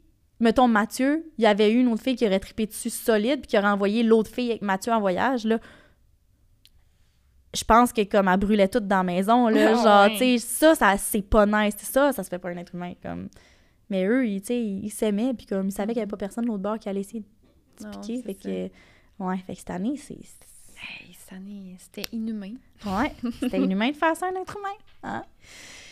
mettons, 0.40 0.68
Mathieu, 0.68 1.30
il 1.38 1.44
y 1.44 1.46
avait 1.46 1.70
eu 1.70 1.80
une 1.80 1.88
autre 1.88 2.02
fille 2.02 2.16
qui 2.16 2.26
aurait 2.26 2.40
trippé 2.40 2.66
dessus 2.66 2.90
solide, 2.90 3.40
puis 3.40 3.48
qui 3.48 3.58
aurait 3.58 3.68
envoyé 3.68 4.02
l'autre 4.02 4.30
fille 4.30 4.50
avec 4.50 4.62
Mathieu 4.62 4.92
en 4.92 5.00
voyage, 5.00 5.44
là, 5.44 5.58
je 7.56 7.64
pense 7.64 7.92
que 7.92 8.02
comme 8.04 8.28
elle 8.28 8.38
brûlait 8.38 8.68
toute 8.68 8.86
dans 8.86 8.98
la 8.98 9.02
maison, 9.02 9.48
là, 9.48 9.72
Ah 9.72 9.82
genre, 9.82 10.06
ouais. 10.06 10.12
tu 10.12 10.38
sais, 10.38 10.38
ça, 10.38 10.74
ça 10.74 10.96
c'est 10.98 11.22
pas 11.22 11.46
nice, 11.46 11.74
ça, 11.78 12.12
ça 12.12 12.22
se 12.22 12.28
fait 12.28 12.38
pas 12.38 12.50
un 12.50 12.56
être 12.58 12.74
humain, 12.74 12.92
comme... 13.02 13.28
Mais 13.88 14.04
eux, 14.04 14.26
ils, 14.26 14.40
tu 14.40 14.48
sais, 14.48 14.60
ils 14.60 14.90
s'aimaient, 14.90 15.32
puis 15.32 15.46
comme, 15.46 15.68
ils 15.68 15.72
savaient 15.72 15.92
qu'il 15.92 15.98
y 16.00 16.02
avait 16.02 16.10
pas 16.10 16.16
personne 16.16 16.44
de 16.44 16.48
l'autre 16.48 16.62
bord 16.62 16.78
qui 16.78 16.88
allait 16.88 17.00
essayer 17.00 17.20
de 17.20 17.84
Non, 17.84 17.90
piquer, 17.92 18.22
fait 18.22 18.36
ça. 18.42 18.48
que... 18.48 18.70
Ouais, 19.24 19.38
fait 19.46 19.52
que 19.54 19.58
cette 19.60 19.70
année, 19.70 19.96
c'est... 19.96 20.14
Hey, 20.14 21.14
cette 21.18 21.32
année, 21.32 21.76
c'était 21.78 22.08
inhumain. 22.12 22.54
Ouais, 22.84 23.12
c'était 23.40 23.58
inhumain 23.60 23.90
de 23.90 23.96
faire 23.96 24.14
ça 24.16 24.26
à 24.26 24.28
un 24.30 24.40
être 24.42 24.56
humain, 24.58 24.76
hein? 25.04 25.24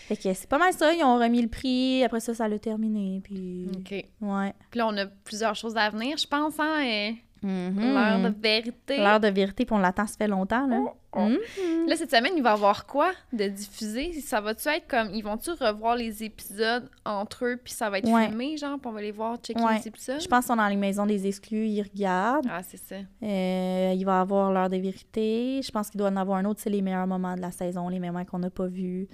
Fait 0.08 0.16
que 0.16 0.34
c'est 0.34 0.48
pas 0.48 0.58
mal 0.58 0.72
ça, 0.74 0.92
ils 0.92 1.02
ont 1.02 1.18
remis 1.18 1.40
le 1.40 1.48
prix, 1.48 2.04
après 2.04 2.20
ça, 2.20 2.34
ça 2.34 2.46
l'a 2.48 2.58
terminé, 2.58 3.20
puis... 3.24 3.66
OK. 3.74 4.04
Ouais. 4.20 4.52
Puis 4.70 4.78
là, 4.78 4.86
on 4.88 4.96
a 4.98 5.06
plusieurs 5.06 5.54
choses 5.54 5.76
à 5.78 5.88
venir, 5.88 6.18
je 6.18 6.26
pense, 6.26 6.58
hein? 6.60 6.82
et 6.84 7.16
Mhm. 7.44 7.92
L'heure 7.94 8.18
de 8.20 8.34
vérité. 8.42 8.96
L'heure 8.98 9.20
de 9.20 9.28
vérité, 9.28 9.64
puis 9.66 9.74
on 9.74 9.78
l'attend, 9.78 10.06
ça 10.06 10.16
fait 10.16 10.28
longtemps, 10.28 10.66
là. 10.66 10.80
oh. 11.12 11.20
Mhm. 11.20 11.38
Là, 11.86 11.94
cette 11.96 12.10
semaine, 12.10 12.32
il 12.36 12.42
va 12.42 12.50
y 12.50 12.52
avoir 12.54 12.86
quoi 12.86 13.12
de 13.32 13.46
diffusé? 13.46 14.12
Ça 14.20 14.40
va-tu 14.40 14.66
être 14.68 14.88
comme... 14.88 15.10
Ils 15.14 15.22
vont-tu 15.22 15.50
revoir 15.50 15.94
les 15.94 16.24
épisodes 16.24 16.88
entre 17.04 17.44
eux, 17.44 17.60
puis 17.62 17.72
ça 17.72 17.88
va 17.90 17.98
être 17.98 18.08
Ouais. 18.10 18.26
filmé, 18.28 18.56
genre, 18.56 18.78
puis 18.80 18.88
on 18.88 18.92
va 18.92 19.00
les 19.02 19.12
voir 19.12 19.36
checker 19.36 19.62
Ouais. 19.62 19.78
les 19.78 19.86
épisodes? 19.88 20.20
Je 20.20 20.26
pense 20.26 20.40
qu'ils 20.46 20.52
sont 20.52 20.56
dans 20.56 20.66
les 20.68 20.74
maisons 20.76 21.06
des 21.06 21.26
exclus, 21.26 21.66
ils 21.68 21.82
regardent. 21.82 22.48
Ah, 22.50 22.62
c'est 22.62 22.78
ça. 22.78 22.96
Euh, 23.22 23.92
il 23.94 24.04
va 24.04 24.20
avoir 24.22 24.50
l'heure 24.50 24.70
de 24.70 24.76
vérité. 24.78 25.60
Je 25.62 25.70
pense 25.70 25.90
qu'il 25.90 25.98
doit 25.98 26.08
en 26.08 26.16
avoir 26.16 26.38
un 26.38 26.44
autre, 26.46 26.60
c'est 26.60 26.70
les 26.70 26.82
meilleurs 26.82 27.06
moments 27.06 27.36
de 27.36 27.40
la 27.42 27.50
saison, 27.52 27.88
les 27.88 28.00
moments 28.00 28.24
qu'on 28.24 28.38
n'a 28.40 28.50
pas 28.50 28.66
vus. 28.66 29.06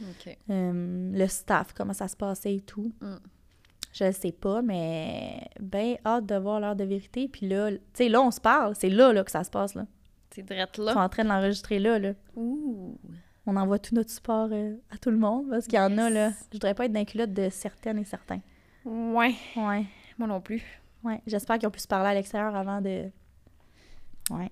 Euh, 0.49 1.11
le 1.12 1.27
staff, 1.27 1.73
comment 1.75 1.93
ça 1.93 2.09
se 2.09 2.16
passait 2.16 2.55
et 2.55 2.61
tout. 2.61 2.93
Mm. 3.01 3.16
Je 3.92 4.05
le 4.05 4.12
sais 4.12 4.33
pas, 4.33 4.62
mais 4.62 5.48
ben 5.59 5.96
hâte 6.07 6.26
de 6.26 6.37
voir 6.37 6.61
l'heure 6.61 6.76
de 6.76 6.85
vérité. 6.85 7.29
Puis 7.29 7.48
là, 7.48 7.70
tu 7.72 7.79
sais, 7.94 8.09
là, 8.09 8.22
on 8.22 8.31
se 8.31 8.40
parle. 8.40 8.74
C'est 8.76 8.88
là, 8.90 9.12
là 9.12 9.24
que 9.24 9.31
ça 9.31 9.42
se 9.42 9.50
passe, 9.50 9.74
là. 9.74 9.87
C'est 10.31 10.42
drette 10.44 10.76
Ils 10.79 10.85
là. 10.85 10.92
sont 10.92 11.00
en 11.00 11.09
train 11.09 11.24
de 11.24 11.29
l'enregistrer 11.29 11.81
là, 11.81 11.98
là. 11.98 12.12
Ouh. 12.37 12.96
On 13.46 13.57
envoie 13.57 13.81
tout 13.81 13.94
notre 13.96 14.11
support 14.11 14.48
euh, 14.53 14.76
à 14.90 14.98
tout 14.98 15.11
le 15.11 15.16
monde 15.16 15.48
parce 15.50 15.66
qu'il 15.66 15.74
y 15.79 15.83
en 15.83 15.98
a, 15.98 16.09
là. 16.09 16.31
Je 16.31 16.53
voudrais 16.53 16.74
pas 16.74 16.85
être 16.87 17.05
culottes 17.11 17.33
de 17.33 17.48
certaines 17.50 17.98
et 17.98 18.05
certains. 18.05 18.40
Ouais. 18.85 19.35
Ouais, 19.57 19.85
Moi 20.18 20.29
non 20.29 20.40
plus. 20.40 20.62
ouais. 21.03 21.20
J'espère 21.26 21.59
qu'ils 21.59 21.66
ont 21.66 21.72
pu 21.72 21.81
se 21.81 21.88
parler 21.88 22.11
à 22.11 22.14
l'extérieur 22.14 22.55
avant 22.55 22.81
de... 22.81 23.11
Ouais. 24.31 24.50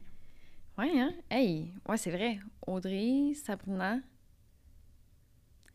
Ouais, 0.77 0.90
hein? 1.01 1.12
Hey, 1.31 1.72
ouais, 1.88 1.96
c'est 1.96 2.11
vrai. 2.11 2.40
Audrey, 2.66 3.35
Sabrina. 3.35 3.98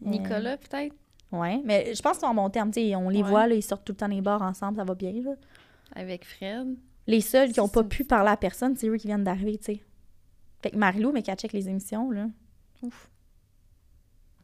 Nicolas, 0.01 0.57
peut-être, 0.57 0.95
Ouais, 1.33 1.61
mais 1.65 1.93
je 1.95 2.01
pense 2.01 2.13
qu'ils 2.13 2.21
sont 2.21 2.27
en 2.27 2.35
bon 2.35 2.49
terme. 2.49 2.71
on 2.95 3.09
les 3.09 3.23
Ouais. 3.23 3.29
voit, 3.29 3.47
là, 3.47 3.55
ils 3.55 3.63
sortent 3.63 3.83
tout 3.83 3.91
le 3.93 3.97
temps 3.97 4.07
les 4.07 4.21
bars 4.21 4.41
ensemble, 4.41 4.77
ça 4.77 4.83
va 4.83 4.95
bien. 4.95 5.11
Là. 5.11 5.31
avec 5.95 6.25
Fred. 6.25 6.75
Les 7.05 7.21
seuls 7.21 7.51
qui 7.51 7.59
n'ont 7.59 7.67
pas 7.67 7.83
pu 7.83 8.03
parler 8.03 8.29
à 8.31 8.37
personne, 8.37 8.75
c'est 8.77 8.87
eux 8.87 8.97
qui 8.97 9.07
viennent 9.07 9.23
d'arriver, 9.23 9.57
tu 9.57 9.65
sais. 9.65 9.83
Fait 10.61 10.71
que 10.71 10.77
Marilou, 10.77 11.11
mais 11.11 11.21
qu'elle 11.21 11.35
check 11.37 11.53
les 11.53 11.67
émissions, 11.69 12.09
là. 12.09 12.27
Ouf. 12.81 13.09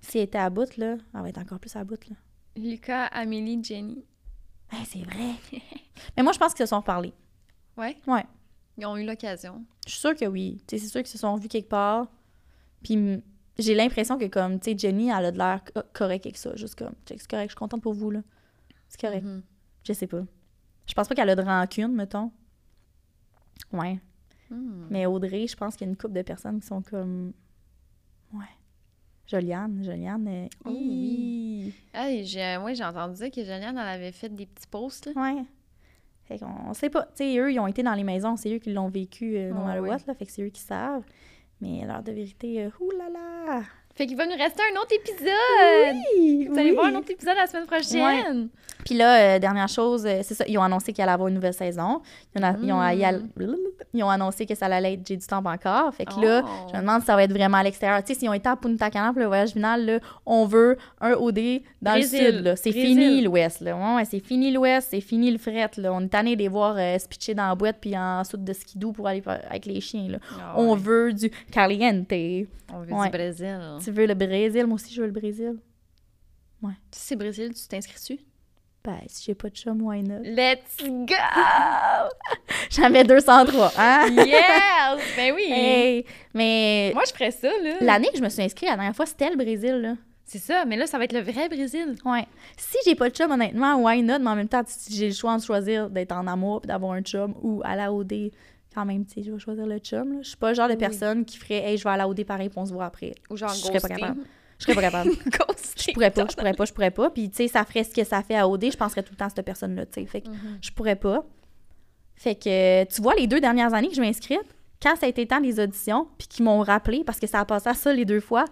Si 0.01 0.17
elle 0.17 0.25
était 0.25 0.37
à 0.37 0.49
bout, 0.49 0.77
là, 0.77 0.97
elle 1.13 1.21
va 1.21 1.29
être 1.29 1.37
encore 1.39 1.59
plus 1.59 1.75
à 1.75 1.83
bout, 1.83 1.99
là. 2.09 2.15
Lucas, 2.55 3.05
Amélie, 3.07 3.63
Jenny. 3.63 4.03
Hey, 4.71 4.85
c'est 4.85 4.99
vrai. 5.03 5.33
mais 6.17 6.23
moi, 6.23 6.33
je 6.33 6.37
pense 6.39 6.53
qu'ils 6.53 6.65
se 6.65 6.69
sont 6.69 6.79
reparlés. 6.81 7.13
Ouais? 7.77 7.97
Ouais. 8.05 8.25
Ils 8.77 8.85
ont 8.85 8.97
eu 8.97 9.05
l'occasion. 9.05 9.63
Je 9.85 9.91
suis 9.91 9.99
sûre 10.01 10.15
que 10.15 10.25
oui. 10.25 10.61
Tu 10.67 10.77
sais, 10.77 10.83
c'est 10.83 10.91
sûr 10.91 11.01
qu'ils 11.01 11.09
se 11.11 11.17
sont 11.17 11.35
vus 11.35 11.47
quelque 11.47 11.69
part. 11.69 12.07
Puis 12.83 13.21
j'ai 13.59 13.75
l'impression 13.75 14.17
que, 14.17 14.25
comme, 14.25 14.59
tu 14.59 14.71
sais, 14.71 14.77
Jenny, 14.77 15.09
elle 15.09 15.25
a 15.25 15.31
de 15.31 15.37
l'air 15.37 15.61
co- 15.63 15.81
correcte 15.93 16.25
avec 16.25 16.37
ça. 16.37 16.55
Juste 16.55 16.75
comme, 16.75 16.93
c'est 17.05 17.15
correct, 17.27 17.49
je 17.49 17.53
suis 17.53 17.57
contente 17.59 17.81
pour 17.81 17.93
vous, 17.93 18.11
là. 18.11 18.21
C'est 18.87 18.99
correct. 18.99 19.23
Mhm. 19.25 19.43
Je 19.83 19.93
sais 19.93 20.07
pas. 20.07 20.23
Je 20.87 20.93
pense 20.93 21.07
pas 21.07 21.15
qu'elle 21.15 21.29
a 21.29 21.35
de 21.35 21.41
rancune, 21.41 21.93
mettons. 21.93 22.31
Ouais. 23.71 23.99
Hmm. 24.49 24.87
Mais 24.89 25.05
Audrey, 25.05 25.45
je 25.47 25.55
pense 25.55 25.75
qu'il 25.75 25.85
y 25.85 25.89
a 25.89 25.91
une 25.91 25.97
couple 25.97 26.15
de 26.15 26.21
personnes 26.23 26.59
qui 26.59 26.67
sont 26.67 26.81
comme. 26.81 27.33
Ouais. 28.33 28.45
Joliane, 29.27 29.83
Joliane. 29.83 30.27
euh, 30.27 30.47
Oh, 30.65 30.69
oui. 30.71 31.73
Hey, 31.93 32.25
j'ai, 32.25 32.57
ouais, 32.57 32.73
j'ai 32.73 32.83
entendu 32.83 33.15
dire 33.15 33.29
que 33.31 33.41
Juliane, 33.41 33.77
elle 33.77 33.87
avait 33.87 34.11
fait 34.11 34.29
des 34.29 34.47
petits 34.47 34.67
posts, 34.67 35.05
là. 35.13 35.21
Ouais. 35.21 35.43
Fait 36.23 36.39
qu'on 36.39 36.69
on 36.69 36.73
sait 36.73 36.89
pas. 36.89 37.03
Tu 37.15 37.17
sais, 37.17 37.37
eux, 37.37 37.51
ils 37.51 37.59
ont 37.59 37.67
été 37.67 37.83
dans 37.83 37.93
les 37.93 38.03
maisons, 38.03 38.35
c'est 38.37 38.53
eux 38.55 38.59
qui 38.59 38.71
l'ont 38.73 38.89
vécu 38.89 39.37
euh, 39.37 39.49
no 39.51 39.57
Ouais, 39.59 39.65
matter 39.65 39.79
ouais. 39.81 39.89
what, 39.89 39.97
là. 40.07 40.15
Fait 40.15 40.25
que 40.25 40.31
c'est 40.31 40.41
eux 40.43 40.49
qui 40.49 40.61
savent. 40.61 41.03
Mais 41.61 41.85
l'heure 41.85 42.03
de 42.03 42.11
vérité, 42.11 42.63
euh, 42.63 42.69
oulala! 42.79 43.63
Fait 43.95 44.05
qu'il 44.07 44.15
va 44.15 44.25
nous 44.25 44.37
rester 44.37 44.61
un 44.71 44.79
autre 44.79 44.93
épisode! 44.93 45.95
Oui! 46.15 46.47
Vous 46.49 46.57
allez 46.57 46.71
voir 46.71 46.85
un 46.85 46.95
autre 46.95 47.11
épisode 47.11 47.35
la 47.35 47.47
semaine 47.47 47.65
prochaine! 47.65 48.49
Puis 48.89 48.97
là, 48.97 49.35
euh, 49.35 49.39
dernière 49.39 49.67
chose, 49.67 50.03
euh, 50.07 50.21
c'est 50.23 50.33
ça, 50.33 50.43
ils 50.47 50.57
ont 50.57 50.63
annoncé 50.63 50.93
qu'il 50.93 51.03
allait 51.03 51.11
avoir 51.11 51.27
une 51.27 51.35
nouvelle 51.35 51.53
saison. 51.53 52.01
Ils 52.35 52.41
ont, 52.43 52.79
a- 52.79 52.91
ils 52.95 53.05
ont, 53.05 53.21
ils 53.93 54.01
annoncé 54.01 54.47
que 54.47 54.55
ça 54.55 54.65
allait 54.65 54.93
être 54.93 55.07
J'ai 55.07 55.15
du 55.15 55.27
temps 55.27 55.45
encore. 55.45 55.93
Fait 55.93 56.05
que 56.05 56.19
là, 56.19 56.41
Oh. 56.43 56.67
je 56.71 56.75
me 56.75 56.81
demande 56.81 57.01
si 57.01 57.05
ça 57.05 57.13
va 57.15 57.23
être 57.23 57.31
vraiment 57.31 57.57
à 57.57 57.63
l'extérieur. 57.63 58.03
Tu 58.03 58.13
sais, 58.15 58.19
s'ils 58.19 58.29
ont 58.29 58.33
été 58.33 58.49
à 58.49 58.55
Punta 58.55 58.89
Cana 58.89 59.11
pour 59.13 59.19
le 59.19 59.27
voyage 59.27 59.51
final, 59.51 59.85
là, 59.85 59.99
on 60.25 60.45
veut 60.45 60.75
un 61.01 61.11
OD 61.11 61.61
dans 61.83 61.91
Brésil. 61.91 62.19
le 62.23 62.31
sud. 62.31 62.43
là. 62.45 62.55
C'est 62.55 62.71
fini 62.71 63.21
l'Ouest. 63.21 63.61
Là. 63.61 63.75
Ouais, 63.77 63.95
ouais, 63.97 64.05
c'est 64.05 64.19
fini 64.21 64.51
l'Ouest, 64.51 64.87
c'est 64.89 65.01
fini 65.01 65.29
le 65.29 65.37
fret. 65.37 65.69
Là. 65.77 65.93
On 65.93 66.01
est 66.01 66.07
tanné 66.07 66.35
de 66.35 66.41
les 66.41 66.47
voir 66.47 66.75
euh, 66.79 66.97
se 66.97 67.07
pitcher 67.07 67.35
dans 67.35 67.47
la 67.47 67.53
boîte 67.53 67.77
puis 67.79 67.95
en 67.95 68.23
soute 68.23 68.43
de 68.43 68.53
skidoo 68.53 68.91
pour 68.91 69.07
aller 69.07 69.21
avec 69.27 69.67
les 69.67 69.81
chiens. 69.81 70.07
Là. 70.09 70.17
Ah 70.39 70.53
On 70.57 70.71
ouais. 70.73 70.79
veut 70.79 71.13
du 71.13 71.29
caliente. 71.51 72.07
On 72.11 72.79
veut 72.81 72.93
Ouais. 72.93 73.05
du 73.05 73.11
Brésil. 73.11 73.59
Tu 73.83 73.91
veux 73.91 74.07
le 74.07 74.15
Brésil? 74.15 74.65
Moi 74.65 74.75
aussi, 74.75 74.91
je 74.95 75.01
veux 75.01 75.07
le 75.07 75.13
Brésil. 75.13 75.53
Si 76.91 76.99
c'est 77.07 77.15
Brésil, 77.15 77.53
tu 77.53 77.67
t'inscris-tu? 77.67 78.19
Ben, 78.83 78.99
si 79.07 79.25
j'ai 79.25 79.35
pas 79.35 79.49
de 79.49 79.55
chum, 79.55 79.81
why 79.81 80.01
not? 80.01 80.21
Let's 80.23 80.77
go! 80.87 81.15
J'avais 82.69 83.03
203, 83.03 83.71
hein? 83.77 84.07
yes! 84.25 85.01
Ben 85.17 85.33
oui! 85.35 85.47
Hey, 85.51 86.05
mais 86.33 86.91
Moi, 86.93 87.03
je 87.07 87.11
ferais 87.11 87.31
ça, 87.31 87.49
là. 87.61 87.73
l'année 87.81 88.07
que 88.11 88.17
je 88.17 88.23
me 88.23 88.29
suis 88.29 88.41
inscrite, 88.41 88.69
la 88.69 88.75
dernière 88.77 88.95
fois, 88.95 89.05
c'était 89.05 89.29
le 89.29 89.35
Brésil, 89.35 89.75
là. 89.81 89.93
C'est 90.23 90.37
ça, 90.37 90.63
mais 90.65 90.77
là, 90.77 90.85
ça 90.87 90.97
va 90.97 91.03
être 91.05 91.11
le 91.13 91.21
vrai 91.21 91.49
Brésil. 91.49 91.95
Ouais. 92.05 92.25
Si 92.55 92.77
j'ai 92.85 92.95
pas 92.95 93.09
de 93.09 93.15
chum, 93.15 93.31
honnêtement, 93.31 93.75
why 93.83 94.01
not? 94.03 94.19
Mais 94.19 94.29
en 94.29 94.35
même 94.35 94.47
temps, 94.47 94.61
si 94.65 94.95
j'ai 94.95 95.07
le 95.07 95.13
choix 95.13 95.35
de 95.37 95.41
choisir 95.43 95.89
d'être 95.89 96.11
en 96.11 96.25
amour 96.27 96.61
puis 96.61 96.67
d'avoir 96.67 96.93
un 96.93 97.01
chum 97.01 97.33
ou 97.41 97.61
à 97.65 97.75
la 97.75 97.91
OD, 97.91 98.31
quand 98.73 98.85
même, 98.85 99.05
tu 99.05 99.15
sais, 99.15 99.23
je 99.23 99.31
vais 99.31 99.39
choisir 99.39 99.65
le 99.65 99.79
chum. 99.79 100.13
là. 100.13 100.19
Je 100.21 100.27
suis 100.29 100.37
pas 100.37 100.49
le 100.49 100.55
genre 100.55 100.67
de 100.67 100.73
Oui. 100.73 100.79
personne 100.79 101.25
qui 101.25 101.37
ferait, 101.37 101.69
hey, 101.71 101.77
je 101.77 101.83
vais 101.83 101.89
à 101.89 101.97
la 101.97 102.07
OD 102.07 102.23
pareil, 102.25 102.49
puis 102.49 102.59
on 102.59 102.65
se 102.67 102.71
voit 102.73 102.85
après. 102.85 103.15
Ou 103.31 103.35
genre 103.37 103.49
Je 103.49 103.55
serais 103.55 103.79
pas 103.79 103.87
capable. 103.89 104.21
Je 104.59 104.65
serais 104.65 104.75
pas 104.75 104.81
capable. 104.81 105.11
Je 105.77 105.93
pourrais 105.93 106.11
pas, 106.11 106.27
je 106.29 106.35
pourrais 106.35 106.53
pas, 106.53 106.65
je 106.65 106.73
pourrais 106.73 106.91
pas. 106.91 107.09
Puis, 107.09 107.29
tu 107.29 107.37
sais, 107.37 107.47
ça 107.47 107.63
ferait 107.63 107.83
ce 107.85 107.93
que 107.95 108.03
ça 108.03 108.21
fait 108.21 108.35
à 108.35 108.47
OD, 108.47 108.71
je 108.71 108.77
penserais 108.77 109.01
tout 109.01 109.13
le 109.13 109.17
temps 109.17 109.25
à 109.25 109.29
cette 109.29 109.45
personne-là, 109.45 109.85
tu 109.85 110.01
sais. 110.01 110.05
Fait 110.05 110.21
que 110.21 110.27
Mhm. 110.29 110.59
je 110.61 110.71
pourrais 110.71 110.97
pas. 110.97 111.23
Fait 112.15 112.35
que, 112.35 112.83
tu 112.83 113.01
vois, 113.01 113.15
les 113.15 113.27
deux 113.27 113.39
dernières 113.39 113.73
années 113.73 113.87
que 113.87 113.95
je 113.95 114.01
m'inscrite, 114.01 114.43
quand 114.81 114.95
ça 114.97 115.05
a 115.05 115.09
été 115.09 115.25
temps 115.25 115.39
des 115.39 115.59
auditions, 115.59 116.07
puis 116.17 116.27
qu'ils 116.27 116.43
m'ont 116.45 116.59
rappelé, 116.59 117.03
parce 117.05 117.19
que 117.19 117.27
ça 117.27 117.39
a 117.39 117.45
passé 117.45 117.69
à 117.69 117.73
ça 117.73 117.93
les 117.93 118.03
deux 118.05 118.19
fois, 118.19 118.43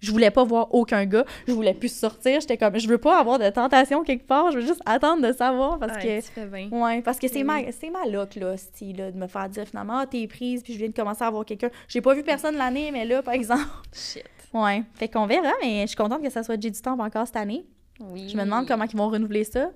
je 0.00 0.10
voulais 0.10 0.32
pas 0.32 0.42
voir 0.42 0.74
aucun 0.74 1.04
gars, 1.06 1.24
je 1.46 1.52
voulais 1.52 1.74
plus 1.74 1.92
sortir, 1.96 2.40
j'étais 2.40 2.56
comme, 2.56 2.76
je 2.76 2.88
veux 2.88 2.98
pas 2.98 3.20
avoir 3.20 3.38
de 3.38 3.48
tentation 3.50 4.02
quelque 4.02 4.26
part, 4.26 4.50
je 4.50 4.58
veux 4.58 4.66
juste 4.66 4.82
attendre 4.84 5.22
de 5.26 5.32
savoir, 5.32 5.78
parce 5.78 5.94
Ouais, 5.98 6.20
que... 6.20 6.26
tu 6.26 6.32
fais 6.32 6.46
bien. 6.46 6.68
Ouais, 6.72 7.00
parce 7.02 7.18
que 7.20 7.28
c'est 7.28 7.38
Oui. 7.38 7.44
ma, 7.44 7.70
c'est 7.70 7.90
ma 7.90 8.04
look, 8.06 8.34
là, 8.34 8.56
style, 8.56 8.96
là, 8.96 9.12
de 9.12 9.16
me 9.16 9.28
faire 9.28 9.48
dire 9.48 9.64
finalement, 9.68 9.98
ah, 10.00 10.06
t'es 10.06 10.26
prise, 10.26 10.64
puis 10.64 10.72
je 10.72 10.78
viens 10.78 10.88
de 10.88 10.94
commencer 10.94 11.22
à 11.22 11.28
avoir 11.28 11.44
quelqu'un. 11.44 11.70
J'ai 11.86 12.00
pas 12.00 12.14
vu 12.14 12.24
personne 12.24 12.56
l'année, 12.56 12.90
mais 12.92 13.04
là, 13.04 13.22
par 13.22 13.34
exemple. 13.34 13.62
Shit. 13.92 14.24
Ouais. 14.52 14.82
Fait 14.94 15.08
qu'on 15.08 15.26
verra, 15.26 15.52
mais 15.62 15.82
je 15.82 15.86
suis 15.88 15.96
contente 15.96 16.22
que 16.22 16.30
ça 16.30 16.42
soit 16.42 16.60
J'ai 16.60 16.70
du 16.70 16.80
temps 16.80 16.98
encore 16.98 17.26
cette 17.26 17.36
année. 17.36 17.66
Oui. 18.00 18.28
Je 18.28 18.36
me 18.36 18.44
demande 18.44 18.66
comment 18.66 18.84
ils 18.84 18.96
vont 18.96 19.08
renouveler 19.08 19.44
ça. 19.44 19.70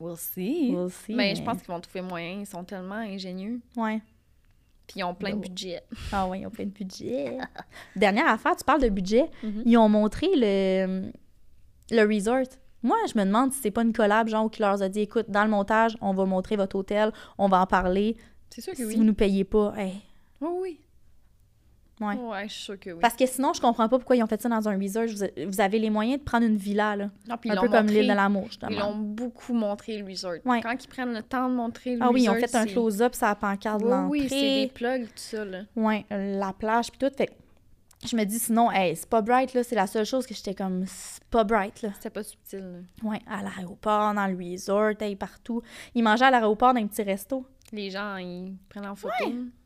We'll 0.00 0.16
see. 0.16 0.70
We'll 0.74 0.90
see, 0.90 1.14
mais 1.14 1.34
je 1.34 1.42
pense 1.42 1.58
qu'ils 1.58 1.68
vont 1.72 1.80
trouver 1.80 2.02
moyen. 2.02 2.40
Ils 2.40 2.46
sont 2.46 2.64
tellement 2.64 2.94
ingénieux. 2.96 3.60
Ouais. 3.76 4.00
Puis 4.86 4.98
ils 5.00 5.04
ont 5.04 5.14
plein 5.14 5.30
de 5.34 5.40
budget. 5.40 5.80
Ah 6.10 6.26
oui, 6.26 6.40
ils 6.40 6.46
ont 6.46 6.50
plein 6.50 6.64
de 6.64 6.70
budget. 6.70 7.38
Dernière 7.96 8.28
affaire, 8.28 8.56
tu 8.56 8.64
parles 8.64 8.82
de 8.82 8.88
budget. 8.88 9.26
Mhm. 9.42 9.62
Ils 9.64 9.76
ont 9.78 9.88
montré 9.88 10.26
le, 10.34 11.12
le 11.90 12.02
resort. 12.14 12.46
Moi, 12.82 12.96
je 13.12 13.16
me 13.18 13.24
demande 13.24 13.52
si 13.52 13.60
c'est 13.60 13.70
pas 13.70 13.82
une 13.82 13.92
collab, 13.92 14.26
genre, 14.28 14.50
qui 14.50 14.60
leur 14.60 14.82
a 14.82 14.88
dit 14.88 15.00
écoute, 15.00 15.26
dans 15.28 15.44
le 15.44 15.50
montage, 15.50 15.96
on 16.00 16.12
va 16.12 16.24
montrer 16.24 16.56
votre 16.56 16.74
hôtel, 16.76 17.12
on 17.38 17.46
va 17.48 17.60
en 17.60 17.66
parler. 17.66 18.16
C'est 18.50 18.60
sûr 18.60 18.72
que 18.72 18.78
Si 18.78 18.84
oui. 18.84 18.96
vous 18.96 19.04
nous 19.04 19.14
payez 19.14 19.44
pas, 19.44 19.72
hey. 19.76 19.94
Oui, 20.40 20.48
oui. 20.60 20.80
Ouais. 22.02 22.14
Ouais, 22.16 22.48
je 22.48 22.52
suis 22.52 22.62
sûre 22.64 22.80
que 22.80 22.90
oui. 22.90 22.98
Parce 23.00 23.14
que 23.14 23.26
sinon, 23.26 23.52
je 23.52 23.60
comprends 23.60 23.88
pas 23.88 23.98
pourquoi 23.98 24.16
ils 24.16 24.22
ont 24.22 24.26
fait 24.26 24.40
ça 24.40 24.48
dans 24.48 24.68
un 24.68 24.78
resort. 24.78 25.04
Vous, 25.46 25.60
avez 25.60 25.78
les 25.78 25.90
moyens 25.90 26.18
de 26.18 26.24
prendre 26.24 26.44
une 26.46 26.56
villa, 26.56 26.96
là. 26.96 27.10
Non, 27.28 27.36
puis 27.36 27.50
ils 27.50 27.56
Un 27.56 27.60
peu 27.60 27.68
comme 27.68 27.86
l'île 27.86 28.08
de 28.08 28.12
l'amour, 28.14 28.44
Ils 28.46 28.48
justement. 28.50 28.78
l'ont 28.80 28.96
beaucoup 28.96 29.54
montré, 29.54 29.98
le 29.98 30.04
resort. 30.06 30.34
Ouais. 30.44 30.60
Quand 30.62 30.74
ils 30.82 30.88
prennent 30.88 31.12
le 31.14 31.22
temps 31.22 31.48
de 31.48 31.54
montrer 31.54 31.96
le 31.96 32.02
Ah 32.02 32.10
oui, 32.10 32.22
ils 32.24 32.28
ont 32.30 32.34
resort, 32.34 32.48
fait 32.48 32.56
un 32.56 32.66
close-up 32.66 33.14
sur 33.14 33.26
la 33.26 33.34
pancarte 33.34 33.80
de 33.80 33.84
Oui, 33.86 33.90
l'entrée. 33.90 34.08
oui, 34.20 34.26
c'est 34.28 34.66
des 34.66 34.70
plugs, 34.72 35.04
tout 35.06 35.12
ça, 35.16 35.44
là. 35.44 35.60
Ouais, 35.76 36.04
la 36.10 36.52
plage 36.52 36.90
puis 36.90 36.98
tout. 36.98 37.14
Fait 37.16 37.26
que 37.26 37.32
je 38.04 38.16
me 38.16 38.24
dis 38.24 38.38
sinon, 38.40 38.70
hey, 38.72 38.96
c'est 38.96 39.08
pas 39.08 39.22
bright, 39.22 39.54
là. 39.54 39.62
C'est 39.62 39.76
la 39.76 39.86
seule 39.86 40.04
chose 40.06 40.26
que 40.26 40.34
j'étais 40.34 40.54
comme, 40.54 40.84
c'est 40.86 41.22
pas 41.30 41.44
bright, 41.44 41.82
là. 41.82 41.90
C'était 41.94 42.10
pas 42.10 42.22
subtil, 42.24 42.58
là. 42.58 43.08
Ouais, 43.10 43.20
à 43.30 43.42
l'aéroport, 43.42 44.12
dans 44.14 44.26
le 44.26 44.36
resort, 44.36 44.92
hey, 45.00 45.14
partout. 45.14 45.62
Ils 45.94 46.02
mangeaient 46.02 46.24
à 46.24 46.30
l'aéroport 46.32 46.74
dans 46.74 46.80
un 46.80 46.86
petit 46.86 47.02
resto. 47.02 47.46
Les 47.72 47.90
gens, 47.90 48.16
ils 48.18 48.54
prennent 48.68 48.86
en 48.86 48.94
photo. 48.94 49.14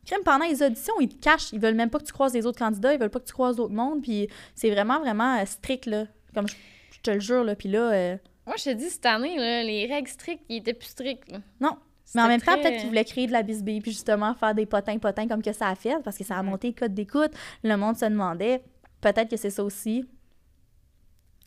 Crème, 0.06 0.22
pendant 0.24 0.46
les 0.46 0.62
auditions, 0.62 0.94
ils 1.00 1.08
te 1.08 1.16
cachent. 1.20 1.52
Ils 1.52 1.58
veulent 1.60 1.74
même 1.74 1.90
pas 1.90 1.98
que 1.98 2.04
tu 2.04 2.12
croises 2.12 2.32
les 2.34 2.46
autres 2.46 2.58
candidats. 2.58 2.94
Ils 2.94 3.00
veulent 3.00 3.10
pas 3.10 3.18
que 3.20 3.26
tu 3.26 3.32
croises 3.32 3.56
d'autres 3.56 3.74
mondes. 3.74 4.02
Puis 4.02 4.28
c'est 4.54 4.70
vraiment, 4.70 5.00
vraiment 5.00 5.38
euh, 5.38 5.44
strict, 5.44 5.86
là. 5.86 6.04
Comme 6.34 6.46
je, 6.48 6.54
je 6.92 7.00
te 7.00 7.10
le 7.10 7.20
jure, 7.20 7.42
là. 7.42 7.56
Puis 7.56 7.68
là, 7.68 7.90
euh, 7.92 8.16
Moi, 8.46 8.54
je 8.58 8.64
te 8.64 8.70
dis, 8.70 8.88
cette 8.90 9.06
année, 9.06 9.36
là, 9.36 9.62
les 9.64 9.86
règles 9.86 10.08
strictes, 10.08 10.44
ils 10.48 10.58
étaient 10.58 10.74
plus 10.74 10.88
stricts, 10.88 11.30
là. 11.32 11.38
non. 11.60 11.76
Mais 12.14 12.22
en 12.22 12.28
même 12.28 12.40
temps, 12.40 12.54
peut-être 12.56 12.78
qu'ils 12.78 12.86
voulaient 12.88 13.04
créer 13.04 13.26
de 13.26 13.32
la 13.32 13.42
bisbille, 13.42 13.80
puis 13.80 13.90
justement 13.90 14.32
faire 14.34 14.54
des 14.54 14.64
potins-potins 14.64 15.26
comme 15.26 15.42
que 15.42 15.52
ça 15.52 15.66
a 15.68 15.74
fait, 15.74 15.96
parce 16.04 16.16
que 16.16 16.22
ça 16.22 16.36
a 16.36 16.42
Ouais. 16.42 16.48
monté 16.48 16.68
le 16.68 16.72
code 16.74 16.94
d'écoute. 16.94 17.32
Le 17.64 17.74
monde 17.76 17.96
se 17.96 18.04
demandait. 18.04 18.62
Peut-être 19.00 19.28
que 19.28 19.36
c'est 19.36 19.50
ça 19.50 19.64
aussi. 19.64 20.06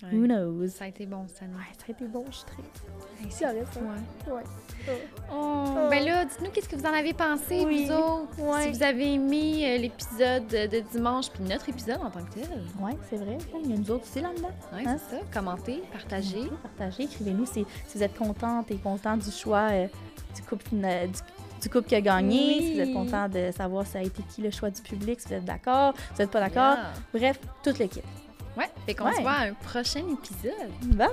Ouais. 0.02 0.14
Who 0.18 0.28
knows? 0.28 0.68
Ça 0.70 0.86
a 0.86 0.88
été 0.88 1.06
bon, 1.06 1.26
cette 1.28 1.44
année. 1.44 1.54
Ouais, 1.56 1.74
ça 1.78 1.86
a 1.90 1.92
été 1.92 2.06
bon, 2.06 2.24
je 2.30 2.36
suis 2.38 2.46
très... 2.46 3.30
Si, 3.30 3.44
arrête 3.44 3.68
ça. 3.74 3.82
Ouais. 3.82 4.34
Ouais. 4.34 4.44
Oh, 5.34 5.66
ben 5.90 6.06
là, 6.06 6.24
dites-nous 6.24 6.50
qu'est-ce 6.52 6.70
que 6.70 6.78
vous 6.78 6.86
en 6.86 6.94
avez 6.94 7.14
pensé, 7.14 7.66
Oui. 7.66 7.86
vous 7.86 7.92
autres. 7.92 8.40
Ouais. 8.40 8.64
Si 8.64 8.70
vous 8.72 8.84
avez 8.84 9.14
aimé 9.16 9.66
euh, 9.66 9.78
l'épisode 9.78 10.48
de 10.48 10.80
dimanche, 10.92 11.30
puis 11.30 11.44
notre 11.44 11.68
épisode 11.68 11.98
en 12.02 12.10
tant 12.10 12.24
que 12.24 12.32
tel. 12.36 12.48
Ouais, 12.80 12.96
c'est 13.10 13.18
vrai. 13.18 13.38
Il 13.64 13.72
y 13.72 13.74
a 13.74 13.78
nous 13.78 13.92
autres 13.92 14.06
aussi 14.06 14.22
là-dedans. 14.22 14.52
Ouais, 14.74 14.84
Hein? 14.88 14.98
c'est 15.10 15.18
ça. 15.18 15.22
Commentez, 15.34 15.84
partagez. 15.92 16.50
Partagez, 16.78 17.04
écrivez-nous 17.04 17.46
si, 17.46 17.66
si 17.88 17.98
vous 17.98 18.04
êtes 18.04 18.18
contente 18.18 18.72
et 18.72 18.78
content 18.78 19.18
du 19.18 19.32
choix 19.32 19.68
euh, 19.72 19.88
du, 20.34 20.42
couple, 20.44 20.64
du, 20.76 20.80
du 21.62 21.70
couple 21.70 21.90
qui 21.90 21.96
a 21.96 22.02
gagné, 22.02 22.38
Oui. 22.58 22.62
si 22.62 22.74
vous 22.76 22.80
êtes 22.80 22.94
content 22.94 23.28
de 23.28 23.52
savoir 23.52 23.86
ça 23.86 24.00
a 24.00 24.02
été 24.04 24.24
qui 24.34 24.42
le 24.42 24.50
choix 24.52 24.70
du 24.70 24.82
public, 24.82 25.20
si 25.20 25.28
vous 25.28 25.34
êtes 25.34 25.46
d'accord, 25.46 25.94
si 25.98 26.14
vous 26.16 26.22
n'êtes 26.22 26.32
pas 26.32 26.40
d'accord. 26.40 26.76
Yeah. 26.78 26.94
Bref, 27.34 27.40
toute 27.64 27.80
l'équipe. 27.80 28.06
Ouais, 28.60 28.70
fait 28.86 28.94
qu'on 28.94 29.06
Ouais. 29.06 29.16
se 29.16 29.22
voit 29.22 29.32
à 29.32 29.46
un 29.48 29.54
prochain 29.54 30.04
épisode. 30.12 30.72
Bye 30.84 31.08
bye! 31.08 31.10